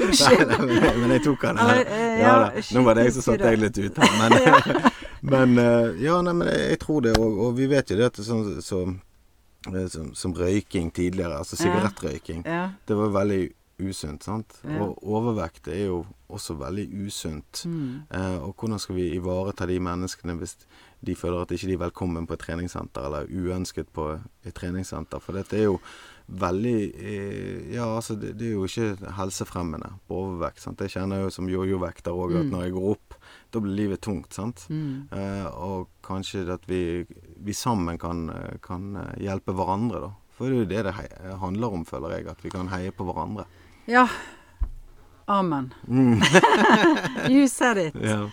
unnskyld. 0.00 0.54
nei, 0.64 0.94
men- 0.96 1.10
jeg 1.12 1.24
tok 1.26 1.42
den. 1.44 1.58
Eh, 1.58 2.20
Ja, 2.22 2.50
ja. 2.56 2.62
Nå 2.72 2.82
var 2.86 2.94
det 2.96 3.04
jeg 3.04 3.12
som 3.18 3.22
satte 3.26 3.44
deg 3.50 3.58
litt 3.60 3.76
ut 3.78 3.98
her. 4.00 4.14
Men, 4.16 4.32
men 5.26 5.58
eh, 5.58 5.96
ja, 6.04 6.20
nei, 6.22 6.32
men 6.38 6.48
jeg 6.48 6.78
tror 6.82 7.02
det. 7.06 7.16
Og, 7.18 7.38
og 7.48 7.56
vi 7.58 7.66
vet 7.70 7.90
jo 7.92 7.98
det 7.98 8.06
at 8.12 8.16
det 8.20 8.24
sånn 8.26 8.46
som, 8.64 8.96
eh, 9.72 9.86
som, 9.92 10.10
som 10.14 10.34
røyking 10.38 10.92
tidligere, 10.94 11.38
altså 11.42 11.58
sigarettrøyking, 11.60 12.44
Ja. 12.46 12.70
det 12.86 12.96
var 12.98 13.14
veldig 13.20 13.44
usunt. 13.78 14.22
sant? 14.24 14.54
Ja. 14.64 14.78
Og 14.86 15.02
overvekt 15.04 15.68
er 15.68 15.82
jo 15.90 15.98
også 16.32 16.54
veldig 16.56 16.86
usunt. 17.06 17.64
Mm. 17.68 18.06
Eh, 18.10 18.38
og 18.46 18.54
hvordan 18.56 18.80
skal 18.80 18.96
vi 18.96 19.10
ivareta 19.18 19.66
de 19.68 19.76
menneskene 19.84 20.38
hvis 20.40 20.56
de 21.04 21.14
føler 21.14 21.42
at 21.44 21.52
ikke 21.52 21.68
de 21.68 21.74
er 21.76 21.82
velkommen 21.84 22.24
på 22.26 22.32
et 22.38 22.40
treningssenter, 22.46 23.04
eller 23.10 23.28
uønsket 23.28 23.90
på 23.92 24.14
et 24.46 24.54
treningssenter? 24.56 25.20
For 25.20 25.36
dette 25.36 25.58
er 25.60 25.66
jo 25.68 25.76
veldig 26.26 26.78
eh, 26.96 27.74
Ja, 27.76 27.84
altså, 27.98 28.16
det, 28.18 28.32
det 28.40 28.48
er 28.48 28.56
jo 28.56 28.64
ikke 28.66 29.12
helsefremmende 29.18 29.92
på 30.08 30.22
overvekt. 30.24 30.64
sant? 30.64 30.80
Jeg 30.80 30.96
kjenner 30.96 31.26
jo 31.26 31.30
som 31.30 31.46
jojo-vekter 31.52 32.16
òg 32.16 32.38
at 32.40 32.46
Mm. 32.46 32.50
når 32.56 32.62
jeg 32.64 32.72
går 32.78 32.90
opp, 32.96 33.14
da 33.56 33.62
blir 33.64 33.76
livet 33.80 34.00
tungt. 34.04 34.32
sant? 34.36 34.66
Mm. 34.70 35.08
Eh, 35.12 35.46
og 35.66 35.88
kanskje 36.06 36.44
at 36.54 36.64
vi, 36.70 36.82
vi 37.42 37.54
sammen 37.56 37.98
kan, 37.98 38.26
eh, 38.30 38.56
kan 38.64 38.92
eh, 39.00 39.12
hjelpe 39.26 39.54
hverandre, 39.56 40.00
da. 40.06 40.12
For 40.36 40.52
det 40.52 40.56
er 40.56 40.60
jo 40.60 40.68
det 40.74 40.82
det 40.84 40.94
hei- 40.98 41.36
handler 41.40 41.72
om, 41.72 41.84
føler 41.88 42.18
jeg. 42.18 42.26
At 42.28 42.42
vi 42.44 42.50
kan 42.52 42.68
heie 42.68 42.90
på 42.92 43.06
hverandre. 43.08 43.46
Ja. 43.88 44.06
Amen. 45.32 45.72
Mm. 45.88 46.20
You 47.32 47.46
said 47.48 47.78
it. 47.88 47.96
ja. 47.98 48.26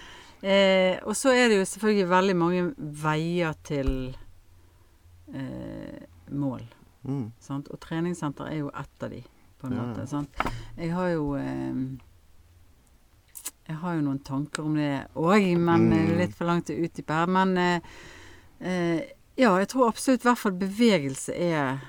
Eh, 0.43 0.97
og 1.07 1.15
så 1.15 1.31
er 1.31 1.47
det 1.47 1.61
jo 1.61 1.65
selvfølgelig 1.65 2.09
veldig 2.11 2.33
mange 2.35 2.63
veier 2.99 3.53
til 3.63 3.93
eh, 5.33 6.03
mål. 6.35 6.65
Mm. 7.07 7.29
Sant? 7.39 7.69
Og 7.71 7.79
treningssenter 7.83 8.49
er 8.51 8.59
jo 8.59 8.71
ett 8.75 9.03
av 9.07 9.09
de, 9.15 9.21
på 9.61 9.67
en 9.69 9.77
Ja, 9.77 9.85
måte. 9.87 10.05
Sant? 10.11 10.43
Jeg 10.77 10.91
har 10.95 11.07
jo 11.13 11.29
eh, 11.39 11.79
Jeg 13.67 13.77
har 13.79 13.95
jo 13.95 14.01
noen 14.03 14.19
tanker 14.27 14.65
om 14.67 14.73
det 14.75 15.07
òg, 15.15 15.45
men 15.57 15.89
Mm. 15.89 15.93
eh, 16.11 16.17
litt 16.17 16.35
for 16.35 16.45
langt 16.45 16.69
å 16.69 16.75
utdype 16.75 17.13
her. 17.13 17.27
Men 17.27 17.57
eh, 17.57 17.79
eh, 18.61 19.01
ja, 19.37 19.53
jeg 19.59 19.67
tror 19.71 19.87
absolutt 19.89 20.21
i 20.25 20.27
hvert 20.29 20.37
fall 20.37 20.51
bevegelse 20.51 21.33
er 21.33 21.79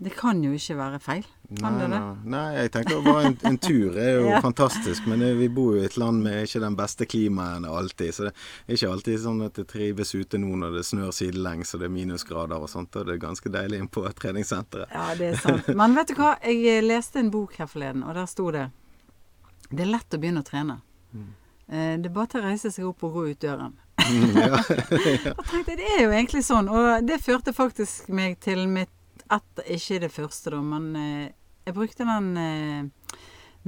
Det 0.00 0.12
kan 0.14 0.38
jo 0.44 0.52
ikke 0.54 0.76
være 0.78 0.98
feil. 1.02 1.24
Kan 1.58 1.72
Nei, 1.74 1.80
det 1.80 1.88
det? 1.90 2.00
nei, 2.30 2.54
jeg 2.54 2.70
tenker 2.70 3.00
bare 3.02 3.24
en, 3.26 3.38
en 3.50 3.56
tur 3.58 3.96
er 3.98 4.12
jo 4.20 4.28
Ja. 4.30 4.40
fantastisk. 4.40 5.08
Men 5.10 5.22
eh, 5.26 5.32
vi 5.34 5.48
bor 5.48 5.74
jo 5.74 5.82
i 5.82 5.86
et 5.88 5.96
land 5.98 6.22
med 6.22 6.44
ikke 6.46 6.60
den 6.62 6.76
beste 6.78 7.04
klimaet 7.04 7.66
alltid. 7.66 8.14
Så 8.14 8.28
det 8.28 8.32
er 8.68 8.74
ikke 8.76 8.92
alltid 8.92 9.18
sånn 9.24 9.42
at 9.44 9.54
det 9.58 9.66
trives 9.66 10.14
ute 10.14 10.38
nå 10.38 10.54
når 10.60 10.76
det 10.78 10.84
snør 10.86 11.10
sidelengs 11.10 11.74
og 11.74 11.80
det 11.82 11.88
er 11.90 11.94
minusgrader 11.96 12.62
og 12.62 12.70
sånt. 12.70 12.94
Og 12.94 13.06
det 13.10 13.16
er 13.16 13.24
ganske 13.26 13.50
deilig 13.50 13.80
inn 13.82 13.88
på 13.90 14.06
treningssenteret. 14.14 14.86
Ja, 14.94 15.08
det 15.18 15.32
er 15.32 15.36
sant. 15.42 15.66
Men 15.74 15.98
vet 15.98 16.06
du 16.06 16.14
hva? 16.14 16.36
Jeg 16.46 16.84
leste 16.86 17.18
en 17.18 17.30
bok 17.34 17.58
her 17.58 17.66
forleden, 17.66 18.04
og 18.06 18.14
der 18.14 18.26
sto 18.30 18.52
det 18.54 18.68
Det 19.70 19.84
er 19.84 19.90
lett 19.92 20.14
å 20.14 20.20
begynne 20.20 20.40
å 20.42 20.46
trene. 20.46 20.78
Eh, 21.68 21.96
Det 22.00 22.06
er 22.08 22.14
bare 22.14 22.26
til 22.32 22.40
å 22.40 22.46
reise 22.48 22.70
seg 22.72 22.86
opp 22.88 23.02
og 23.04 23.12
gå 23.18 23.24
ut 23.30 23.40
døren. 23.44 23.74
Mm, 23.98 24.36
ja. 24.38 24.60
Og 25.38 25.44
tenkte 25.50 25.74
jeg, 25.74 25.78
Det 25.80 25.88
er 25.98 26.02
jo 26.06 26.12
egentlig 26.14 26.44
sånn. 26.46 26.68
Og 26.72 27.04
det 27.06 27.18
førte 27.20 27.52
faktisk 27.52 28.08
meg 28.14 28.38
til 28.40 28.64
mitt 28.70 28.88
ett 29.28 29.60
Ikke 29.68 29.98
det 30.00 30.08
første, 30.14 30.50
da, 30.54 30.60
men 30.64 30.86
eh, 30.96 31.26
jeg 31.68 31.74
brukte 31.76 32.06
den 32.08 32.30
eh, 32.40 33.18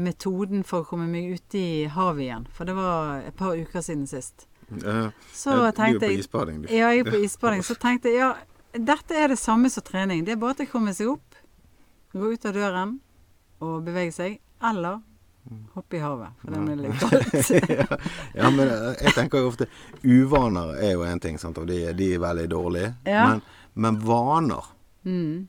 metoden 0.00 0.62
for 0.64 0.80
å 0.80 0.88
komme 0.88 1.04
meg 1.10 1.34
ut 1.34 1.56
i 1.58 1.84
havet 1.92 2.24
igjen. 2.24 2.46
For 2.56 2.64
det 2.64 2.76
var 2.78 3.26
et 3.28 3.36
par 3.36 3.58
uker 3.58 3.84
siden 3.84 4.06
sist. 4.08 4.46
Ja, 4.70 5.10
Så 5.34 5.58
du 5.58 5.66
er 5.66 5.74
tenkte 5.76 6.06
på 6.06 6.12
jeg 6.14 6.22
isbading, 6.22 6.62
du. 6.62 6.70
Ja, 6.72 6.88
jeg 6.94 7.04
er 7.04 7.10
på 7.10 7.20
isbading. 7.26 7.60
Så 7.66 7.74
tenkte 7.76 8.08
jeg 8.08 8.22
ja, 8.22 8.30
dette 8.72 9.18
er 9.18 9.34
det 9.34 9.38
samme 9.42 9.68
som 9.68 9.84
trening. 9.84 10.24
Det 10.24 10.32
er 10.36 10.40
bare 10.40 10.56
til 10.62 10.70
å 10.70 10.72
komme 10.72 10.94
seg 10.96 11.10
opp, 11.12 11.36
gå 12.14 12.33
ut 12.33 12.46
av 12.48 12.54
døren 12.56 12.96
og 13.60 13.83
bevege 13.85 14.14
seg. 14.16 14.38
Eller 14.64 15.02
hoppe 15.74 15.96
i 15.96 16.00
havet, 16.02 16.34
for 16.40 16.50
det 16.52 16.60
er 16.72 16.80
litt 16.82 17.00
kaldt. 17.02 17.70
ja, 17.70 17.96
ja, 18.36 18.50
men 18.50 18.68
eh, 18.68 18.90
jeg 19.06 19.14
tenker 19.16 19.38
jo 19.42 19.48
ofte 19.50 19.66
Uvaner 20.04 20.74
er 20.78 20.92
jo 20.94 21.02
en 21.06 21.20
ting, 21.20 21.38
sant? 21.42 21.58
og 21.58 21.66
de, 21.70 21.78
de 21.96 22.10
er 22.14 22.20
veldig 22.22 22.48
dårlige. 22.52 22.92
Ja. 23.08 23.24
Men, 23.32 23.42
men 23.74 24.00
vaner 24.04 24.68
Mm. 25.04 25.46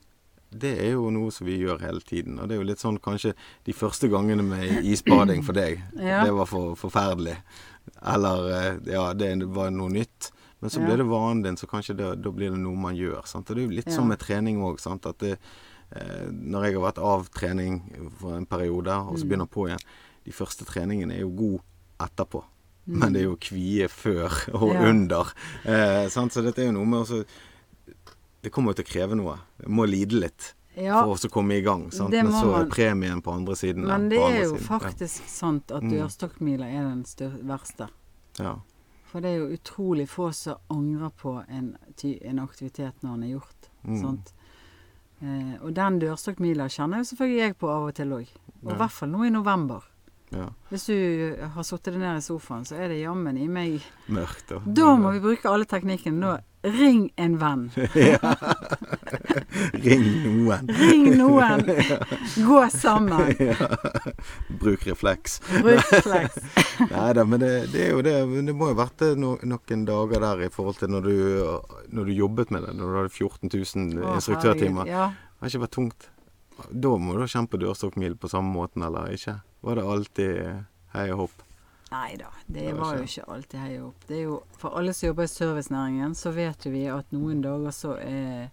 det 0.56 0.70
er 0.80 0.94
jo 0.94 1.10
noe 1.12 1.32
som 1.36 1.44
vi 1.48 1.58
gjør 1.60 1.82
hele 1.84 2.00
tiden. 2.08 2.38
Og 2.40 2.48
det 2.48 2.56
er 2.56 2.62
jo 2.62 2.68
litt 2.70 2.80
sånn 2.80 2.98
kanskje 3.04 3.34
de 3.68 3.74
første 3.76 4.08
gangene 4.08 4.44
med 4.48 4.86
isbading 4.88 5.44
for 5.44 5.54
deg. 5.58 5.82
Ja. 6.00 6.22
Det 6.24 6.32
var 6.38 6.48
for 6.48 6.76
forferdelig. 6.80 7.36
Eller 8.14 8.48
eh, 8.56 8.78
ja, 8.94 9.10
det 9.14 9.34
var 9.52 9.72
noe 9.76 9.92
nytt. 9.92 10.32
Men 10.62 10.70
så 10.70 10.80
Ja. 10.80 10.86
blir 10.88 10.98
det 11.02 11.10
vanen 11.10 11.42
din, 11.44 11.58
så 11.58 11.68
kanskje 11.68 11.98
det, 12.00 12.10
da 12.24 12.32
blir 12.32 12.52
det 12.56 12.60
noe 12.64 12.78
man 12.80 12.96
gjør. 12.96 13.26
Sant? 13.28 13.50
Og 13.50 13.58
det 13.58 13.64
er 13.64 13.68
jo 13.68 13.76
litt 13.82 13.90
Ja. 13.92 13.98
sånn 14.00 14.08
med 14.14 14.20
trening 14.24 14.62
òg. 14.64 14.80
At 14.88 15.18
det, 15.20 15.36
når 16.32 16.64
jeg 16.66 16.74
har 16.78 16.86
vært 16.92 17.02
av 17.04 17.30
trening 17.30 17.82
for 18.20 18.38
en 18.38 18.46
periode, 18.46 18.88
og 18.96 19.14
Mm. 19.14 19.18
så 19.20 19.28
begynner 19.28 19.50
på 19.50 19.68
igjen 19.68 19.80
De 20.24 20.32
første 20.32 20.64
treningene 20.66 21.16
er 21.16 21.22
jo 21.22 21.30
god 21.36 21.60
etterpå. 22.00 22.44
Mm. 22.88 22.98
Men 23.00 23.14
det 23.14 23.22
er 23.22 23.26
jo 23.26 23.36
kvie 23.38 23.88
før 23.90 24.30
og 24.54 24.74
Ja. 24.74 24.82
under. 24.90 25.34
Eh, 25.66 26.08
sant? 26.10 26.32
Så 26.34 26.44
dette 26.44 26.60
er 26.62 26.66
jo 26.72 26.72
noe 26.74 26.86
med 26.86 27.00
også 27.02 27.26
Det 28.44 28.52
kommer 28.52 28.72
jo 28.72 28.82
til 28.82 28.86
å 28.86 28.92
kreve 28.92 29.16
noe. 29.18 29.38
Jeg 29.62 29.70
må 29.70 29.86
lide 29.90 30.14
litt 30.20 30.54
Ja, 30.78 31.04
for 31.04 31.16
å 31.16 31.30
komme 31.30 31.58
i 31.58 31.62
gang. 31.62 31.92
Sant? 31.92 32.12
Men 32.12 32.28
så 32.32 32.56
er 32.62 32.66
premien 32.70 33.22
på 33.22 33.34
andre 33.36 33.54
siden. 33.56 33.86
men 33.86 34.10
det 34.10 34.18
er 34.20 34.44
jo 34.44 34.56
siden. 34.58 34.68
faktisk 34.80 35.28
sant 35.28 35.72
at 35.72 35.84
Mm. 35.84 35.92
dørstokkmila 35.92 36.66
er 36.66 36.84
den 36.90 37.04
stør 37.04 37.44
verste. 37.44 37.90
Ja. 38.40 38.56
For 39.06 39.20
det 39.22 39.30
er 39.36 39.40
jo 39.40 39.58
utrolig 39.58 40.08
få 40.08 40.34
som 40.34 40.56
angrer 40.70 41.12
på 41.12 41.44
en, 41.50 41.78
en 42.04 42.40
aktivitet 42.40 42.94
når 43.04 43.20
den 43.20 43.24
er 43.24 43.40
gjort. 43.40 43.70
Mm. 43.86 44.02
Sant? 44.02 44.34
Eh, 45.22 45.56
og 45.62 45.74
den 45.78 46.00
dørstokkmila 46.02 46.66
kjenner 46.74 46.98
jo 47.04 47.10
selvfølgelig 47.12 47.42
jeg 47.44 47.58
på 47.62 47.70
av 47.70 47.84
og 47.90 47.94
til 47.96 48.10
òg. 48.18 48.28
Og 48.64 48.70
i 48.70 48.74
Ja. 48.74 48.78
hvert 48.78 48.92
fall 48.92 49.10
nå 49.10 49.24
i 49.26 49.30
november. 49.30 49.82
Ja. 50.32 50.48
Hvis 50.72 50.86
du 50.88 51.36
har 51.54 51.64
sittet 51.64 51.94
deg 51.94 52.00
ned 52.00 52.18
i 52.18 52.22
sofaen, 52.22 52.64
så 52.66 52.76
er 52.80 52.88
det 52.88 53.02
jammen 53.02 53.38
i 53.38 53.48
meg 53.52 53.82
Mørkt 54.08 54.48
Da. 54.48 54.60
Da 54.66 54.96
må 54.96 55.12
vi 55.12 55.20
bruke 55.20 55.46
alle 55.52 55.66
teknikkene. 55.66 56.18
Nå, 56.20 56.38
ring 56.64 57.12
en 57.18 57.36
venn. 57.38 57.70
Ring 59.86 60.06
noen. 60.26 60.70
Ring 60.80 61.10
noen. 61.20 61.64
Gå 62.50 62.62
sammen. 62.74 63.34
Bruk 64.62 64.88
refleks. 64.88 65.40
Bruk 65.62 65.92
refleks. 65.92 66.40
Nei 66.92 67.10
da, 67.18 67.26
men 67.28 67.44
det, 67.44 67.52
det 67.74 67.86
er 67.88 67.92
jo 67.96 68.02
det. 68.06 68.16
Det 68.48 68.56
må 68.56 68.72
jo 68.72 68.76
ha 68.78 68.82
vært 68.86 69.06
no, 69.20 69.36
noen 69.44 69.86
dager 69.88 70.24
der 70.26 70.46
i 70.48 70.52
forhold 70.54 70.80
til 70.82 70.94
når 70.94 71.08
du, 71.10 71.14
når 71.92 72.10
du 72.10 72.16
jobbet 72.18 72.56
med 72.56 72.68
det. 72.68 72.74
Når 72.80 72.88
du 72.96 73.00
hadde 73.02 73.14
14 73.16 73.54
000 73.54 74.16
instruktørtimer. 74.16 74.90
Ja. 74.90 75.10
Det 75.12 75.46
har 75.46 75.54
ikke 75.54 75.66
vært 75.66 75.78
tungt. 75.78 76.10
Da 76.70 76.92
må 77.02 77.16
du 77.18 77.24
på 77.50 77.58
dørstokkmil 77.62 78.18
på 78.22 78.30
samme 78.30 78.54
måten, 78.54 78.84
eller 78.86 79.10
ikke? 79.16 79.40
Var 79.66 79.76
det 79.80 79.86
alltid 79.94 80.36
hei 80.94 81.08
og 81.14 81.24
hopp? 81.26 81.48
Nei 81.92 82.16
da, 82.16 82.30
det 82.48 82.72
var 82.78 82.96
jo 82.96 83.04
ikke- 83.04 83.26
alltid 83.28 83.60
hei 83.60 83.78
og 83.80 83.88
hopp. 83.90 84.52
For 84.58 84.78
alle 84.80 84.94
som 84.94 85.08
jobber 85.08 85.24
i 85.24 85.28
servicenæringen, 85.28 86.16
så 86.16 86.32
vet 86.32 86.66
jo 86.66 86.72
vi 86.72 86.86
at 86.88 87.12
noen 87.12 87.42
dager 87.42 87.72
så, 87.72 87.98
er, 88.00 88.52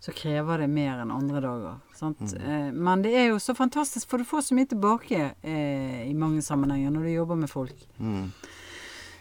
så 0.00 0.12
krever 0.14 0.58
det 0.62 0.68
mer 0.70 1.00
enn 1.02 1.10
andre 1.10 1.40
dager. 1.42 1.78
Sant? 1.98 2.20
Mm. 2.20 2.42
Eh, 2.46 2.68
men 2.72 3.02
det 3.02 3.14
er 3.18 3.26
jo 3.32 3.38
så 3.42 3.54
fantastisk, 3.58 4.08
for 4.08 4.18
du 4.22 4.24
får 4.28 4.44
så 4.46 4.54
mye 4.54 4.68
tilbake 4.70 5.18
eh, 5.42 6.04
i 6.06 6.14
mange 6.14 6.42
sammenhenger 6.46 6.92
når 6.94 7.02
du 7.08 7.10
jobber 7.16 7.36
med 7.40 7.50
folk. 7.50 7.80
Mm. 7.98 8.28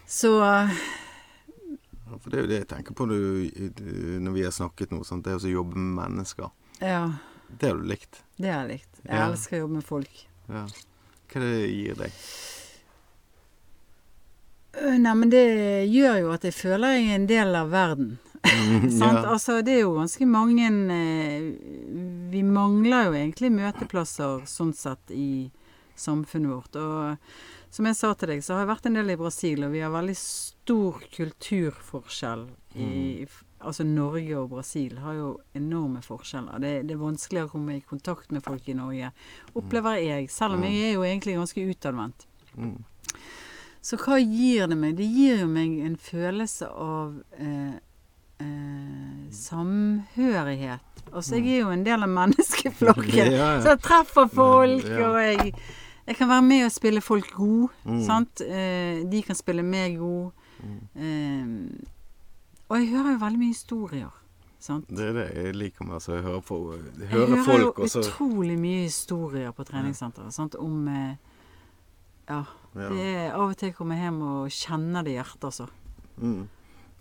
Så 0.08 0.36
eh, 0.46 0.76
Ja, 2.08 2.18
For 2.24 2.30
det 2.32 2.38
er 2.40 2.44
jo 2.46 2.52
det 2.54 2.60
jeg 2.62 2.68
tenker 2.72 2.96
på 2.96 3.08
du, 3.10 3.18
du, 3.76 3.88
når 4.24 4.32
vi 4.38 4.44
har 4.46 4.54
snakket 4.56 4.94
nå. 4.94 5.02
Sant? 5.04 5.26
Det 5.26 5.34
er 5.34 5.42
å 5.50 5.56
jobbe 5.58 5.76
med 5.76 5.98
mennesker. 5.98 6.54
ja, 6.80 7.02
Det 7.50 7.68
har 7.72 7.82
du 7.82 7.88
likt. 7.90 8.22
det 8.38 8.52
har 8.54 8.62
jeg 8.68 8.78
likt. 8.78 9.02
Jeg 9.04 9.18
Ja. 9.18 9.26
elsker 9.32 9.58
å 9.58 9.60
jobbe 9.66 9.74
med 9.82 9.84
folk. 9.90 10.22
Ja. 10.48 10.64
Hva 11.28 11.42
det 11.44 11.68
gir 11.74 11.96
deg? 12.00 12.12
Øh, 14.78 14.98
Nei, 15.02 15.14
men 15.18 15.30
det 15.34 15.44
gjør 15.90 16.20
jo 16.22 16.32
at 16.36 16.44
jeg 16.48 16.54
føler 16.56 16.96
jeg 16.96 17.10
er 17.10 17.16
en 17.18 17.28
del 17.30 17.56
av 17.58 17.72
verden. 17.74 18.18
Sant? 19.00 19.22
Ja. 19.22 19.34
Altså, 19.34 19.62
det 19.66 19.78
er 19.78 19.84
jo 19.86 19.96
ganske 19.98 20.28
mange 20.30 20.68
eh, 20.94 21.48
Vi 22.32 22.44
mangler 22.46 23.10
jo 23.10 23.18
egentlig 23.18 23.52
møteplasser 23.56 24.46
sånn 24.50 24.74
sett 24.78 25.14
i 25.16 25.50
samfunnet 25.98 26.52
vårt. 26.52 26.78
Og 26.78 27.74
som 27.74 27.90
jeg 27.90 27.98
sa 27.98 28.14
til 28.16 28.32
deg, 28.34 28.46
så 28.46 28.56
har 28.56 28.64
jeg 28.64 28.72
vært 28.72 28.88
en 28.90 28.98
del 29.00 29.12
i 29.14 29.20
Brasil, 29.20 29.66
og 29.66 29.74
vi 29.74 29.84
har 29.84 29.94
veldig 29.94 30.16
stor 30.20 31.04
kulturforskjell 31.18 32.48
i 32.78 32.88
mm. 33.26 33.44
Altså 33.58 33.82
Norge 33.82 34.36
og 34.38 34.52
Brasil 34.52 35.00
har 35.02 35.16
jo 35.18 35.30
enorme 35.58 36.04
forskjeller. 36.06 36.60
Det, 36.62 36.72
det 36.86 36.94
er 36.94 37.00
vanskelig 37.02 37.48
å 37.48 37.50
komme 37.50 37.80
i 37.80 37.82
kontakt 37.82 38.30
med 38.30 38.44
folk 38.46 38.68
i 38.70 38.76
Norge, 38.78 39.10
opplever 39.58 39.98
jeg. 39.98 40.28
Selv 40.30 40.60
om 40.60 40.66
jeg 40.68 40.84
er 40.84 40.94
jo 40.94 41.06
egentlig 41.08 41.34
ganske 41.40 41.64
utadvendt. 41.66 42.28
Mm. 42.54 42.76
Så 43.82 43.98
hva 44.04 44.20
gir 44.22 44.70
det 44.70 44.78
meg? 44.78 44.94
Det 45.00 45.08
gir 45.10 45.42
jo 45.42 45.50
meg 45.50 45.74
en 45.88 45.98
følelse 45.98 46.70
av 46.70 47.18
eh, 47.40 47.78
eh, 48.40 49.32
samhørighet. 49.32 50.80
Altså, 51.14 51.36
jeg 51.40 51.48
er 51.56 51.60
jo 51.64 51.72
en 51.74 51.86
del 51.86 52.04
av 52.04 52.10
menneskeflokken. 52.12 53.32
Ja, 53.38 53.54
ja. 53.56 53.62
Så 53.64 53.74
jeg 53.76 53.82
treffer 53.86 54.28
folk, 54.32 54.84
Ja. 54.86 55.10
og 55.10 55.20
jeg, 55.24 55.54
jeg 56.08 56.16
kan 56.20 56.30
være 56.30 56.42
med 56.46 56.66
og 56.66 56.72
spille 56.76 57.02
folk 57.02 57.32
god. 57.34 57.70
Mm. 57.86 58.02
Sant? 58.06 58.42
Eh, 58.44 59.04
de 59.12 59.22
kan 59.24 59.36
spille 59.36 59.64
meg 59.64 59.98
god. 60.00 60.32
Eh, 60.96 61.46
og 62.68 62.80
jeg 62.82 62.90
hører 62.92 63.14
jo 63.16 63.20
veldig 63.24 63.40
mye 63.40 63.54
historier. 63.56 64.14
Sant? 64.60 64.90
Det 64.90 65.06
er 65.06 65.14
det 65.14 65.26
jeg 65.38 65.54
liker 65.56 65.86
med 65.86 66.00
altså, 66.00 66.16
å 66.18 66.22
høre, 66.26 66.42
for, 66.44 66.74
Jeg 67.00 67.08
høre 67.12 67.28
hører 67.30 67.44
folk, 67.46 67.78
jo 67.78 67.86
og 67.86 68.02
utrolig 68.02 68.56
mye 68.60 68.82
historier 68.88 69.52
på 69.56 69.64
treningssenteret 69.70 70.34
sant? 70.34 70.56
om 70.60 70.88
eh, 70.92 71.14
Ja. 72.28 72.42
ja. 72.76 72.90
Det 72.90 73.06
er 73.08 73.36
av 73.38 73.46
og 73.52 73.56
til 73.56 73.70
jeg 73.70 73.76
kommer 73.78 73.96
hjem 74.02 74.18
og 74.26 74.50
kjenner 74.52 75.06
det 75.06 75.14
i 75.14 75.20
hjertet, 75.20 75.46
altså. 75.48 75.68
Mm. 76.18 76.50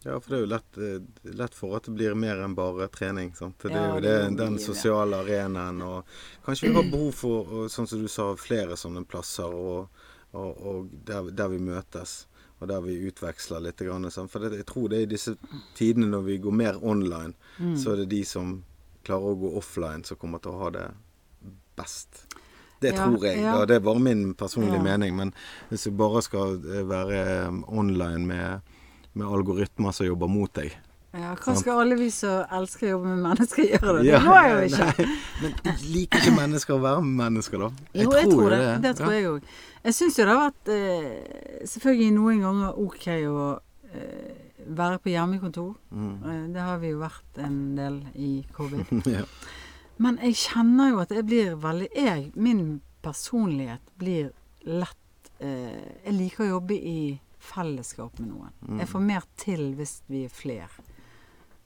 Ja, 0.05 0.21
for 0.21 0.31
det 0.31 0.37
er 0.37 0.45
jo 0.45 0.51
lett, 0.53 0.79
eh, 0.79 1.33
lett 1.35 1.55
for 1.55 1.77
at 1.77 1.83
det 1.85 1.95
blir 1.97 2.15
mer 2.15 2.37
enn 2.45 2.55
bare 2.55 2.89
trening. 2.89 3.35
Sant? 3.37 3.59
Det 3.59 3.73
er 3.73 3.95
jo 3.95 4.01
det 4.01 4.37
den 4.39 4.59
sosiale 4.59 5.17
arenaen. 5.25 5.81
Og 5.83 6.05
kanskje 6.45 6.69
vi 6.69 6.75
har 6.75 6.91
behov 6.93 7.13
for, 7.15 7.69
sånn 7.69 7.89
som 7.89 8.03
du 8.03 8.09
sa, 8.09 8.29
flere 8.37 8.77
sånne 8.77 9.05
plasser, 9.09 9.51
og, 9.51 9.89
og, 10.33 10.63
og 10.67 10.89
der, 11.05 11.31
der 11.31 11.49
vi 11.49 11.59
møtes. 11.59 12.27
Og 12.61 12.69
der 12.69 12.81
vi 12.81 12.95
utveksler 13.11 13.61
litt. 13.61 13.83
Sant? 14.13 14.31
For 14.33 14.39
det, 14.41 14.57
jeg 14.63 14.67
tror 14.67 14.89
det 14.89 14.99
er 14.99 15.03
i 15.03 15.11
disse 15.17 15.35
tidene 15.77 16.07
når 16.09 16.23
vi 16.25 16.39
går 16.39 16.53
mer 16.53 16.79
online, 16.83 17.35
Mm. 17.59 17.77
så 17.77 17.93
er 17.93 17.97
det 17.97 18.09
de 18.11 18.23
som 18.25 18.63
klarer 19.05 19.33
å 19.33 19.39
gå 19.41 19.57
offline, 19.57 20.05
som 20.05 20.17
kommer 20.17 20.39
til 20.43 20.53
å 20.53 20.59
ha 20.59 20.71
det 20.71 20.87
best. 21.77 22.27
Det 22.81 22.91
Ja, 22.95 23.05
tror 23.07 23.23
jeg. 23.25 23.41
ja. 23.41 23.65
Det 23.65 23.77
er 23.77 23.81
bare 23.81 23.99
min 24.01 24.35
personlige 24.35 24.77
Ja. 24.77 24.83
mening. 24.83 25.17
Men 25.17 25.33
hvis 25.71 25.87
vi 25.87 25.91
bare 25.97 26.23
skal 26.23 26.55
eh, 26.65 26.83
være 26.85 27.49
um, 27.49 27.65
online 27.69 28.27
med, 28.27 28.61
med 29.17 29.33
algoritmer 29.39 29.97
som 29.97 30.09
jobber 30.09 30.31
mot 30.31 30.53
deg 30.59 30.75
Ja, 31.17 31.33
hva 31.41 31.55
skal 31.57 31.83
alle 31.83 31.97
vi 31.97 32.11
som 32.13 32.45
elsker 32.59 32.91
å 32.91 32.95
jobbe 32.97 33.13
med 33.15 33.23
mennesker 33.25 33.69
gjøre 33.73 33.93
da? 33.93 34.01
Det 34.03 34.11
Ja, 34.11 34.23
går 34.27 34.49
jo 34.51 34.65
ikke. 34.69 34.89
nei, 35.43 35.53
Men 35.65 35.85
liker 35.95 36.25
ikke 36.25 36.35
mennesker 36.37 36.77
å 36.77 36.81
være 36.83 37.05
med 37.05 37.21
mennesker, 37.25 37.67
da? 37.67 37.71
Jo, 37.97 38.11
jeg 38.17 38.33
tror 38.33 38.53
det. 38.53 38.65
Det 38.85 38.97
tror 38.99 39.13
ja. 39.15 39.21
jeg 39.21 39.31
òg. 39.31 39.53
Jeg 39.87 39.97
syns 40.01 40.19
jo 40.19 40.27
det 40.27 40.35
har 40.35 40.43
vært 40.43 40.73
eh, 40.75 41.63
selvfølgelig 41.73 42.11
noen 42.19 42.43
ganger 42.45 42.83
ok 42.85 43.07
å 43.31 43.47
eh, 43.95 44.35
være 44.67 44.99
på 44.99 45.13
hjemmekontor. 45.13 45.75
Mm. 45.91 46.15
Eh, 46.25 46.43
det 46.55 46.61
har 46.69 46.81
vi 46.83 46.91
jo 46.93 47.01
vært 47.01 47.41
en 47.43 47.61
del 47.79 48.01
i 48.15 48.33
covid. 48.57 48.93
ja. 49.17 49.25
Men 50.03 50.19
jeg 50.21 50.37
kjenner 50.43 50.93
jo 50.93 51.01
at 51.05 51.15
jeg 51.15 51.25
blir 51.25 51.55
veldig 51.57 51.89
jeg, 51.97 52.27
Min 52.37 52.83
personlighet 53.05 53.81
blir 53.97 54.27
lett 54.69 55.31
eh, 55.41 56.03
Jeg 56.05 56.17
liker 56.19 56.45
å 56.45 56.51
jobbe 56.57 56.77
i 56.77 56.99
fellesskap 57.47 58.19
med 58.21 58.29
noen. 58.35 58.53
Mm. 58.67 58.79
Jeg 58.83 58.89
får 58.93 59.03
mer 59.07 59.25
til 59.41 59.65
hvis 59.79 59.97
vi 60.11 60.25
er 60.27 60.33
flere. 60.35 60.69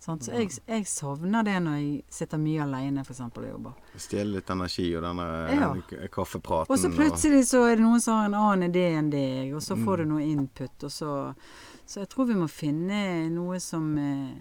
Sånn, 0.01 0.17
Så 0.25 0.33
jeg, 0.33 0.49
jeg 0.65 0.87
savner 0.89 1.45
det 1.45 1.59
når 1.61 1.75
jeg 1.77 2.05
sitter 2.09 2.39
mye 2.41 2.63
alene 2.65 3.03
f.eks. 3.05 3.19
og 3.21 3.45
jobber. 3.45 3.75
Stjele 4.01 4.39
litt 4.39 4.49
energi 4.55 4.87
og 4.97 5.03
denne 5.05 5.27
Ja. 5.53 5.75
kaffepraten. 6.09 6.73
Og 6.73 6.79
så 6.81 6.89
plutselig 6.95 7.43
så 7.51 7.67
er 7.69 7.77
det 7.77 7.85
noen 7.85 8.01
som 8.01 8.17
har 8.17 8.31
en 8.31 8.39
annen 8.39 8.71
idé 8.73 8.87
enn 8.97 9.11
deg, 9.13 9.53
og 9.55 9.61
så 9.61 9.77
får 9.77 9.99
du 9.99 10.05
noe 10.15 10.23
input, 10.25 10.87
så 10.89 11.35
Så 11.91 12.01
jeg 12.01 12.09
tror 12.09 12.27
vi 12.29 12.35
må 12.39 12.47
finne 12.49 13.29
noe 13.35 13.59
som 13.61 13.99
eh, 13.99 14.37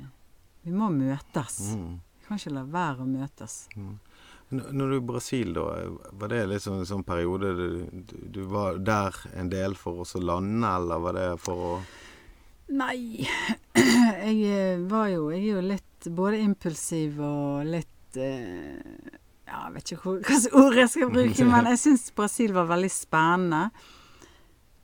Vi 0.64 0.72
må 0.72 0.88
møtes. 0.94 1.76
mm. 1.76 2.00
Vi 2.22 2.26
kan 2.28 2.38
ikke 2.38 2.54
la 2.54 2.64
være 2.64 3.00
å 3.04 3.08
møtes. 3.10 3.68
N- 3.76 4.00
Når 4.50 4.90
du 4.90 4.96
i 4.98 5.06
Brasil, 5.06 5.52
da, 5.54 5.64
var 6.18 6.32
det 6.32 6.46
liksom 6.50 6.80
sånn, 6.80 6.88
sånn 6.90 7.06
periode 7.06 7.52
du, 7.54 7.68
du, 8.34 8.40
var 8.50 8.80
der 8.82 9.14
en 9.38 9.52
del 9.52 9.76
for 9.78 10.02
å 10.02 10.22
lande, 10.24 10.72
eller 10.74 11.04
var 11.04 11.18
det 11.20 11.28
for 11.44 11.66
å 11.68 11.74
Nei, 12.70 13.26
jeg 14.26 14.40
eh, 14.46 14.82
var 14.90 15.08
jo 15.10 15.30
Jeg 15.34 15.42
er 15.42 15.56
jo 15.56 15.62
litt 15.66 16.10
både 16.18 16.42
impulsiv 16.42 17.22
og 17.26 17.70
litt 17.70 18.18
eh, 18.18 18.82
Ja, 19.50 19.68
jeg 19.68 19.76
vet 19.78 19.94
ikke 19.94 20.02
hva 20.18 20.18
slags 20.26 20.50
ord 20.58 20.78
jeg 20.82 20.94
skal 20.96 21.14
bruke, 21.14 21.48
men 21.54 21.72
jeg 21.74 21.82
syns 21.86 22.10
Brasil 22.18 22.54
var 22.58 22.70
veldig 22.70 22.92
spennende. 22.94 23.64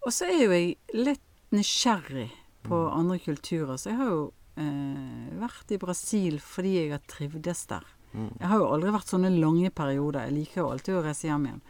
Og 0.05 0.13
så 0.13 0.29
er 0.29 0.41
jo 0.43 0.53
jeg 0.53 0.73
litt 0.93 1.21
nysgjerrig 1.55 2.29
på 2.65 2.85
andre 2.93 3.17
kulturer, 3.21 3.77
så 3.77 3.91
jeg 3.91 3.99
har 4.01 4.13
jo 4.13 4.23
eh, 4.61 5.29
vært 5.41 5.73
i 5.73 5.81
Brasil 5.81 6.37
fordi 6.41 6.77
jeg 6.79 6.93
har 6.93 7.05
trivdes 7.09 7.65
der. 7.69 7.94
Mm. 8.15 8.31
Jeg 8.39 8.49
har 8.51 8.61
jo 8.61 8.71
aldri 8.71 8.93
vært 8.95 9.11
sånne 9.11 9.31
lange 9.35 9.71
perioder. 9.75 10.27
Jeg 10.27 10.37
liker 10.39 10.61
jo 10.61 10.69
alltid 10.71 10.97
å 10.97 11.03
reise 11.05 11.27
hjem 11.27 11.47
igjen. 11.49 11.63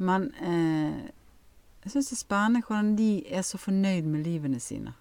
Men 0.00 0.26
eh, 0.40 0.98
jeg 1.84 1.94
syns 1.94 2.10
det 2.10 2.16
er 2.16 2.22
spennende 2.24 2.64
hvordan 2.66 2.96
de 2.98 3.10
er 3.28 3.44
så 3.46 3.60
fornøyd 3.60 4.08
med 4.08 4.26
livene 4.26 4.60
sine. 4.60 4.94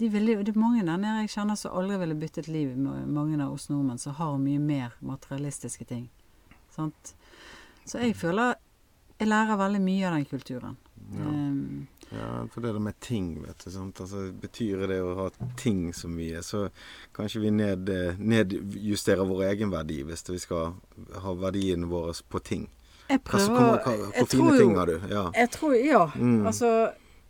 De 0.00 0.08
ville, 0.10 0.38
det 0.42 0.52
er 0.54 0.58
mange 0.60 0.82
der 0.84 0.98
nede 0.98 1.22
jeg 1.22 1.34
kjenner 1.36 1.56
som 1.58 1.76
aldri 1.78 1.98
ville 2.00 2.18
byttet 2.18 2.48
liv 2.50 2.74
med 2.76 3.08
mange 3.12 3.38
av 3.40 3.52
oss 3.54 3.68
nordmenn 3.70 4.00
som 4.02 4.16
har 4.18 4.38
mye 4.40 4.60
mer 4.60 4.96
materialistiske 5.04 5.86
ting. 5.88 6.08
Sant? 6.74 7.14
Så 7.84 8.00
jeg 8.02 8.16
føler 8.18 8.56
jeg 9.20 9.28
lærer 9.30 9.60
veldig 9.60 9.80
mye 9.84 10.06
av 10.08 10.16
den 10.16 10.24
kulturen. 10.26 10.78
Ja. 11.14 11.28
Um, 11.28 11.86
Ja, 12.12 12.46
for 12.52 12.60
det 12.60 12.72
med 12.80 13.00
ting, 13.00 13.42
vet 13.46 13.64
du. 13.64 13.70
Sant? 13.70 14.00
Altså, 14.00 14.26
betyr 14.42 14.84
det 14.90 14.98
å 15.00 15.14
ha 15.16 15.28
ting 15.60 15.92
så 15.96 16.10
mye, 16.12 16.42
så 16.44 16.66
kanskje 17.16 17.40
vi 17.46 17.52
ned, 17.54 17.88
nedjusterer 18.18 19.28
vår 19.28 19.46
egen 19.52 19.72
verdi 19.72 20.02
hvis 20.04 20.26
vi 20.28 20.40
skal 20.42 20.74
ha 21.24 21.34
verdien 21.40 21.88
vår 21.88 22.20
på 22.28 22.42
ting. 22.44 22.68
jeg 23.08 23.22
prøver 23.24 23.58
altså, 23.58 23.78
kommer, 23.84 24.12
hvor 24.18 24.28
fine 24.34 24.58
ting 24.58 24.76
har 24.76 24.92
du? 24.92 24.98
Ja. 25.10 25.24
Jeg 25.36 25.50
tror, 25.56 25.74
ja. 25.78 26.04
Mm. 26.16 26.46
Altså, 26.46 26.72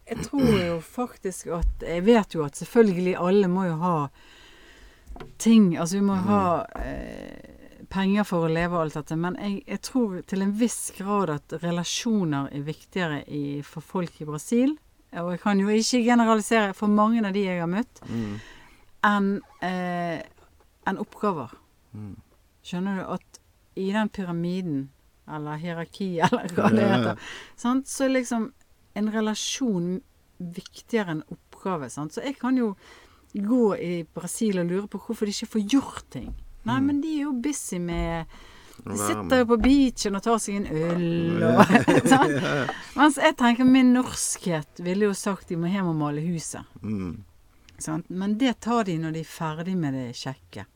jeg 0.08 0.26
tror 0.26 0.58
jo 0.66 0.80
faktisk 0.82 1.46
at 1.46 1.84
Jeg 1.86 2.04
vet 2.06 2.34
jo 2.34 2.42
at 2.44 2.56
selvfølgelig 2.58 3.16
alle 3.18 3.48
må 3.48 3.66
jo 3.68 3.76
ha 3.82 3.96
ting. 5.38 5.76
Altså 5.78 5.98
vi 5.98 6.04
må 6.06 6.16
jo 6.16 6.26
ha 6.26 6.44
eh, 6.82 7.61
penger 7.92 8.24
for 8.24 8.46
å 8.46 8.52
leve 8.52 8.76
og 8.78 8.86
alt 8.86 8.96
dette. 8.98 9.16
Men 9.20 9.36
jeg, 9.40 9.58
jeg 9.68 9.82
tror 9.84 10.14
til 10.30 10.42
en 10.44 10.54
viss 10.56 10.78
grad 10.96 11.30
at 11.34 11.54
relasjoner 11.62 12.48
er 12.56 12.64
viktigere 12.66 13.20
i, 13.28 13.60
for 13.66 13.84
folk 13.84 14.20
i 14.24 14.28
Brasil. 14.28 14.72
Og 15.20 15.28
jeg 15.34 15.42
kan 15.42 15.60
jo 15.60 15.68
ikke 15.68 16.00
generalisere 16.06 16.72
for 16.76 16.88
mange 16.88 17.20
av 17.28 17.34
de 17.36 17.42
jeg 17.44 17.60
har 17.60 17.68
møtt, 17.68 18.00
Mm. 18.08 18.38
enn 19.04 19.28
eh, 19.66 20.22
enn 20.88 20.98
oppgaver. 21.02 21.52
Mm. 21.94 22.14
Skjønner 22.64 22.96
du 23.02 23.04
at 23.18 23.38
i 23.76 23.90
den 23.94 24.08
pyramiden, 24.14 24.80
eller 25.28 25.60
hierarki, 25.60 26.14
eller 26.24 26.48
hva 26.56 26.70
det 26.72 26.88
heter, 26.88 27.20
sant? 27.60 27.86
så 27.88 28.08
liksom 28.10 28.48
en 28.98 29.12
relasjon 29.14 30.00
viktigere 30.42 31.14
enn 31.16 31.22
oppgave. 31.30 31.90
Sant? 31.92 32.16
Så 32.16 32.24
jeg 32.24 32.38
kan 32.40 32.56
jo 32.58 32.72
gå 33.32 33.60
i 33.80 33.92
Brasil 34.14 34.58
og 34.60 34.66
lure 34.72 34.88
på 34.92 34.98
hvorfor 35.06 35.28
de 35.28 35.32
ikke 35.36 35.52
får 35.54 35.68
gjort 35.76 36.08
ting. 36.12 36.32
Nei, 36.68 36.80
men 36.80 37.00
de 37.02 37.16
er 37.18 37.24
jo 37.26 37.36
busy 37.42 37.78
med 37.82 38.32
de 38.84 38.96
sitter 38.98 39.42
jo 39.42 39.46
på 39.46 39.58
beachen 39.62 40.16
og 40.18 40.22
tar 40.24 40.38
seg 40.42 40.56
en 40.58 40.66
øl 40.66 41.44
og 41.46 41.60
sånn. 42.12 42.32
Mens 42.96 43.18
jeg 43.20 43.36
tenker 43.38 43.68
min 43.68 43.92
norskhet 43.94 44.82
ville 44.82 45.10
jo 45.10 45.14
sagt 45.16 45.52
de 45.52 45.58
må 45.60 45.70
hjem 45.70 45.92
og 45.92 46.00
male 46.00 46.24
huset. 46.24 46.66
Mm. 46.82 47.20
Sant? 47.82 48.10
Men 48.10 48.36
det 48.40 48.56
tar 48.64 48.86
de 48.88 48.98
når 48.98 49.18
de 49.18 49.22
er 49.22 49.30
ferdig 49.30 49.76
med 49.78 49.94
det 49.98 50.08
kjekke. 50.18 50.66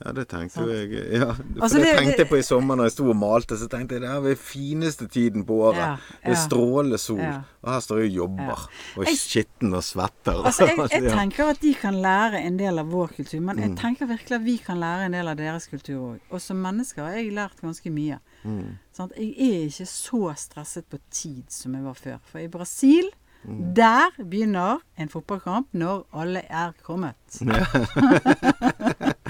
Ja. 0.00 0.08
ja, 0.08 0.12
det 0.12 0.24
tenkte 0.28 0.60
jo 0.60 0.68
jeg 0.74 0.90
Ja, 1.12 1.34
Altså, 1.62 1.78
det 1.78 1.84
det- 1.86 1.98
tenkte 1.98 2.18
jeg 2.18 2.28
på 2.28 2.36
i 2.38 2.42
sommer 2.42 2.74
når 2.76 2.84
jeg 2.84 2.92
sto 2.92 3.08
og 3.08 3.16
malte. 3.16 3.56
Så 3.56 3.68
tenkte 3.68 3.94
jeg 3.94 4.02
det 4.02 4.10
er 4.10 4.20
den 4.20 4.36
fineste 4.36 5.06
tiden 5.08 5.44
på 5.46 5.54
året. 5.68 5.76
Ja, 5.78 5.96
Det 6.24 6.32
er 6.32 6.34
ja. 6.34 6.46
strålende 6.48 6.98
sol. 6.98 7.18
Ja. 7.20 7.40
Og 7.62 7.72
her 7.72 7.80
står 7.80 7.98
jeg 8.02 8.10
og 8.10 8.16
jobber. 8.16 8.68
Og 8.96 9.04
Jeg- 9.06 9.16
skitten 9.18 9.74
og 9.74 9.82
svetter. 9.84 10.44
Altså, 10.44 10.66
jeg, 10.66 10.88
jeg 11.02 11.12
tenker 11.12 11.44
at 11.50 11.60
de 11.62 11.74
kan 11.74 11.94
lære 11.94 12.42
en 12.44 12.56
del 12.58 12.78
av 12.78 12.86
vår 12.90 13.06
kultur, 13.16 13.40
men 13.40 13.56
Mm. 13.56 13.62
jeg 13.62 13.76
tenker 13.78 14.06
virkelig 14.06 14.32
at 14.34 14.44
vi 14.44 14.56
kan 14.58 14.76
lære 14.80 15.06
en 15.06 15.12
del 15.12 15.28
av 15.28 15.36
deres 15.36 15.66
kultur 15.68 16.14
òg. 16.14 16.20
Og 16.30 16.40
som 16.40 16.56
mennesker 16.56 17.02
har 17.04 17.12
jeg 17.14 17.32
lært 17.32 17.60
ganske 17.62 17.90
mye. 17.90 18.18
Mm. 18.44 18.76
Sant? 18.92 19.12
Jeg 19.16 19.34
er 19.38 19.66
ikke 19.70 19.86
så 19.86 20.34
stresset 20.36 20.84
på 20.90 20.98
tid 21.10 21.44
som 21.48 21.72
jeg 21.74 21.84
var 21.84 21.94
før. 21.94 22.18
For 22.24 22.38
i 22.38 22.48
Brasil, 22.48 23.04
Mm. 23.44 23.74
der 23.76 24.14
begynner 24.24 24.78
en 24.96 25.08
fotballkamp 25.12 25.66
når 25.76 26.04
alle 26.16 26.40
er 26.48 26.70
kommet. 26.86 27.16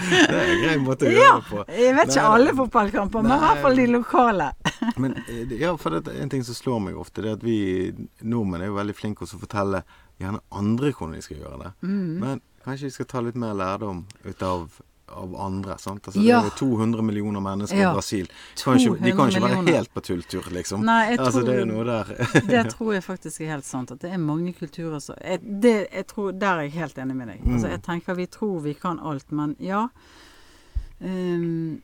Det 0.04 0.34
er 0.34 0.50
en 0.52 0.60
grei 0.62 0.76
måte 0.82 1.06
å 1.08 1.10
gjøre 1.10 1.22
Ja! 1.22 1.34
det 1.38 1.48
på. 1.48 1.62
Jeg 1.72 1.94
vet 1.96 2.10
ikke 2.12 2.22
Nei, 2.22 2.34
alle 2.36 2.54
fotballkamper, 2.58 3.24
men 3.24 3.32
i 3.34 3.40
hvert 3.44 3.62
fall 3.64 3.78
de 3.80 3.86
lokale. 3.90 4.48
Men 5.00 5.14
eh, 5.24 5.54
ja, 5.58 5.70
for 5.80 5.94
det 5.96 6.12
er 6.12 6.22
en 6.22 6.30
ting 6.32 6.44
som 6.46 6.54
slår 6.58 6.80
meg 6.88 6.98
ofte, 7.00 7.22
det 7.24 7.30
er 7.32 7.38
at 7.38 7.46
vi 7.46 7.56
nordmenn 8.20 8.62
er 8.62 8.68
jo 8.70 8.76
veldig 8.78 8.96
flinke 8.98 9.26
til 9.26 9.38
å 9.38 9.42
fortelle 9.46 9.80
gjerne 10.20 10.42
andre 10.54 10.92
hvordan 10.92 11.16
de 11.16 11.22
skal 11.24 11.40
gjøre 11.40 11.60
det. 11.62 11.70
Mm. 11.88 12.10
Men 12.20 12.42
kanskje 12.66 12.90
vi 12.90 12.96
skal 12.98 13.08
ta 13.10 13.22
litt 13.24 13.38
mer 13.40 13.56
lærdom 13.58 14.04
ut 14.28 14.44
av, 14.46 14.68
av 15.08 15.34
andre. 15.36 15.76
sant? 15.78 16.06
Altså, 16.06 16.20
Ja. 16.22 16.40
Det 16.42 16.52
er 16.52 16.66
jo 16.66 16.76
200 16.76 17.02
millioner 17.02 17.40
mennesker 17.40 17.76
Ja. 17.78 17.90
i 17.90 17.94
Brasil. 17.94 18.26
Kan 18.56 18.76
ikke, 18.78 19.02
de 19.04 19.12
kan 19.12 19.28
ikke 19.28 19.40
være 19.42 19.56
millioner. 19.56 19.72
helt 19.72 19.94
på 19.94 20.00
tulltur, 20.00 20.50
liksom. 20.50 20.84
Nei, 20.84 21.10
jeg 21.10 21.18
altså, 21.18 21.40
tror- 21.40 21.46
det 21.46 21.58
er 21.60 21.64
noe 21.66 21.84
der. 21.84 22.04
Det 22.64 22.72
tror 22.74 22.92
jeg 22.94 23.02
faktisk 23.04 23.40
er 23.40 23.46
helt 23.52 23.64
sant. 23.64 23.90
At 23.90 23.98
det 24.00 24.12
er 24.12 24.18
mange 24.18 24.52
kulturer 24.54 25.00
som 25.00 25.16
jeg, 25.22 25.40
det, 25.60 25.86
jeg 25.92 26.06
tror, 26.06 26.32
Der 26.32 26.46
er 26.56 26.60
jeg 26.62 26.72
helt 26.72 26.94
enig 26.98 27.16
med 27.16 27.28
deg. 27.28 27.40
Altså, 27.46 27.66
Mm. 27.66 27.70
jeg 27.70 27.82
tenker 27.82 28.14
vi 28.16 28.26
tror 28.26 28.60
vi 28.62 28.72
kan 28.74 28.98
alt, 29.00 29.30
men 29.32 29.56
ja. 29.60 29.88
Um, 31.00 31.82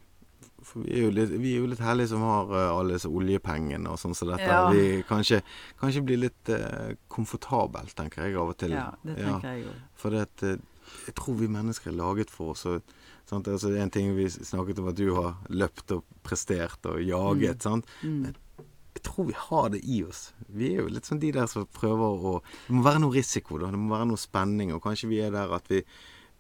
For 0.62 0.80
vi 0.84 0.92
er 0.92 1.06
jo 1.06 1.10
litt, 1.10 1.30
vi 1.40 1.54
er 1.56 1.62
jo 1.62 1.68
litt 1.72 1.80
heldige 1.80 2.08
som 2.12 2.20
har 2.22 2.50
eh, 2.52 2.70
alle 2.78 2.92
disse 2.98 3.08
oljepengene 3.08 3.88
og 3.90 3.96
sånn 3.98 4.14
som 4.14 4.28
dette. 4.28 4.44
Ja. 4.46 4.68
Vi 4.70 5.02
kan 5.08 5.22
ikke 5.24 6.04
bli 6.04 6.18
litt 6.20 6.50
uh, 6.52 6.92
komfortabelt, 7.08 7.94
tenker 7.96 8.26
jeg 8.28 8.36
av 8.36 8.52
og 8.52 8.58
til. 8.60 8.74
ja, 8.76 8.90
det 9.02 9.16
tenker 9.16 9.48
jeg 9.56 9.64
òg. 9.70 9.78
For 9.96 10.10
det 10.14 10.20
at, 10.28 10.42
eh, 10.42 10.60
jeg 11.08 11.14
tror 11.16 11.38
vi 11.40 11.48
mennesker 11.48 11.90
er 11.90 11.96
laget 11.96 12.30
for 12.30 12.52
oss. 12.52 12.66
Og, 12.68 12.82
sant? 13.30 13.48
Altså, 13.48 13.72
en 13.78 13.92
ting 13.94 14.12
vi 14.16 14.28
snakket 14.30 14.82
om 14.82 14.90
at 14.90 14.98
du 14.98 15.08
har 15.16 15.38
løpt 15.48 15.94
og 15.96 16.04
prestert 16.26 16.86
og 16.90 17.00
jaget. 17.04 17.64
Sant? 17.66 17.88
Mm. 18.02 18.20
Men 18.26 18.66
jeg 18.96 19.04
tror 19.06 19.28
vi 19.30 19.36
har 19.38 19.68
det 19.72 19.80
i 19.86 20.02
oss. 20.04 20.22
Vi 20.50 20.72
er 20.74 20.82
jo 20.82 20.92
litt 20.92 21.08
sånn 21.08 21.22
de 21.22 21.30
der 21.32 21.48
som 21.50 21.68
prøver 21.72 22.26
å 22.30 22.36
Det 22.66 22.74
må 22.74 22.84
være 22.84 23.04
noe 23.04 23.14
risiko, 23.14 23.60
da. 23.62 23.70
Det 23.72 23.80
må 23.80 23.94
være 23.94 24.10
noe 24.10 24.20
spenning. 24.20 24.74
Og 24.76 24.82
kanskje 24.84 25.10
vi 25.12 25.22
er 25.24 25.32
der 25.34 25.54
at 25.56 25.70
vi, 25.70 25.84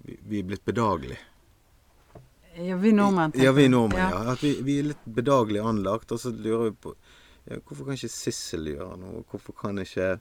vi, 0.04 0.18
vi 0.26 0.42
er 0.42 0.48
blitt 0.50 0.66
bedagelige. 0.66 1.22
Ja, 2.58 2.76
vi 2.76 2.92
nordmenn. 2.92 3.32
Ja, 3.38 3.52
vi 3.56 3.68
nordmenn, 3.70 4.02
ja. 4.02 4.34
At 4.34 4.42
vi, 4.42 4.56
vi 4.66 4.80
er 4.80 4.90
litt 4.90 5.04
bedagelig 5.06 5.62
anlagt. 5.64 6.12
Og 6.12 6.20
så 6.20 6.34
lurer 6.34 6.70
vi 6.70 6.76
på 6.88 6.94
ja, 7.48 7.56
Hvorfor 7.64 7.86
kan 7.86 7.96
ikke 7.96 8.10
Sissel 8.12 8.68
gjøre 8.74 8.98
noe? 9.00 9.22
Hvorfor 9.30 9.56
kan 9.56 9.80
ikke 9.80 10.16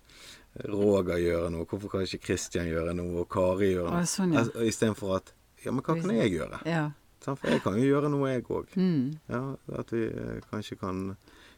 Roger 0.70 1.20
gjøre 1.20 1.50
noe? 1.54 1.68
Hvorfor 1.68 1.92
kan 1.92 2.06
ikke 2.06 2.30
Kristian 2.30 2.70
gjøre 2.70 2.94
noe? 2.98 3.24
Og 3.24 3.28
Kari 3.34 3.74
gjøre 3.74 3.92
noe? 3.92 4.06
Å, 4.06 4.10
sånn, 4.10 4.38
ja. 4.38 4.46
altså, 4.46 4.64
Istedenfor 4.70 5.18
at 5.18 5.34
Ja, 5.66 5.72
men 5.72 5.84
hva 5.84 5.96
kan 6.02 6.16
jeg 6.16 6.32
gjøre? 6.38 6.60
Ja. 6.66 6.88
For 7.20 7.38
jeg 7.52 7.60
kan 7.66 7.76
jo 7.76 7.84
gjøre 7.84 8.10
noe, 8.10 8.30
jeg 8.32 8.46
òg. 8.48 8.70
Mm. 8.80 9.18
Ja, 9.28 9.42
at 9.76 9.90
vi 9.92 10.06
eh, 10.08 10.38
kanskje 10.50 10.78
kan 10.80 11.02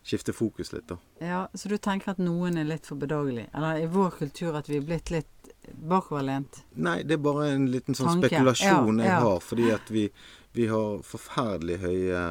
skifte 0.04 0.34
fokus 0.34 0.72
litt, 0.74 0.88
da. 0.90 0.96
ja. 1.22 1.42
Så 1.54 1.70
du 1.70 1.76
tenker 1.78 2.16
at 2.16 2.18
noen 2.22 2.58
er 2.58 2.66
litt 2.66 2.88
for 2.90 2.98
bedagelig? 2.98 3.44
Eller 3.54 3.84
i 3.84 3.86
vår 3.86 4.16
kultur 4.18 4.58
at 4.58 4.66
vi 4.72 4.80
er 4.80 4.88
blitt 4.88 5.12
litt 5.14 5.52
bakoverlent? 5.78 6.64
Nei, 6.82 7.04
det 7.06 7.20
er 7.20 7.22
bare 7.22 7.52
en 7.54 7.68
liten 7.70 7.94
sånn 7.94 8.16
Tanke. 8.18 8.32
spekulasjon 8.32 8.98
Ja, 9.00 9.06
jeg 9.06 9.20
har. 9.28 9.44
Fordi 9.46 9.68
at 9.76 9.92
vi, 9.94 10.08
vi 10.58 10.66
har 10.72 11.04
forferdelig 11.06 11.78
høye 11.86 12.24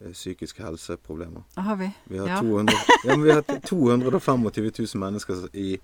eh, 0.00 0.14
psykiske 0.16 0.64
helseproblemer. 0.64 1.44
Har 1.60 1.76
vi? 1.82 1.90
Vi 2.08 2.18
har, 2.22 2.32
Ja. 2.32 2.40
200, 2.40 2.80
ja, 3.04 3.12
men 3.12 3.26
vi 3.28 3.36
har 3.36 3.44
225 3.68 4.48
000 4.48 5.04
mennesker 5.04 5.44
i 5.52 5.76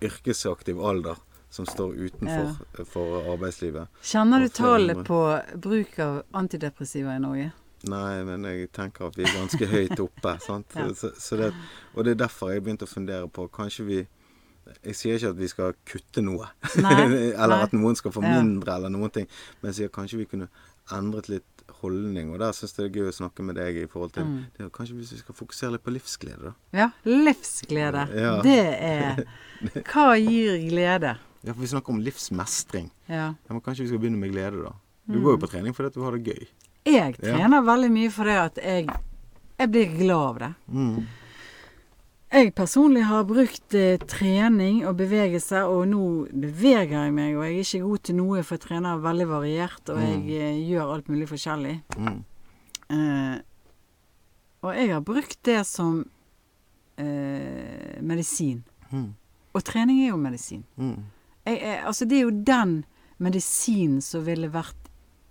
yrkesaktiv 0.00 0.78
alder 0.80 1.18
som 1.50 1.66
står 1.66 1.94
utenfor 1.98 3.08
ja. 3.10 3.32
arbeidslivet. 3.32 3.88
Kjenner 4.06 4.44
du 4.44 4.48
tallet 4.54 5.02
på 5.06 5.18
bruk 5.58 5.98
av 5.98 6.22
antidepressiva 6.38 7.16
i 7.16 7.22
Norge? 7.22 7.50
Nei, 7.90 8.20
men 8.28 8.44
jeg 8.44 8.68
tenker 8.76 9.08
at 9.08 9.16
vi 9.16 9.24
er 9.24 9.34
ganske 9.34 9.66
høyt 9.70 10.00
oppe. 10.04 10.36
sant? 10.46 10.74
Ja. 10.76 10.88
Så, 10.94 11.10
så 11.18 11.38
det, 11.40 11.50
og 11.94 12.04
det 12.06 12.14
er 12.14 12.24
derfor 12.26 12.52
jeg 12.52 12.64
begynte 12.66 12.86
å 12.88 12.90
fundere 12.90 13.28
på 13.32 13.48
Kanskje 13.52 13.86
vi 13.88 14.00
Jeg 14.84 14.94
sier 14.94 15.16
ikke 15.16 15.30
at 15.32 15.38
vi 15.40 15.48
skal 15.50 15.72
kutte 15.88 16.22
noe. 16.22 16.50
Eller 16.76 17.56
nei. 17.56 17.62
at 17.64 17.72
noen 17.74 17.96
skal 17.98 18.12
få 18.14 18.22
mindre, 18.22 18.76
eller 18.76 18.92
noen 18.92 19.10
ting. 19.10 19.26
Men 19.60 19.72
jeg 19.72 19.78
sier 19.80 19.90
kanskje 19.94 20.20
vi 20.20 20.28
kunne 20.30 20.46
endret 20.94 21.30
litt 21.32 21.64
holdning. 21.80 22.30
Og 22.30 22.38
der 22.42 22.52
syns 22.54 22.76
jeg 22.76 22.92
det 22.92 23.00
er 23.00 23.00
gøy 23.00 23.10
å 23.10 23.16
snakke 23.16 23.42
med 23.46 23.58
deg 23.58 23.80
i 23.80 23.88
forhold 23.90 24.12
til 24.14 24.28
Mm. 24.28 24.44
det, 24.58 24.68
Kanskje 24.76 24.98
hvis 25.00 25.12
vi 25.16 25.18
skal 25.24 25.34
fokusere 25.34 25.72
litt 25.74 25.82
på 25.82 25.94
livsglede, 25.96 26.52
da. 26.52 26.54
Ja. 26.76 26.88
Livsglede. 27.08 28.04
Ja. 28.14 28.36
Det 28.44 28.60
er 28.92 29.24
Hva 29.90 30.06
gir 30.20 30.60
glede? 30.68 31.16
Ja, 31.42 31.52
for 31.54 31.60
vi 31.62 31.66
snakker 31.72 31.90
om 31.94 32.00
livsmestring. 32.04 32.90
Ja. 33.08 33.34
Ja, 33.34 33.52
men 33.54 33.60
Kanskje 33.64 33.86
vi 33.86 33.88
skal 33.88 33.98
begynne 34.02 34.18
med 34.20 34.32
glede, 34.34 34.62
da. 34.64 34.72
Du 35.06 35.18
Mm. 35.18 35.22
går 35.24 35.32
jo 35.32 35.46
på 35.46 35.50
trening 35.50 35.72
fordi 35.74 35.86
at 35.86 35.94
du 35.94 36.02
har 36.02 36.12
det 36.12 36.24
gøy. 36.24 36.46
Jeg 36.84 37.16
Ja. 37.22 37.36
trener 37.36 37.62
veldig 37.62 37.90
mye 37.90 38.10
fordi 38.10 38.36
at 38.44 38.54
jeg, 38.56 38.88
jeg 39.58 39.70
blir 39.70 39.96
glad 39.98 40.26
av 40.28 40.38
det. 40.38 40.54
Mm. 40.72 41.06
Jeg 42.32 42.54
personlig 42.54 43.02
har 43.04 43.24
brukt 43.24 43.74
eh, 43.74 43.96
trening 44.06 44.86
og 44.86 44.96
bevegelse, 44.96 45.64
og 45.66 45.88
nå 45.88 46.28
beveger 46.30 47.04
jeg 47.04 47.12
meg. 47.12 47.34
Og 47.36 47.42
jeg 47.44 47.54
er 47.56 47.64
ikke 47.64 47.88
god 47.88 48.02
til 48.02 48.14
noe, 48.16 48.42
for 48.44 48.54
jeg 48.54 48.60
trener 48.68 49.00
veldig 49.02 49.26
variert, 49.28 49.88
og 49.90 49.98
jeg 49.98 50.30
eh, 50.30 50.70
gjør 50.70 50.92
alt 50.94 51.08
mulig 51.08 51.26
forskjellig. 51.28 51.82
Mm. 51.98 52.24
Eh, 52.90 53.38
og 54.62 54.74
jeg 54.76 54.92
har 54.92 55.00
brukt 55.00 55.42
det 55.42 55.66
som 55.66 56.04
eh, 56.98 58.00
medisin. 58.00 58.62
Mm. 58.92 59.14
Og 59.54 59.64
trening 59.64 60.04
er 60.04 60.10
jo 60.12 60.16
medisin. 60.16 60.64
Jeg, 61.46 61.60
jeg, 61.62 61.82
altså 61.86 62.04
det 62.08 62.18
er 62.18 62.22
jo 62.26 62.30
den 62.46 62.84
medisinen 63.20 64.00
som 64.04 64.24
ville 64.26 64.48
vært 64.52 64.90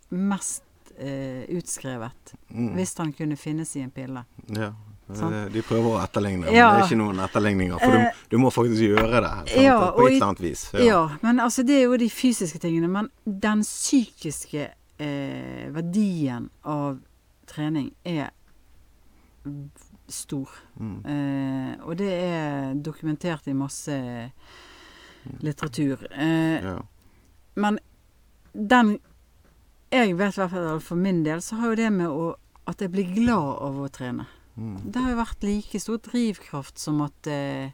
mest 0.09 0.63
eh, 0.97 1.45
utskrevet 1.57 2.33
Mm. 2.49 2.71
hvis 2.75 2.95
den 2.97 3.11
kunne 3.13 3.35
finnes 3.37 3.75
i 3.77 3.81
en 3.85 3.91
pille. 3.93 4.23
Ja. 4.57 4.71
Eh, 5.09 5.49
De 5.53 5.61
prøver 5.65 5.85
å 5.95 5.99
etterligne, 6.03 6.45
men 6.45 6.53
det 6.53 6.61
er 6.61 6.81
ikke 6.83 6.97
noen 6.97 7.19
etterligninger. 7.23 7.77
For 7.79 7.93
Eh, 7.97 8.09
du, 8.29 8.35
du 8.35 8.37
må 8.41 8.49
faktisk 8.53 8.81
gjøre 8.87 9.21
det 9.21 9.31
sant? 9.53 9.61
ja, 9.63 9.77
på 9.93 10.07
et 10.07 10.15
eller 10.15 10.25
annet 10.27 10.41
vis. 10.41 10.63
Ja. 10.73 11.09
men 11.21 11.39
altså 11.39 11.63
det 11.65 11.77
er 11.79 11.83
jo 11.87 11.97
de 11.97 12.09
fysiske 12.09 12.59
tingene. 12.59 12.89
Men 12.89 13.09
den 13.25 13.61
psykiske 13.61 14.67
eh, 14.99 15.69
verdien 15.73 16.49
av 16.65 16.97
trening 17.49 17.91
er 18.05 18.29
stor. 20.09 20.49
Mm. 20.79 20.97
Eh, 21.05 21.73
og 21.85 21.95
det 21.97 22.11
er 22.13 22.73
dokumentert 22.81 23.47
i 23.47 23.53
masse 23.53 23.95
litteratur. 25.41 26.07
Eh, 26.11 26.61
Ja. 26.63 26.81
Men 27.55 27.79
den 28.53 28.99
Jeg 29.91 30.15
vet 30.17 30.35
i 30.37 30.41
hvert 30.41 30.51
fall 30.51 30.79
for 30.79 30.95
min 30.95 31.23
del 31.23 31.39
så 31.41 31.55
har 31.57 31.69
jo 31.69 31.75
det 31.75 31.91
med 31.91 32.07
å, 32.07 32.35
at 32.67 32.77
jeg 32.79 32.91
blir 32.91 33.07
glad 33.15 33.57
av 33.61 33.73
å 33.81 33.89
trene. 33.89 34.27
Mm. 34.55 34.91
Det 34.91 35.01
har 35.01 35.09
jo 35.09 35.17
vært 35.17 35.43
like 35.43 35.79
stor 35.79 35.97
drivkraft 35.97 36.77
som 36.77 37.01
at 37.01 37.27
eh, 37.27 37.71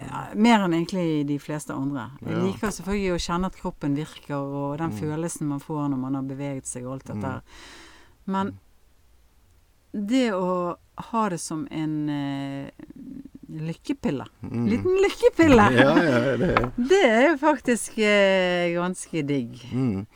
ja, 0.00 0.28
Mer 0.34 0.60
enn 0.64 0.72
egentlig 0.74 1.26
de 1.26 1.38
fleste 1.38 1.70
andre. 1.74 2.10
Jeg 2.22 2.30
Ja. 2.32 2.42
liker 2.42 2.70
selvfølgelig 2.70 3.14
å 3.14 3.22
kjenne 3.22 3.46
at 3.46 3.56
kroppen 3.56 3.94
virker, 3.96 4.34
og 4.36 4.78
den 4.78 4.90
Mm. 4.90 4.98
følelsen 5.00 5.46
man 5.46 5.60
får 5.60 5.88
når 5.90 5.98
man 5.98 6.14
har 6.14 6.22
beveget 6.22 6.66
seg 6.66 6.84
og 6.86 6.92
alt 6.92 7.04
dette 7.04 7.16
Mm. 7.18 7.30
her. 7.32 7.42
Men 8.26 8.58
det 9.92 10.32
å 10.32 10.76
ha 10.96 11.28
det 11.28 11.38
som 11.40 11.66
en 11.70 12.08
eh, 12.08 12.70
lykkepille 13.52 14.24
Mm. 14.42 14.64
Liten 14.70 14.96
lykkepille! 15.04 15.66
Ja, 15.76 15.90
ja, 16.02 16.36
det 16.36 16.48
Det 16.90 17.00
er 17.04 17.28
jo 17.30 17.36
faktisk 17.40 17.98
eh, 17.98 18.72
ganske 18.74 19.22
digg. 19.28 19.60
mm. 19.72 20.06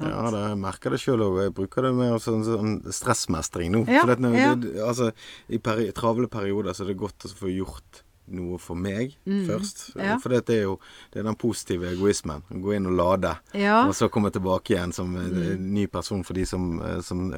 Ja, 0.00 0.30
det, 0.30 0.40
jeg 0.48 0.58
merker 0.58 0.90
det 0.90 0.98
sjøl 1.00 1.20
òg. 1.22 1.36
Jeg 1.44 1.54
bruker 1.54 1.82
det 1.86 1.92
mer 1.94 2.16
som 2.18 2.40
sånn 2.42 2.72
stressmestring 2.92 3.70
nå. 3.72 3.84
Ja, 3.86 4.00
for 4.02 4.16
at 4.16 4.18
når, 4.24 4.34
ja. 4.34 4.54
det, 4.58 4.72
altså, 4.82 5.12
I 5.48 5.58
peri 5.62 5.92
travle 5.94 6.26
perioder 6.28 6.74
så 6.74 6.82
er 6.82 6.90
det 6.90 6.98
godt 6.98 7.28
å 7.28 7.32
få 7.38 7.52
gjort 7.52 8.02
noe 8.26 8.58
for 8.58 8.74
meg 8.74 9.12
Mm, 9.24 9.44
først. 9.46 9.84
ja. 9.94 10.16
For 10.18 10.34
det 10.34 10.50
er 10.50 10.64
jo 10.64 10.80
det 11.12 11.20
er 11.20 11.28
den 11.28 11.36
positive 11.38 11.86
egoismen. 11.92 12.42
Gå 12.50 12.74
inn 12.74 12.86
og 12.90 12.96
lade, 12.98 13.36
Ja. 13.54 13.84
og 13.86 13.94
så 13.94 14.08
komme 14.10 14.32
tilbake 14.34 14.74
igjen 14.74 14.92
som 14.92 15.14
Mm. 15.14 15.60
ny 15.72 15.86
person 15.86 16.24
for 16.24 16.34
de 16.34 16.44
som, 16.44 16.80
eh, 16.82 17.00
som 17.02 17.30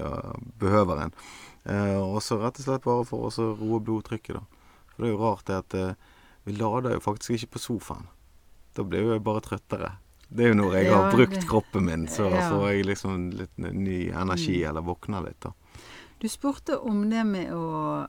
behøver 0.59 1.03
en. 1.03 1.13
Eh, 1.67 1.97
og 2.01 2.23
så 2.23 2.41
rett 2.41 2.59
og 2.59 2.65
slett 2.65 2.83
bare 2.85 3.05
for 3.05 3.29
å 3.29 3.59
roe 3.61 3.81
blodtrykket, 3.81 4.35
da. 4.35 4.41
For 4.99 5.05
det 5.07 5.13
er 5.13 5.15
jo 5.15 5.23
rart 5.23 5.45
det 5.47 5.55
at 5.63 5.75
eh, 5.79 5.95
Vi 6.49 6.53
lader 6.59 6.95
jo 6.97 7.01
faktisk 7.05 7.31
ikke 7.39 7.53
på 7.55 7.61
sofaen. 7.61 8.07
Da 8.75 8.83
blir 8.83 9.03
jo 9.05 9.13
jeg 9.13 9.23
bare 9.23 9.41
trøttere. 9.45 9.93
Det 10.29 10.45
er 10.45 10.49
jo 10.49 10.55
når 10.59 10.75
jeg 10.75 10.87
Ja, 10.87 10.97
har 11.03 11.13
brukt 11.13 11.35
det- 11.39 11.47
kroppen 11.49 11.85
min, 11.87 12.07
så 12.09 12.29
Ja. 12.31 12.51
får 12.51 12.69
jeg 12.73 12.85
liksom 12.87 13.31
litt 13.37 13.59
ny 13.59 14.11
energi, 14.11 14.63
eller 14.65 14.81
våkner 14.83 15.23
litt, 15.25 15.39
da. 15.41 15.53
Du 16.21 16.27
spurte 16.29 16.79
om 16.83 17.09
det 17.11 17.25
med 17.27 17.53
å 17.53 18.09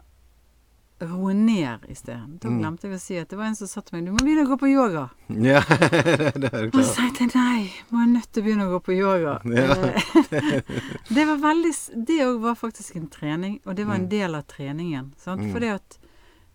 roe 1.01 1.33
ned 1.33 1.85
i 1.87 1.93
sted. 1.95 2.39
Da 2.41 2.49
Mm. 2.49 2.59
glemte 2.59 2.81
jeg 2.89 2.93
å 2.95 2.99
si 2.99 3.17
at 3.17 3.29
det 3.29 3.37
var 3.37 3.45
en 3.45 3.55
som 3.55 3.67
sa 3.67 3.79
til 3.81 3.97
meg 4.01 4.05
du 4.05 4.11
må 4.11 4.17
begynne 4.17 4.45
å 4.45 4.49
gå 4.49 4.57
på 4.59 4.67
yoga. 4.71 5.09
Ja, 5.29 5.59
det 6.41 6.53
er 6.53 6.65
Og 6.65 6.71
klart. 6.71 6.83
så 6.83 6.83
sa 6.95 7.01
jeg 7.07 7.31
nei, 7.35 7.71
må 7.91 7.99
jeg 8.03 8.13
nødt 8.15 8.31
til 8.33 8.43
å 8.43 8.45
begynne 8.45 8.67
å 8.67 8.79
gå 8.79 8.83
på 8.83 8.97
yoga. 8.97 9.39
Ja. 9.45 9.75
Eh, 9.75 10.61
det 11.15 11.25
var 11.27 11.37
veldig 11.37 12.05
Det 12.05 12.19
òg 12.25 12.39
var 12.41 12.55
faktisk 12.55 12.95
en 12.97 13.07
trening, 13.07 13.59
og 13.65 13.75
det 13.75 13.85
var 13.87 13.95
en 13.95 14.07
Mm. 14.07 14.09
del 14.09 14.35
av 14.35 14.43
treningen. 14.47 15.13
Sant? 15.17 15.41
Mm. 15.41 15.51
Fordi 15.53 15.73
at 15.75 15.97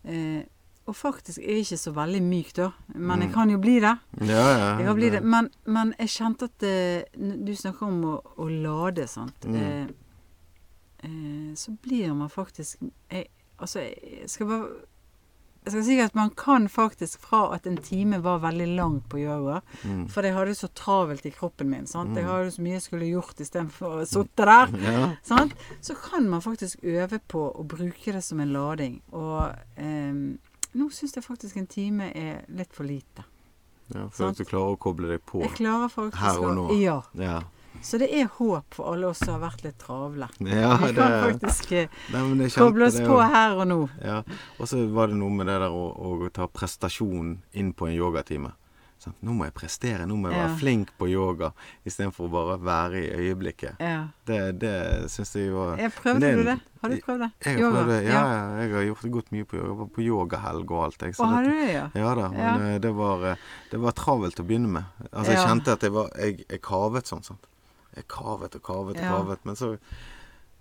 eh, 0.05 0.42
Og 0.86 0.94
faktisk 0.96 1.38
er 1.38 1.48
jeg 1.55 1.64
ikke 1.64 1.78
så 1.80 1.92
veldig 1.96 2.22
myk 2.22 2.52
da, 2.57 2.70
men 2.94 3.20
jeg 3.22 3.28
Mm. 3.30 3.34
kan 3.34 3.50
jo 3.50 3.59
bli 3.59 3.80
det. 3.80 3.92
Ja, 4.20 4.48
ja. 4.59 4.76
Jeg 4.78 4.86
kan 4.86 4.96
bli 4.96 5.11
det. 5.11 5.22
Men, 5.24 5.48
men 5.66 5.94
jeg 5.98 6.09
kjente 6.09 6.44
at 6.44 6.62
eh, 6.62 7.05
Du 7.46 7.55
snakker 7.57 7.86
om 7.86 8.02
å, 8.05 8.20
å 8.36 8.48
lade, 8.50 9.07
sant. 9.09 9.46
Mm. 9.48 9.55
Eh, 9.57 9.86
eh, 11.05 11.55
så 11.57 11.72
blir 11.82 12.12
man 12.14 12.28
faktisk 12.28 12.82
jeg, 13.11 13.26
Altså, 13.59 13.80
jeg 13.80 14.28
skal 14.28 14.46
bare 14.46 14.68
jeg 15.65 15.73
skal 15.73 15.85
si 15.87 15.95
at 16.01 16.15
man 16.15 16.31
kan 16.37 16.67
faktisk 16.69 17.19
fra 17.25 17.55
at 17.55 17.67
en 17.67 17.77
time 17.81 18.19
var 18.23 18.39
veldig 18.43 18.67
lang 18.77 19.01
på 19.09 19.19
yoga 19.23 19.62
Mm. 19.85 20.09
For 20.11 20.23
jeg 20.23 20.35
hadde 20.35 20.55
så 20.55 20.69
travelt 20.75 21.25
i 21.27 21.31
kroppen 21.31 21.71
min. 21.71 21.87
Sant? 21.87 22.15
Jeg 22.17 22.25
Mm. 22.25 22.31
hadde 22.31 22.51
så 22.53 22.62
mye 22.62 22.73
jeg 22.79 22.83
skulle 22.83 23.09
gjort 23.11 23.41
istedenfor 23.41 24.03
å 24.03 24.07
sitte 24.07 24.45
der. 24.45 24.67
Ja. 24.85 25.17
Sant? 25.23 25.55
Så 25.81 25.95
kan 25.97 26.29
man 26.29 26.41
faktisk 26.41 26.83
øve 26.85 27.19
på 27.29 27.47
å 27.55 27.65
bruke 27.67 28.12
det 28.12 28.23
som 28.25 28.41
en 28.41 28.53
lading. 28.53 29.01
Og 29.12 29.55
eh, 29.77 30.12
nå 30.75 30.91
syns 30.93 31.15
jeg 31.17 31.25
faktisk 31.25 31.57
en 31.57 31.67
time 31.67 32.11
er 32.15 32.45
litt 32.49 32.73
for 32.73 32.85
lite. 32.85 33.25
ja, 33.95 34.09
for 34.09 34.29
at 34.29 34.37
du 34.37 34.45
klarer 34.45 34.77
å 34.77 34.79
koble 34.79 35.09
deg 35.09 35.21
på. 35.27 35.43
Her 35.45 36.39
og 36.41 36.55
nå. 36.57 36.69
Ja. 36.81 37.03
Ja. 37.15 37.41
Så 37.85 37.99
det 38.01 38.09
er 38.16 38.30
håp 38.39 38.72
for 38.78 38.95
alle 38.95 39.11
oss 39.12 39.20
som 39.20 39.35
har 39.37 39.43
vært 39.51 39.64
litt 39.66 39.78
travle. 39.82 40.28
ja 40.41 40.72
Vi 40.80 40.89
det, 40.89 40.97
kan 40.97 41.16
faktisk 41.28 41.72
eh, 41.76 41.89
Nei, 42.14 42.49
koble 42.57 42.89
oss 42.89 42.97
på 43.05 43.20
her 43.20 43.59
og 43.61 43.66
nå. 43.68 43.80
Ja. 44.01 44.22
Og 44.59 44.68
så 44.70 44.80
var 44.97 45.12
det 45.12 45.18
noe 45.20 45.30
med 45.37 45.47
det 45.53 45.59
der 45.61 45.68
å, 45.70 45.87
å 45.93 46.28
ta 46.32 46.49
prestasjon 46.49 47.37
inn 47.53 47.74
på 47.76 47.91
en 47.91 47.99
yogatime. 47.99 48.55
Sånn, 49.05 49.12
nå 49.26 49.35
må 49.37 49.45
jeg 49.45 49.53
prestere, 49.59 50.07
nå 50.09 50.16
må 50.16 50.30
jeg 50.30 50.39
Ja. 50.39 50.45
være 50.47 50.57
flink 50.62 50.93
på 50.97 51.09
yoga, 51.11 51.51
istedenfor 51.85 52.24
å 52.24 52.30
bare 52.32 52.55
være 52.64 53.01
i 53.03 53.09
øyeblikket. 53.26 53.76
Ja. 53.82 54.07
Det, 54.24 54.39
det 54.62 55.11
syns 55.12 55.35
jeg 55.37 55.51
var 55.53 55.76
Jeg 55.82 55.93
prøvde 55.93 56.20
det 56.24 56.30
du 56.39 56.45
det? 56.47 56.55
Har 56.80 56.89
du 56.95 56.97
prøvd 57.05 57.20
det? 57.26 57.30
Jeg 57.45 57.59
har 57.61 57.74
prøvd 57.74 57.91
det. 57.93 57.99
Ja, 58.07 58.22
ja, 58.32 58.47
jeg 58.62 58.72
har 58.78 58.87
gjort 58.89 59.05
gått 59.18 59.32
mye 59.35 59.45
på 59.51 59.59
yoga. 59.61 59.89
På 59.99 60.05
yogahelg 60.07 60.72
og 60.72 60.85
alt. 60.87 61.03
Jeg, 61.05 61.18
har 61.20 61.43
du 61.45 61.51
det, 61.53 61.72
ja? 61.74 61.85
Ja 62.01 62.14
da, 62.16 62.28
men 62.32 62.64
eh, 62.70 62.78
det 62.80 62.95
var, 62.97 63.26
eh, 63.35 63.45
det 63.74 63.82
var 63.85 63.93
travelt 63.99 64.41
å 64.41 64.47
begynne 64.49 64.72
med. 64.78 65.05
Altså 65.12 65.35
Jeg 65.37 65.43
kjente 65.51 65.76
at 65.76 65.85
jeg 65.85 65.93
var 65.99 66.09
Jeg, 66.24 66.47
jeg 66.49 66.62
kavet 66.64 67.11
sånn. 67.12 67.26
sant? 67.28 67.51
Jeg 67.95 68.09
kavet 68.11 68.59
og 68.59 68.64
kavet 68.64 68.99
og 68.99 69.05
kavet. 69.05 69.45
Men 69.49 69.59
så, 69.59 69.70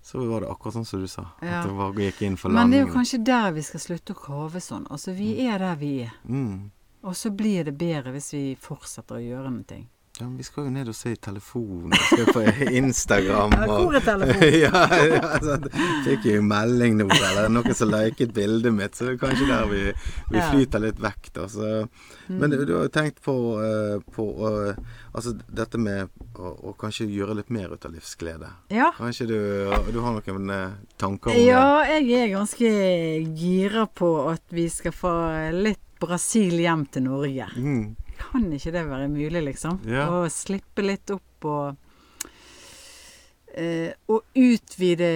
så 0.03 0.21
var 0.29 0.43
det 0.43 0.51
akkurat 0.53 0.77
sånn 0.77 0.87
som 0.87 1.01
du 1.01 1.09
sa. 1.11 1.25
At 1.41 1.67
det 1.67 1.75
bare 1.77 2.07
gikk 2.09 2.21
inn 2.27 2.37
for 2.39 2.53
Men 2.53 2.73
det 2.73 2.81
er 2.81 2.87
jo 2.87 2.93
kanskje 2.93 3.23
der 3.25 3.51
vi 3.55 3.65
skal 3.65 3.83
slutte 3.83 4.15
å 4.15 4.21
kave 4.21 4.61
sånn. 4.63 4.85
Altså, 4.93 5.15
vi 5.17 5.33
er 5.47 5.63
der 5.63 5.79
vi 5.81 5.93
er. 6.05 6.13
Mm. 6.27 6.71
Og 7.03 7.17
så 7.19 7.33
blir 7.35 7.67
det 7.67 7.75
bedre 7.79 8.13
hvis 8.15 8.31
vi 8.35 8.43
fortsetter 8.59 9.19
å 9.19 9.23
gjøre 9.23 9.51
noe. 9.51 9.81
Ja, 10.19 10.27
men 10.27 10.37
vi 10.37 10.43
skal 10.45 10.67
jo 10.67 10.69
ned 10.69 10.89
og 10.91 10.93
se 10.93 11.11
i 11.15 11.17
telefonen. 11.17 11.89
Vi 11.89 11.97
skal 12.05 12.27
på 12.35 12.41
Instagram 12.79 13.53
Ja, 13.57 13.63
og 13.65 13.79
hvor 13.87 13.95
er 13.97 14.03
telefonen? 14.05 14.57
ja, 14.61 14.81
ja, 15.09 15.29
sant. 15.41 15.63
Fikk 16.05 16.27
jo 16.29 16.43
melding 16.45 16.99
nå, 16.99 17.07
eller 17.15 17.47
noen 17.49 17.73
som 17.73 17.89
liket 17.89 18.35
bildet 18.35 18.75
mitt, 18.77 18.93
så 18.93 19.07
det 19.07 19.15
er 19.15 19.21
kanskje 19.23 19.47
der 19.49 19.65
vi, 19.71 19.79
vi 20.29 20.37
Ja. 20.37 20.51
flyter 20.51 20.83
litt 20.85 21.01
vekk, 21.01 21.31
da. 21.33 21.47
Så. 21.49 21.71
Men 22.29 22.53
du, 22.53 22.59
du 22.61 22.75
har 22.75 22.85
jo 22.85 22.91
tenkt 22.93 23.23
på, 23.25 23.35
eh, 23.65 23.95
på 24.13 24.27
eh, 24.51 24.83
Altså 25.17 25.33
dette 25.49 25.81
med 25.81 26.13
å, 26.37 26.53
å 26.69 26.75
kanskje 26.77 27.09
gjøre 27.09 27.35
litt 27.41 27.49
mer 27.53 27.73
ut 27.73 27.85
av 27.85 27.93
livsglede. 27.97 28.51
Ja. 28.73 28.91
Kanskje 28.97 29.27
du, 29.33 29.35
du 29.93 29.99
har 30.05 30.13
noen 30.19 30.53
eh, 30.53 30.77
tanker 31.01 31.33
om 31.33 31.37
det? 31.41 31.47
Ja, 31.49 31.65
jeg 31.89 32.13
er 32.21 32.31
ganske 32.37 32.71
gira 33.33 33.87
på 33.89 34.13
at 34.29 34.45
vi 34.53 34.69
skal 34.73 34.93
få 34.93 35.17
litt 35.57 35.81
Brasil 36.01 36.57
hjem 36.61 36.85
til 36.93 37.05
Norge. 37.09 37.49
Mm. 37.57 37.83
Kan 38.19 38.49
ikke 38.53 38.73
det 38.75 38.85
være 38.89 39.09
mulig, 39.11 39.41
liksom? 39.49 39.79
Ja. 39.89 40.07
Å 40.09 40.27
slippe 40.31 40.85
litt 40.85 41.11
opp 41.13 41.47
og 41.49 41.75
eh, 43.53 43.91
Og 44.11 44.23
utvide 44.39 45.09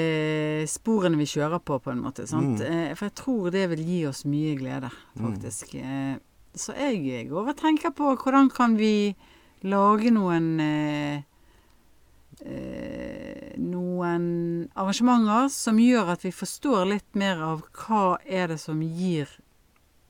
sporene 0.69 1.19
vi 1.19 1.29
kjører 1.29 1.63
på, 1.63 1.79
på 1.83 1.93
en 1.93 2.03
måte. 2.03 2.27
Mm. 2.29 2.53
Eh, 2.61 2.91
for 2.97 3.09
jeg 3.09 3.17
tror 3.21 3.49
det 3.55 3.65
vil 3.73 3.85
gi 3.87 4.01
oss 4.09 4.25
mye 4.29 4.57
glede, 4.59 4.91
faktisk. 5.17 5.75
Eh, 5.81 6.17
så 6.57 6.73
jeg 6.77 7.27
går 7.29 7.51
og 7.53 7.57
tenker 7.59 7.93
på 7.93 8.15
hvordan 8.17 8.49
kan 8.53 8.77
vi 8.79 9.15
lage 9.67 10.11
noen 10.13 10.47
eh, 10.61 11.25
eh, 12.45 13.53
noen 13.57 14.69
arrangementer 14.77 15.49
som 15.53 15.79
gjør 15.81 16.13
at 16.13 16.25
vi 16.25 16.33
forstår 16.33 16.85
litt 16.93 17.17
mer 17.17 17.41
av 17.43 17.65
hva 17.73 18.17
er 18.25 18.53
det 18.53 18.59
som 18.61 18.81
gir 18.81 19.29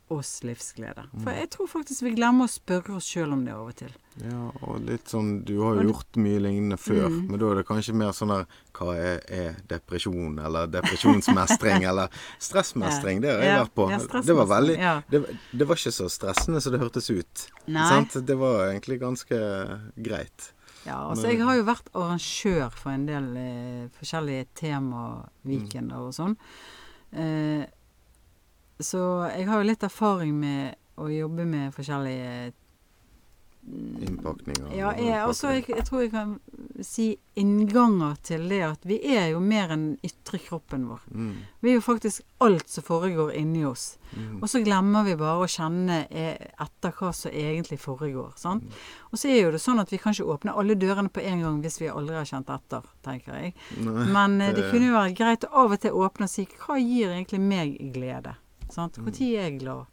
oss 0.09 0.41
livsglede. 0.43 1.03
For 1.23 1.31
jeg 1.35 1.49
tror 1.51 1.67
faktisk 1.67 2.03
vi 2.05 2.13
glemmer 2.15 2.45
å 2.47 2.51
spørre 2.51 2.95
oss 2.95 3.05
sjøl 3.11 3.33
om 3.33 3.41
det 3.45 3.53
av 3.53 3.67
og 3.67 3.75
til. 3.75 3.91
Ja, 4.23 4.51
og 4.65 4.79
litt 4.87 5.11
sånn 5.11 5.43
Du 5.45 5.59
har 5.61 5.75
jo 5.77 5.91
gjort 5.91 6.15
mye 6.17 6.39
lignende 6.41 6.77
før, 6.81 7.07
Mm. 7.09 7.27
men 7.29 7.39
da 7.39 7.51
er 7.51 7.55
det 7.59 7.65
kanskje 7.67 7.93
mer 7.93 8.11
sånn 8.17 8.29
der 8.33 8.45
Hva 8.73 8.95
er, 8.97 9.19
er 9.29 9.55
depresjon, 9.67 10.39
eller 10.39 10.67
depresjonsmestring, 10.67 11.83
eller 11.89 12.09
stressmestring? 12.39 13.21
Det 13.21 13.29
har 13.29 13.39
jeg 13.43 13.51
Ja, 13.53 13.63
vært 13.65 13.75
på. 13.75 13.89
ja, 13.91 14.21
det 14.21 14.35
var 14.35 14.45
veldig 14.47 14.77
ja. 14.79 15.01
det, 15.09 15.23
det 15.53 15.67
var 15.67 15.75
ikke 15.75 15.93
så 15.93 16.09
stressende 16.09 16.61
som 16.61 16.71
det 16.73 16.79
hørtes 16.81 17.09
ut. 17.11 17.47
Nei. 17.67 17.89
Sant? 17.89 18.17
Det 18.25 18.37
var 18.37 18.71
egentlig 18.71 18.99
ganske 18.99 19.37
greit. 19.97 20.53
Ja, 20.85 21.09
altså 21.11 21.23
Men- 21.27 21.35
jeg 21.37 21.45
har 21.45 21.55
jo 21.57 21.63
vært 21.67 21.89
arrangør 21.93 22.71
for 22.71 22.89
en 22.91 23.05
del 23.05 23.37
eh, 23.37 23.87
forskjellige 23.99 24.45
temaweekender 24.55 25.99
og 26.07 26.13
sånn. 26.15 26.37
Eh, 27.13 27.65
så 28.79 29.29
jeg 29.35 29.47
har 29.47 29.61
jo 29.63 29.67
litt 29.71 29.83
erfaring 29.83 30.33
med 30.39 30.75
å 30.97 31.07
jobbe 31.09 31.45
med 31.45 31.73
forskjellige 31.73 32.53
Innpakninger. 33.67 34.69
Ja, 34.77 34.93
jeg, 34.95 35.17
også, 35.27 35.49
jeg, 35.57 35.65
jeg 35.67 35.83
tror 35.83 35.99
jeg 36.05 36.11
kan 36.13 36.29
si 36.87 37.07
innganger 37.35 38.13
til 38.23 38.45
det 38.47 38.61
at 38.63 38.85
vi 38.87 38.95
er 39.11 39.33
jo 39.33 39.41
mer 39.43 39.73
enn 39.75 39.83
ytre 40.07 40.39
kroppen 40.39 40.85
vår. 40.87 41.01
Mm, 41.11 41.33
Vi 41.65 41.73
er 41.73 41.75
jo 41.75 41.83
faktisk 41.83 42.23
alt 42.45 42.69
som 42.71 42.85
foregår 42.87 43.33
inni 43.35 43.65
oss. 43.67 43.97
mm, 44.15 44.37
Og 44.39 44.47
så 44.47 44.61
glemmer 44.63 45.03
vi 45.03 45.17
bare 45.19 45.43
å 45.43 45.49
kjenne 45.51 45.99
eh, 46.07 46.47
etter 46.63 46.95
hva 46.95 47.11
som 47.11 47.35
egentlig 47.35 47.81
foregår. 47.83 48.31
Sant? 48.39 48.63
Og 49.11 49.19
så 49.19 49.33
er 49.35 49.41
jo 49.41 49.51
det 49.57 49.59
sånn 49.65 49.83
at 49.83 49.91
vi 49.91 49.99
kan 49.99 50.15
ikke 50.15 50.31
åpne 50.37 50.55
alle 50.55 50.79
dørene 50.79 51.11
på 51.11 51.19
en 51.27 51.43
gang 51.43 51.59
hvis 51.65 51.81
vi 51.83 51.91
aldri 51.91 52.15
har 52.21 52.29
kjent 52.31 52.47
etter, 52.55 52.87
tenker 53.03 53.35
jeg. 53.35 53.55
Nei, 53.83 54.07
Men 54.15 54.39
eh, 54.39 54.53
det 54.53 54.63
det- 54.63 54.71
kunne 54.71 54.93
jo 54.93 54.95
være 54.95 55.17
greit 55.19 55.43
å 55.43 55.51
av 55.65 55.75
og 55.75 55.83
til 55.83 55.91
åpne 55.91 56.23
og 56.31 56.35
si 56.37 56.47
hva 56.55 56.79
gir 56.79 57.11
egentlig 57.19 57.43
meg 57.43 57.75
glede? 57.91 58.37
Sant? 58.69 58.97
Når 58.97 59.21
er 59.21 59.31
jeg 59.49 59.59
glad? 59.59 59.85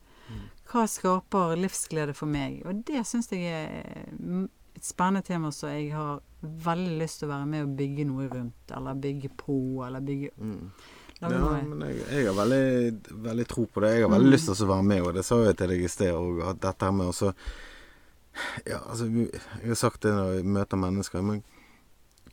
Hva 0.72 0.86
skaper 0.88 1.56
livsglede 1.60 2.14
for 2.16 2.26
meg? 2.26 2.62
Og 2.66 2.84
det 2.88 3.02
syns 3.06 3.28
jeg 3.30 3.44
er 3.44 4.06
mm, 4.18 4.48
et 4.74 4.84
spennende 4.84 5.22
tema 5.26 5.50
som 5.52 5.68
jeg 5.70 5.92
har 5.92 6.20
veldig 6.42 6.98
lyst 7.00 7.20
til 7.20 7.28
å 7.28 7.32
være 7.34 7.46
med 7.46 7.62
og 7.66 7.76
bygge 7.78 8.04
noe 8.08 8.28
rundt. 8.32 8.72
Eller 8.76 8.94
bygge 8.94 9.30
på, 9.36 9.58
eller 9.86 10.00
bygge 10.00 10.30
mm. 10.38 10.70
Ja, 11.20 11.28
men 11.30 11.80
jeg, 11.88 12.00
jeg 12.10 12.26
har 12.26 12.34
veldig, 12.36 13.14
veldig 13.24 13.44
tro 13.48 13.62
på 13.70 13.80
det. 13.84 13.92
Jeg 13.94 14.02
har 14.02 14.10
veldig 14.12 14.26
Mm. 14.28 14.32
lyst 14.34 14.48
til 14.50 14.64
å 14.66 14.72
være 14.72 14.82
med, 14.84 15.02
og 15.06 15.14
det 15.14 15.24
sa 15.24 15.36
jeg 15.44 15.56
til 15.56 15.68
deg 15.68 15.84
i 15.84 15.88
sted 15.88 16.10
òg, 16.12 16.42
at 16.50 16.60
dette 16.60 16.90
med 16.92 17.06
å 17.12 17.32
Ja, 18.66 18.80
altså 18.90 19.06
Jeg 19.06 19.68
har 19.68 19.74
sagt 19.78 20.02
det 20.02 20.10
når 20.12 20.32
jeg 20.34 20.44
møter 20.44 20.76
mennesker, 20.80 21.22
men 21.22 21.42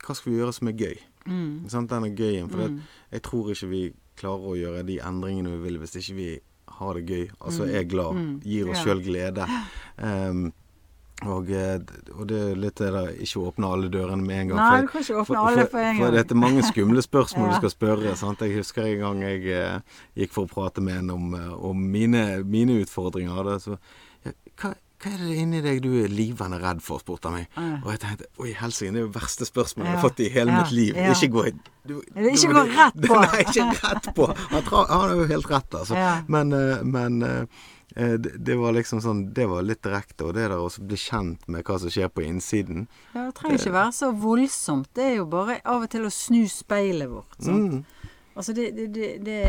hva 0.02 0.14
skal 0.18 0.32
vi 0.32 0.38
gjøre 0.40 0.52
som 0.56 0.68
er 0.68 0.72
gøy? 0.72 0.96
Mm. 1.30 1.68
Sant, 1.70 1.90
den 1.90 2.04
er 2.08 2.16
gøyen. 2.18 2.50
For 2.50 2.68
Mm. 2.68 2.80
jeg 3.12 3.22
tror 3.22 3.50
ikke 3.52 3.68
vi 3.70 3.82
klarer 4.22 4.48
å 4.54 4.56
gjøre 4.56 4.86
de 4.88 4.98
endringene 5.02 5.52
vi 5.58 5.62
vil 5.68 5.78
hvis 5.82 5.98
ikke 6.00 6.16
vi 6.16 6.30
har 6.78 6.94
det 6.98 7.04
gøy. 7.10 7.28
Altså 7.42 7.66
Mm. 7.68 7.74
er 7.76 7.84
glad. 7.90 8.14
Mm. 8.16 8.34
Gir 8.46 8.68
oss 8.70 8.78
Ja. 8.78 8.84
sjøl 8.86 9.02
glede. 9.04 9.46
Um, 9.98 10.52
og, 11.22 11.50
eh, 11.54 11.78
og 12.18 12.26
det 12.26 12.38
er 12.42 12.56
litt 12.58 12.74
det 12.80 12.88
der 12.92 13.12
ikke 13.22 13.42
åpne 13.46 13.68
alle 13.70 13.88
dørene 13.92 14.24
med 14.26 14.40
en 14.40 14.48
gang. 14.48 14.58
Nei, 14.58 14.80
du 14.82 14.88
kan 14.88 15.02
ikke 15.04 15.20
åpne 15.22 15.38
alle 15.38 15.66
for, 15.70 15.78
en 15.78 15.98
for 16.00 16.10
det 16.16 16.30
er 16.32 16.34
mange 16.40 16.62
skumle 16.66 17.02
spørsmål 17.04 17.46
Ja. 17.50 17.52
du 17.52 17.58
skal 17.60 17.70
spørre. 17.76 18.16
Sant? 18.18 18.40
Jeg 18.42 18.56
husker 18.56 18.82
en 18.88 18.98
gang 19.04 19.20
jeg 19.22 19.46
eh, 19.46 19.78
gikk 20.16 20.32
for 20.34 20.46
å 20.46 20.50
prate 20.50 20.82
med 20.82 20.96
en 21.04 21.10
om, 21.14 21.34
eh, 21.34 21.52
om 21.70 21.76
mine, 21.92 22.42
mine 22.44 22.80
utfordringer. 22.82 23.44
Da, 23.44 23.58
så, 23.62 23.78
ja, 24.26 24.32
hva, 24.56 24.74
hva 25.02 25.10
er 25.12 25.18
det 25.26 25.36
inni 25.42 25.60
deg 25.64 25.80
du 25.82 25.88
er 26.04 26.08
livende 26.12 26.58
redd 26.62 26.80
for? 26.84 27.00
spurte 27.02 27.28
han 27.30 27.40
meg. 27.40 27.48
Ja. 27.56 27.80
Og 27.84 27.90
jeg 27.90 28.00
tenkte 28.04 28.28
oi 28.38 28.52
helsike, 28.54 28.92
det 28.94 29.00
er 29.00 29.04
jo 29.06 29.10
det 29.10 29.16
verste 29.20 29.48
spørsmålet 29.48 29.88
jeg 29.90 29.98
har 29.98 30.04
fått 30.08 30.20
i 30.22 30.28
hele 30.30 30.52
Ja. 30.52 30.62
mitt 30.62 30.72
liv. 30.72 30.94
Ikke 30.94 31.28
gå 31.34 31.44
du, 31.84 31.94
du, 32.14 32.28
Ikke 32.30 32.52
gå 32.54 32.62
rett 32.70 32.98
på. 33.02 33.20
Nei, 33.26 33.42
ikke 33.42 33.68
rett 33.82 34.10
på. 34.14 34.26
Han, 34.52 34.62
tra, 34.68 34.82
han 34.88 35.00
har 35.08 35.14
jo 35.16 35.26
helt 35.32 35.50
rett, 35.50 35.74
altså. 35.74 35.94
Men, 36.28 36.52
eh, 36.52 36.82
men 36.84 37.22
eh, 37.22 37.62
eh, 37.96 38.14
det, 38.22 38.36
det 38.46 38.56
var 38.60 38.72
liksom 38.76 39.00
sånn 39.02 39.24
Det 39.34 39.48
var 39.50 39.62
litt 39.66 39.82
direkte. 39.82 40.24
Og 40.28 40.34
det 40.36 40.46
der 40.48 40.54
å 40.62 40.68
bli 40.78 40.96
kjent 40.96 41.48
med 41.48 41.64
hva 41.66 41.80
som 41.82 41.90
skjer 41.90 42.08
på 42.14 42.22
innsiden 42.22 42.86
Ja, 43.14 43.26
det 43.26 43.34
trenger 43.40 43.58
ikke 43.58 43.74
være 43.74 43.92
så 43.98 44.12
voldsomt. 44.14 44.92
Det 44.94 45.08
er 45.08 45.16
jo 45.16 45.26
bare 45.26 45.58
av 45.64 45.82
og 45.88 45.90
til 45.90 46.06
å 46.06 46.10
snu 46.14 46.44
speilet 46.48 47.10
vårt. 47.10 47.34
Sånn. 47.42 47.66
mm, 47.82 47.82
Altså 48.36 48.54
det, 48.56 48.70
det, 48.78 48.86
det, 48.94 49.08
det 49.26 49.40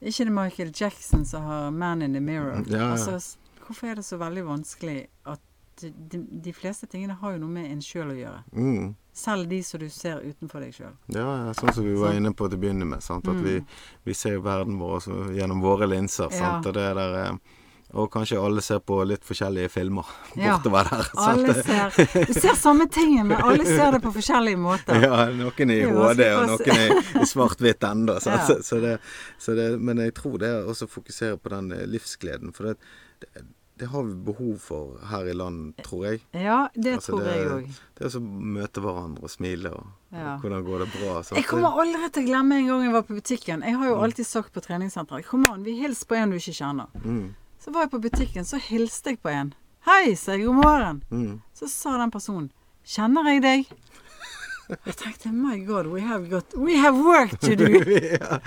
ikke 0.00 0.24
det 0.24 0.32
Michael 0.32 0.70
Jackson 0.72 1.26
som 1.28 1.42
har 1.44 1.70
'Man 1.70 2.02
in 2.02 2.14
the 2.14 2.20
Mirror'? 2.20 2.64
Ja, 2.70 2.78
ja. 2.78 2.90
Altså, 2.92 3.36
hvorfor 3.70 3.92
er 3.92 4.00
det 4.00 4.04
så 4.08 4.18
veldig 4.20 4.44
vanskelig 4.50 4.98
at 5.30 5.46
de, 5.80 6.18
de 6.44 6.52
fleste 6.52 6.84
tingene 6.92 7.14
har 7.22 7.32
jo 7.36 7.38
noe 7.40 7.54
med 7.54 7.70
en 7.70 7.80
sjøl 7.80 8.10
å 8.12 8.16
gjøre? 8.18 8.40
Mm. 8.52 8.90
Selv 9.16 9.48
de 9.50 9.62
som 9.64 9.80
du 9.80 9.86
ser 9.92 10.20
utenfor 10.22 10.60
deg 10.66 10.74
sjøl. 10.76 10.92
Ja, 11.14 11.24
ja, 11.46 11.54
sånn 11.56 11.72
som 11.74 11.86
vi 11.86 11.94
var 11.98 12.12
inne 12.18 12.34
på 12.36 12.50
til 12.50 12.58
å 12.58 12.62
begynne 12.66 12.86
med. 12.90 13.00
Sant? 13.02 13.26
At 13.28 13.40
vi, 13.42 13.56
Mm. 13.62 13.66
vi 14.04 14.14
ser 14.14 14.36
jo 14.36 14.42
verden 14.44 14.76
vår 14.78 15.08
gjennom 15.38 15.62
våre 15.64 15.88
linser. 15.88 16.28
Sant? 16.30 16.66
Ja. 16.66 16.68
Og, 16.68 16.74
det 16.76 16.84
der, 17.00 17.16
eh, 17.24 17.56
og 17.98 18.06
kanskje 18.14 18.38
alle 18.38 18.62
ser 18.62 18.78
på 18.86 19.00
litt 19.08 19.24
forskjellige 19.26 19.68
filmer 19.72 20.06
Ja. 20.36 20.58
bortover 20.58 20.84
der. 20.92 21.08
Sant? 21.16 21.48
Alle 21.48 21.54
ser 21.64 22.26
Du 22.28 22.32
ser 22.38 22.54
samme 22.60 22.86
tingen, 22.92 23.26
men 23.32 23.40
alle 23.42 23.64
ser 23.66 23.96
det 23.96 24.02
på 24.04 24.12
forskjellige 24.14 24.60
måter. 24.62 25.00
Ja, 25.08 25.24
noen 25.32 25.72
i 25.74 25.80
HD 25.90 26.26
og 26.36 26.44
noen 26.52 26.76
i, 26.76 26.90
i 27.24 27.26
svart-hvitt 27.26 27.82
ennå. 27.88 28.18
Ja. 28.20 28.44
Så, 28.46 28.60
så 28.68 28.78
det, 28.84 28.98
så 29.38 29.56
det, 29.58 29.70
men 29.80 29.98
jeg 30.04 30.14
tror 30.20 30.36
det 30.38 30.52
er 30.52 30.68
også 30.70 30.86
å 30.86 30.92
fokusere 31.00 31.40
på 31.40 31.56
den 31.56 31.72
eh, 31.72 31.86
livsgleden. 31.88 32.52
For 32.54 32.68
det, 32.70 32.76
det, 33.24 33.46
det 33.80 33.88
har 33.88 34.02
vi 34.04 34.14
behov 34.26 34.58
for 34.60 34.98
her 35.10 35.24
i 35.30 35.32
land, 35.34 35.72
tror 35.86 36.04
jeg. 36.10 36.20
Ja, 36.36 36.68
det 36.74 36.94
Altså, 36.98 37.14
tror 37.14 37.24
det- 37.24 37.36
jeg 37.36 37.46
òg. 37.54 37.70
Det 37.96 38.04
er 38.06 38.18
å 38.18 38.22
møte 38.22 38.80
hverandre 38.84 39.22
og 39.24 39.30
smile 39.32 39.70
og, 39.72 39.86
Ja. 40.12 40.34
og 40.34 40.40
hvordan 40.42 40.64
går 40.66 40.78
det 40.84 40.88
bra. 40.92 41.22
Så. 41.22 41.34
Jeg 41.36 41.44
kommer 41.46 41.78
aldri 41.80 42.10
til 42.12 42.22
å 42.24 42.26
glemme 42.28 42.52
en 42.60 42.66
gang 42.68 42.82
jeg 42.84 42.92
var 42.92 43.02
på 43.02 43.14
butikken. 43.20 43.62
Jeg 43.64 43.74
har 43.76 43.86
Mm. 43.86 43.90
jo 43.90 44.02
alltid 44.04 44.26
sagt 44.26 44.52
på 44.52 44.60
treningssenteret 44.60 45.24
Kom 45.26 45.44
an, 45.50 45.62
vi 45.64 45.80
hils 45.80 46.04
på 46.04 46.14
en 46.16 46.30
du 46.30 46.36
ikke 46.36 46.52
kjenner. 46.60 46.86
Mm, 47.04 47.34
Så 47.60 47.72
var 47.72 47.82
jeg 47.82 47.90
på 47.90 48.00
butikken, 48.00 48.44
så 48.44 48.58
hilste 48.60 49.10
jeg 49.10 49.22
på 49.22 49.30
en. 49.30 49.54
Hei, 49.86 50.14
sa 50.14 50.32
jeg. 50.32 50.44
God 50.46 50.54
morgen. 50.56 51.02
mm. 51.10 51.40
Så 51.54 51.68
sa 51.68 51.96
den 51.98 52.10
personen 52.10 52.50
Kjenner 52.84 53.24
jeg 53.24 53.42
deg? 53.42 53.66
Jeg 54.86 54.96
tenkte 55.00 55.32
my 55.34 55.58
god, 55.66 55.86
we 55.90 56.00
have 56.04 56.28
got 56.30 56.54
We 56.54 56.76
have 56.78 56.98
work 57.04 57.36
to 57.40 57.56
do. 57.56 57.68
ja. 58.20 58.38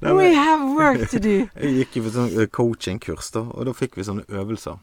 Nei, 0.00 0.12
We 0.12 0.30
have 0.34 0.70
work 0.76 1.08
to 1.10 1.20
do. 1.22 1.36
jeg 1.62 1.74
gikk 1.80 1.98
jo 1.98 2.06
på 2.06 2.14
sånn 2.14 2.48
coaching-kurs, 2.54 3.32
da, 3.34 3.44
og 3.50 3.68
da 3.68 3.74
fikk 3.76 3.98
vi 3.98 4.06
sånne 4.06 4.26
øvelser. 4.30 4.80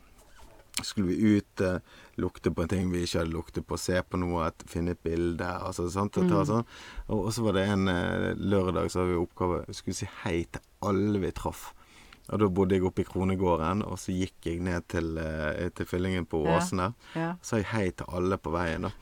Skulle 0.84 1.10
vi 1.10 1.36
ut, 1.38 1.64
eh, 1.66 1.80
lukte 2.20 2.52
på 2.56 2.64
en 2.64 2.72
ting 2.72 2.92
vi 2.92 3.04
ikke 3.04 3.22
hadde 3.22 3.34
luktet 3.34 3.68
på, 3.68 3.80
se 3.80 4.00
på 4.04 4.20
noe, 4.22 4.46
et, 4.48 4.64
finne 4.70 4.96
et 4.96 5.02
bilde. 5.04 5.48
Altså, 5.48 5.90
sant, 5.92 6.20
og, 6.22 6.30
ta, 6.32 6.46
sånn. 6.48 6.68
og, 7.10 7.26
og 7.26 7.34
så 7.36 7.44
var 7.48 7.58
det 7.58 7.66
en 7.68 7.92
eh, 7.92 8.30
lørdag 8.40 8.88
så 8.92 9.02
hadde 9.02 9.16
vi 9.16 9.20
oppgave 9.20 9.66
skulle 9.76 9.98
si 9.98 10.08
hei 10.24 10.38
til 10.48 10.64
alle 10.88 11.24
vi 11.24 11.34
traff. 11.36 11.70
Og 12.30 12.44
da 12.44 12.50
bodde 12.54 12.78
jeg 12.78 12.86
oppe 12.86 13.02
i 13.02 13.08
Kronegården, 13.08 13.82
og 13.90 13.98
så 13.98 14.14
gikk 14.14 14.52
jeg 14.52 14.62
ned 14.66 14.86
til, 14.92 15.18
eh, 15.18 15.70
til 15.74 15.90
fyllingen 15.90 16.28
på 16.30 16.44
Åsen 16.46 16.84
der. 16.84 16.94
Ja. 17.18 17.32
Så 17.42 17.56
sa 17.56 17.62
jeg 17.64 17.70
hei 17.74 17.88
til 17.90 18.12
alle 18.14 18.38
på 18.38 18.54
veien, 18.54 18.86
da. 18.86 18.94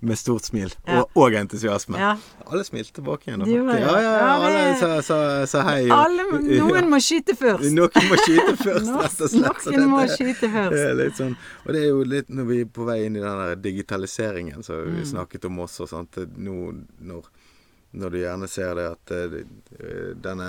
Med 0.00 0.18
stort 0.18 0.44
smil. 0.46 0.70
Ja. 0.86 1.00
Og, 1.02 1.10
og 1.18 1.34
entusiasme. 1.34 1.98
Ja. 1.98 2.12
Alle 2.46 2.64
smilte 2.64 2.92
tilbake 3.00 3.28
igjen. 3.28 3.42
Ja, 3.46 3.56
ja, 3.56 3.78
ja, 3.78 4.12
Ja, 4.12 4.36
det- 4.38 4.60
alle 4.60 4.76
sa, 4.80 5.00
sa, 5.02 5.18
sa 5.46 5.62
hei. 5.68 5.84
og- 5.90 5.96
Alle, 5.98 6.24
noen 6.60 6.88
må 6.90 7.00
skyte 7.02 7.34
først. 7.36 7.66
Noen 7.78 8.08
må 8.08 8.16
skyte 8.22 8.54
først, 8.66 8.92
rett 8.94 9.20
og 9.26 9.30
slett. 9.34 9.66
Noen 9.74 9.90
må 9.90 10.04
skyte 10.08 10.40
det 10.46 10.50
først. 10.54 10.78
er 10.84 10.94
litt 11.02 11.16
sånn, 11.18 11.34
og 11.66 11.72
det 11.74 11.82
er 11.82 11.88
jo 11.90 12.04
litt 12.04 12.28
når 12.30 12.48
vi 12.52 12.60
er 12.62 12.70
på 12.78 12.86
vei 12.88 12.98
inn 13.06 13.16
i 13.18 13.24
den 13.24 13.42
der 13.44 13.56
digitaliseringen 13.68 14.62
som 14.64 14.76
Mm. 14.86 14.96
vi 15.00 15.04
snakket 15.10 15.44
om 15.50 15.58
også. 15.66 15.88
Sant? 15.88 16.16
Nå 16.36 16.56
når, 17.00 17.24
når 17.92 18.10
du 18.10 18.18
gjerne 18.22 18.48
ser 18.48 18.74
det 18.78 18.86
at 18.92 19.10
eh, 19.10 20.14
denne 20.22 20.48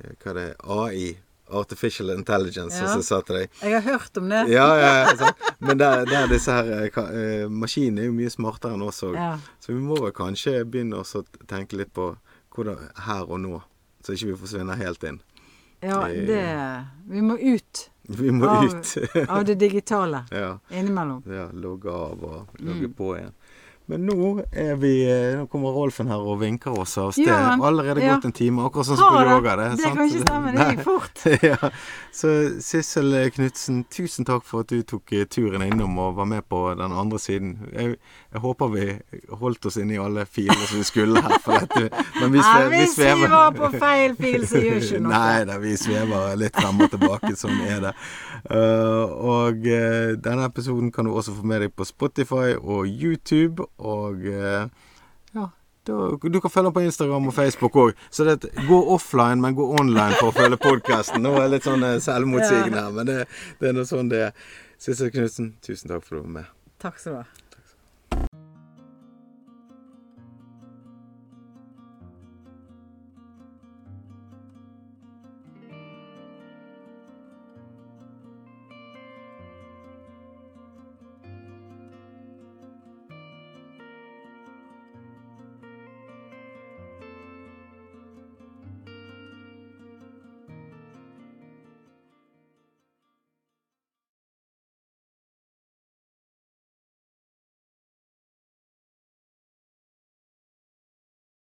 eh, 0.00 0.12
Hva 0.22 0.30
er 0.30 0.34
det 0.34 0.48
AI, 0.64 1.16
Artificial 1.50 2.10
Intelligence, 2.10 2.74
Ja. 2.80 2.88
som 2.88 2.98
jeg 3.00 3.04
sa 3.04 3.20
til 3.22 3.36
deg. 3.36 3.50
Jeg 3.62 3.72
har 3.82 3.84
hørt 3.92 4.16
om 4.18 4.28
det. 4.28 4.48
Ja, 4.50 4.66
ja, 4.78 5.14
ja. 5.14 5.30
Men 5.60 5.78
der, 5.78 6.04
der 6.04 6.26
disse 6.26 6.52
her 6.52 6.64
uh, 6.72 6.98
eh, 7.14 7.48
Maskinene 7.48 8.00
er 8.02 8.06
jo 8.10 8.12
mye 8.12 8.30
smartere 8.30 8.74
enn 8.74 8.82
oss 8.82 9.02
òg. 9.06 9.16
Så 9.60 9.72
vi 9.72 9.80
må 9.80 9.96
vel 10.02 10.12
kanskje 10.12 10.64
begynne 10.64 10.98
å 11.02 11.24
tenke 11.46 11.76
litt 11.76 11.92
på 11.94 12.16
hvordan 12.56 12.78
her 13.06 13.24
og 13.30 13.40
nå, 13.40 13.62
så 14.02 14.12
ikke 14.16 14.32
vi 14.32 14.36
forsvinner 14.42 14.76
helt 14.80 15.04
inn. 15.04 15.20
Ja, 15.82 16.02
det 16.08 16.86
Vi 17.06 17.20
må 17.20 17.36
ut 17.38 17.90
Vi 18.08 18.30
må 18.30 18.46
Av- 18.48 18.64
ut. 18.64 18.96
av 19.28 19.44
det 19.44 19.54
digitale 19.60 20.24
ja, 20.30 20.58
innimellom. 20.70 21.22
ja, 21.26 21.48
logge 21.52 21.90
av 21.90 22.22
og 22.24 22.46
logge 22.58 22.86
Mm. 22.88 22.94
på 22.94 23.16
igjen. 23.18 23.32
Men 23.88 24.02
nå 24.08 24.40
er 24.50 24.74
vi 24.82 24.90
Nå 25.38 25.44
kommer 25.50 25.70
Rolfen 25.76 26.08
her 26.10 26.18
og 26.18 26.40
vinker 26.40 26.74
oss 26.82 26.96
av 26.98 27.12
sted. 27.14 27.28
Ja. 27.30 27.52
Allerede 27.54 28.02
Ja. 28.02 28.16
gått 28.16 28.24
en 28.24 28.32
time, 28.34 28.64
akkurat 28.66 28.86
sånn 28.88 28.98
som 28.98 29.14
på 29.14 29.20
yoga. 29.30 29.56
Det, 29.56 29.68
Det 29.76 29.82
sant? 29.84 29.96
kan 29.96 30.08
ikke 30.08 30.24
stemme. 30.26 30.52
Det 30.56 30.66
gikk 30.72 30.82
fort. 30.84 31.22
ja. 31.50 31.70
Så 32.12 32.60
Sissel 32.60 33.14
Knutsen, 33.30 33.84
tusen 33.90 34.24
takk 34.26 34.42
for 34.44 34.60
at 34.66 34.68
du 34.74 34.82
tok 34.82 35.12
eh, 35.12 35.24
turen 35.30 35.62
innom 35.62 35.98
og 36.02 36.16
var 36.16 36.26
med 36.26 36.48
på 36.48 36.64
den 36.76 36.90
andre 36.92 37.18
siden. 37.22 37.54
Jeg, 37.72 37.96
jeg 38.36 38.42
håper 38.42 38.68
vi 38.68 38.82
holdt 39.40 39.66
oss 39.70 39.78
inne 39.80 39.94
i 39.94 39.98
alle 40.00 40.26
filene 40.28 40.66
som 40.68 40.76
vi 40.76 40.84
skulle 40.84 41.20
her. 41.24 41.38
For 41.40 41.62
dette, 41.62 42.02
men 42.20 42.34
vi, 42.34 42.40
sve, 42.44 42.58
Nei, 42.58 42.64
vi 42.68 42.80
hvis 42.82 42.90
vi 42.90 43.04
svever 43.06 43.30
var 43.32 43.54
på 43.56 43.70
feil 43.80 44.16
fil, 44.18 44.42
så 44.50 44.60
gjør 44.60 44.82
ikke 44.82 44.98
noe. 45.00 45.12
Nei 45.14 45.46
da, 45.48 45.54
vi 45.62 45.70
svever 45.80 46.34
litt 46.36 46.58
frem 46.60 46.82
og 46.84 46.90
tilbake, 46.92 47.30
som 47.40 47.62
er 47.64 47.78
det. 47.86 47.92
Eh, 48.50 49.14
og 49.30 49.64
eh, 49.72 50.10
denne 50.26 50.50
episoden 50.50 50.90
kan 50.92 51.08
du 51.08 51.14
også 51.14 51.32
få 51.38 51.46
med 51.48 51.64
deg 51.64 51.72
på 51.72 51.86
Spotify 51.88 52.58
og 52.58 52.90
YouTube. 52.90 53.64
Og 53.80 54.28
eh, 54.28 54.68
ja, 55.32 55.46
da, 55.88 55.96
du 56.20 56.38
kan 56.44 56.52
følge 56.52 56.68
den 56.68 56.76
på 56.76 56.84
Instagram 56.90 57.32
og 57.32 57.36
Facebook 57.38 57.80
òg. 57.86 58.04
Så 58.12 58.28
det, 58.28 58.52
gå 58.68 58.82
offline, 58.98 59.40
men 59.40 59.56
gå 59.56 59.70
online 59.80 60.20
for 60.20 60.28
å 60.28 60.36
følge 60.36 60.60
podkasten. 60.60 61.24
Nå 61.24 61.32
er 61.38 61.46
jeg 61.46 61.54
litt 61.56 61.70
sånn 61.70 61.88
selvmotsigende 62.04 62.84
her, 62.84 62.92
men 63.00 63.08
det, 63.08 63.18
det 63.62 63.72
er 63.72 63.80
nå 63.80 63.88
sånn 63.88 64.12
det 64.12 64.26
er. 64.28 64.46
Sissel 64.76 65.08
Knutsen, 65.08 65.54
tusen 65.64 65.88
takk 65.88 66.04
for 66.04 66.18
at 66.18 66.20
du 66.20 66.26
var 66.26 66.32
med. 66.42 66.54
Takk 66.84 67.00
skal 67.00 67.14
du 67.14 67.20
ha. 67.22 67.45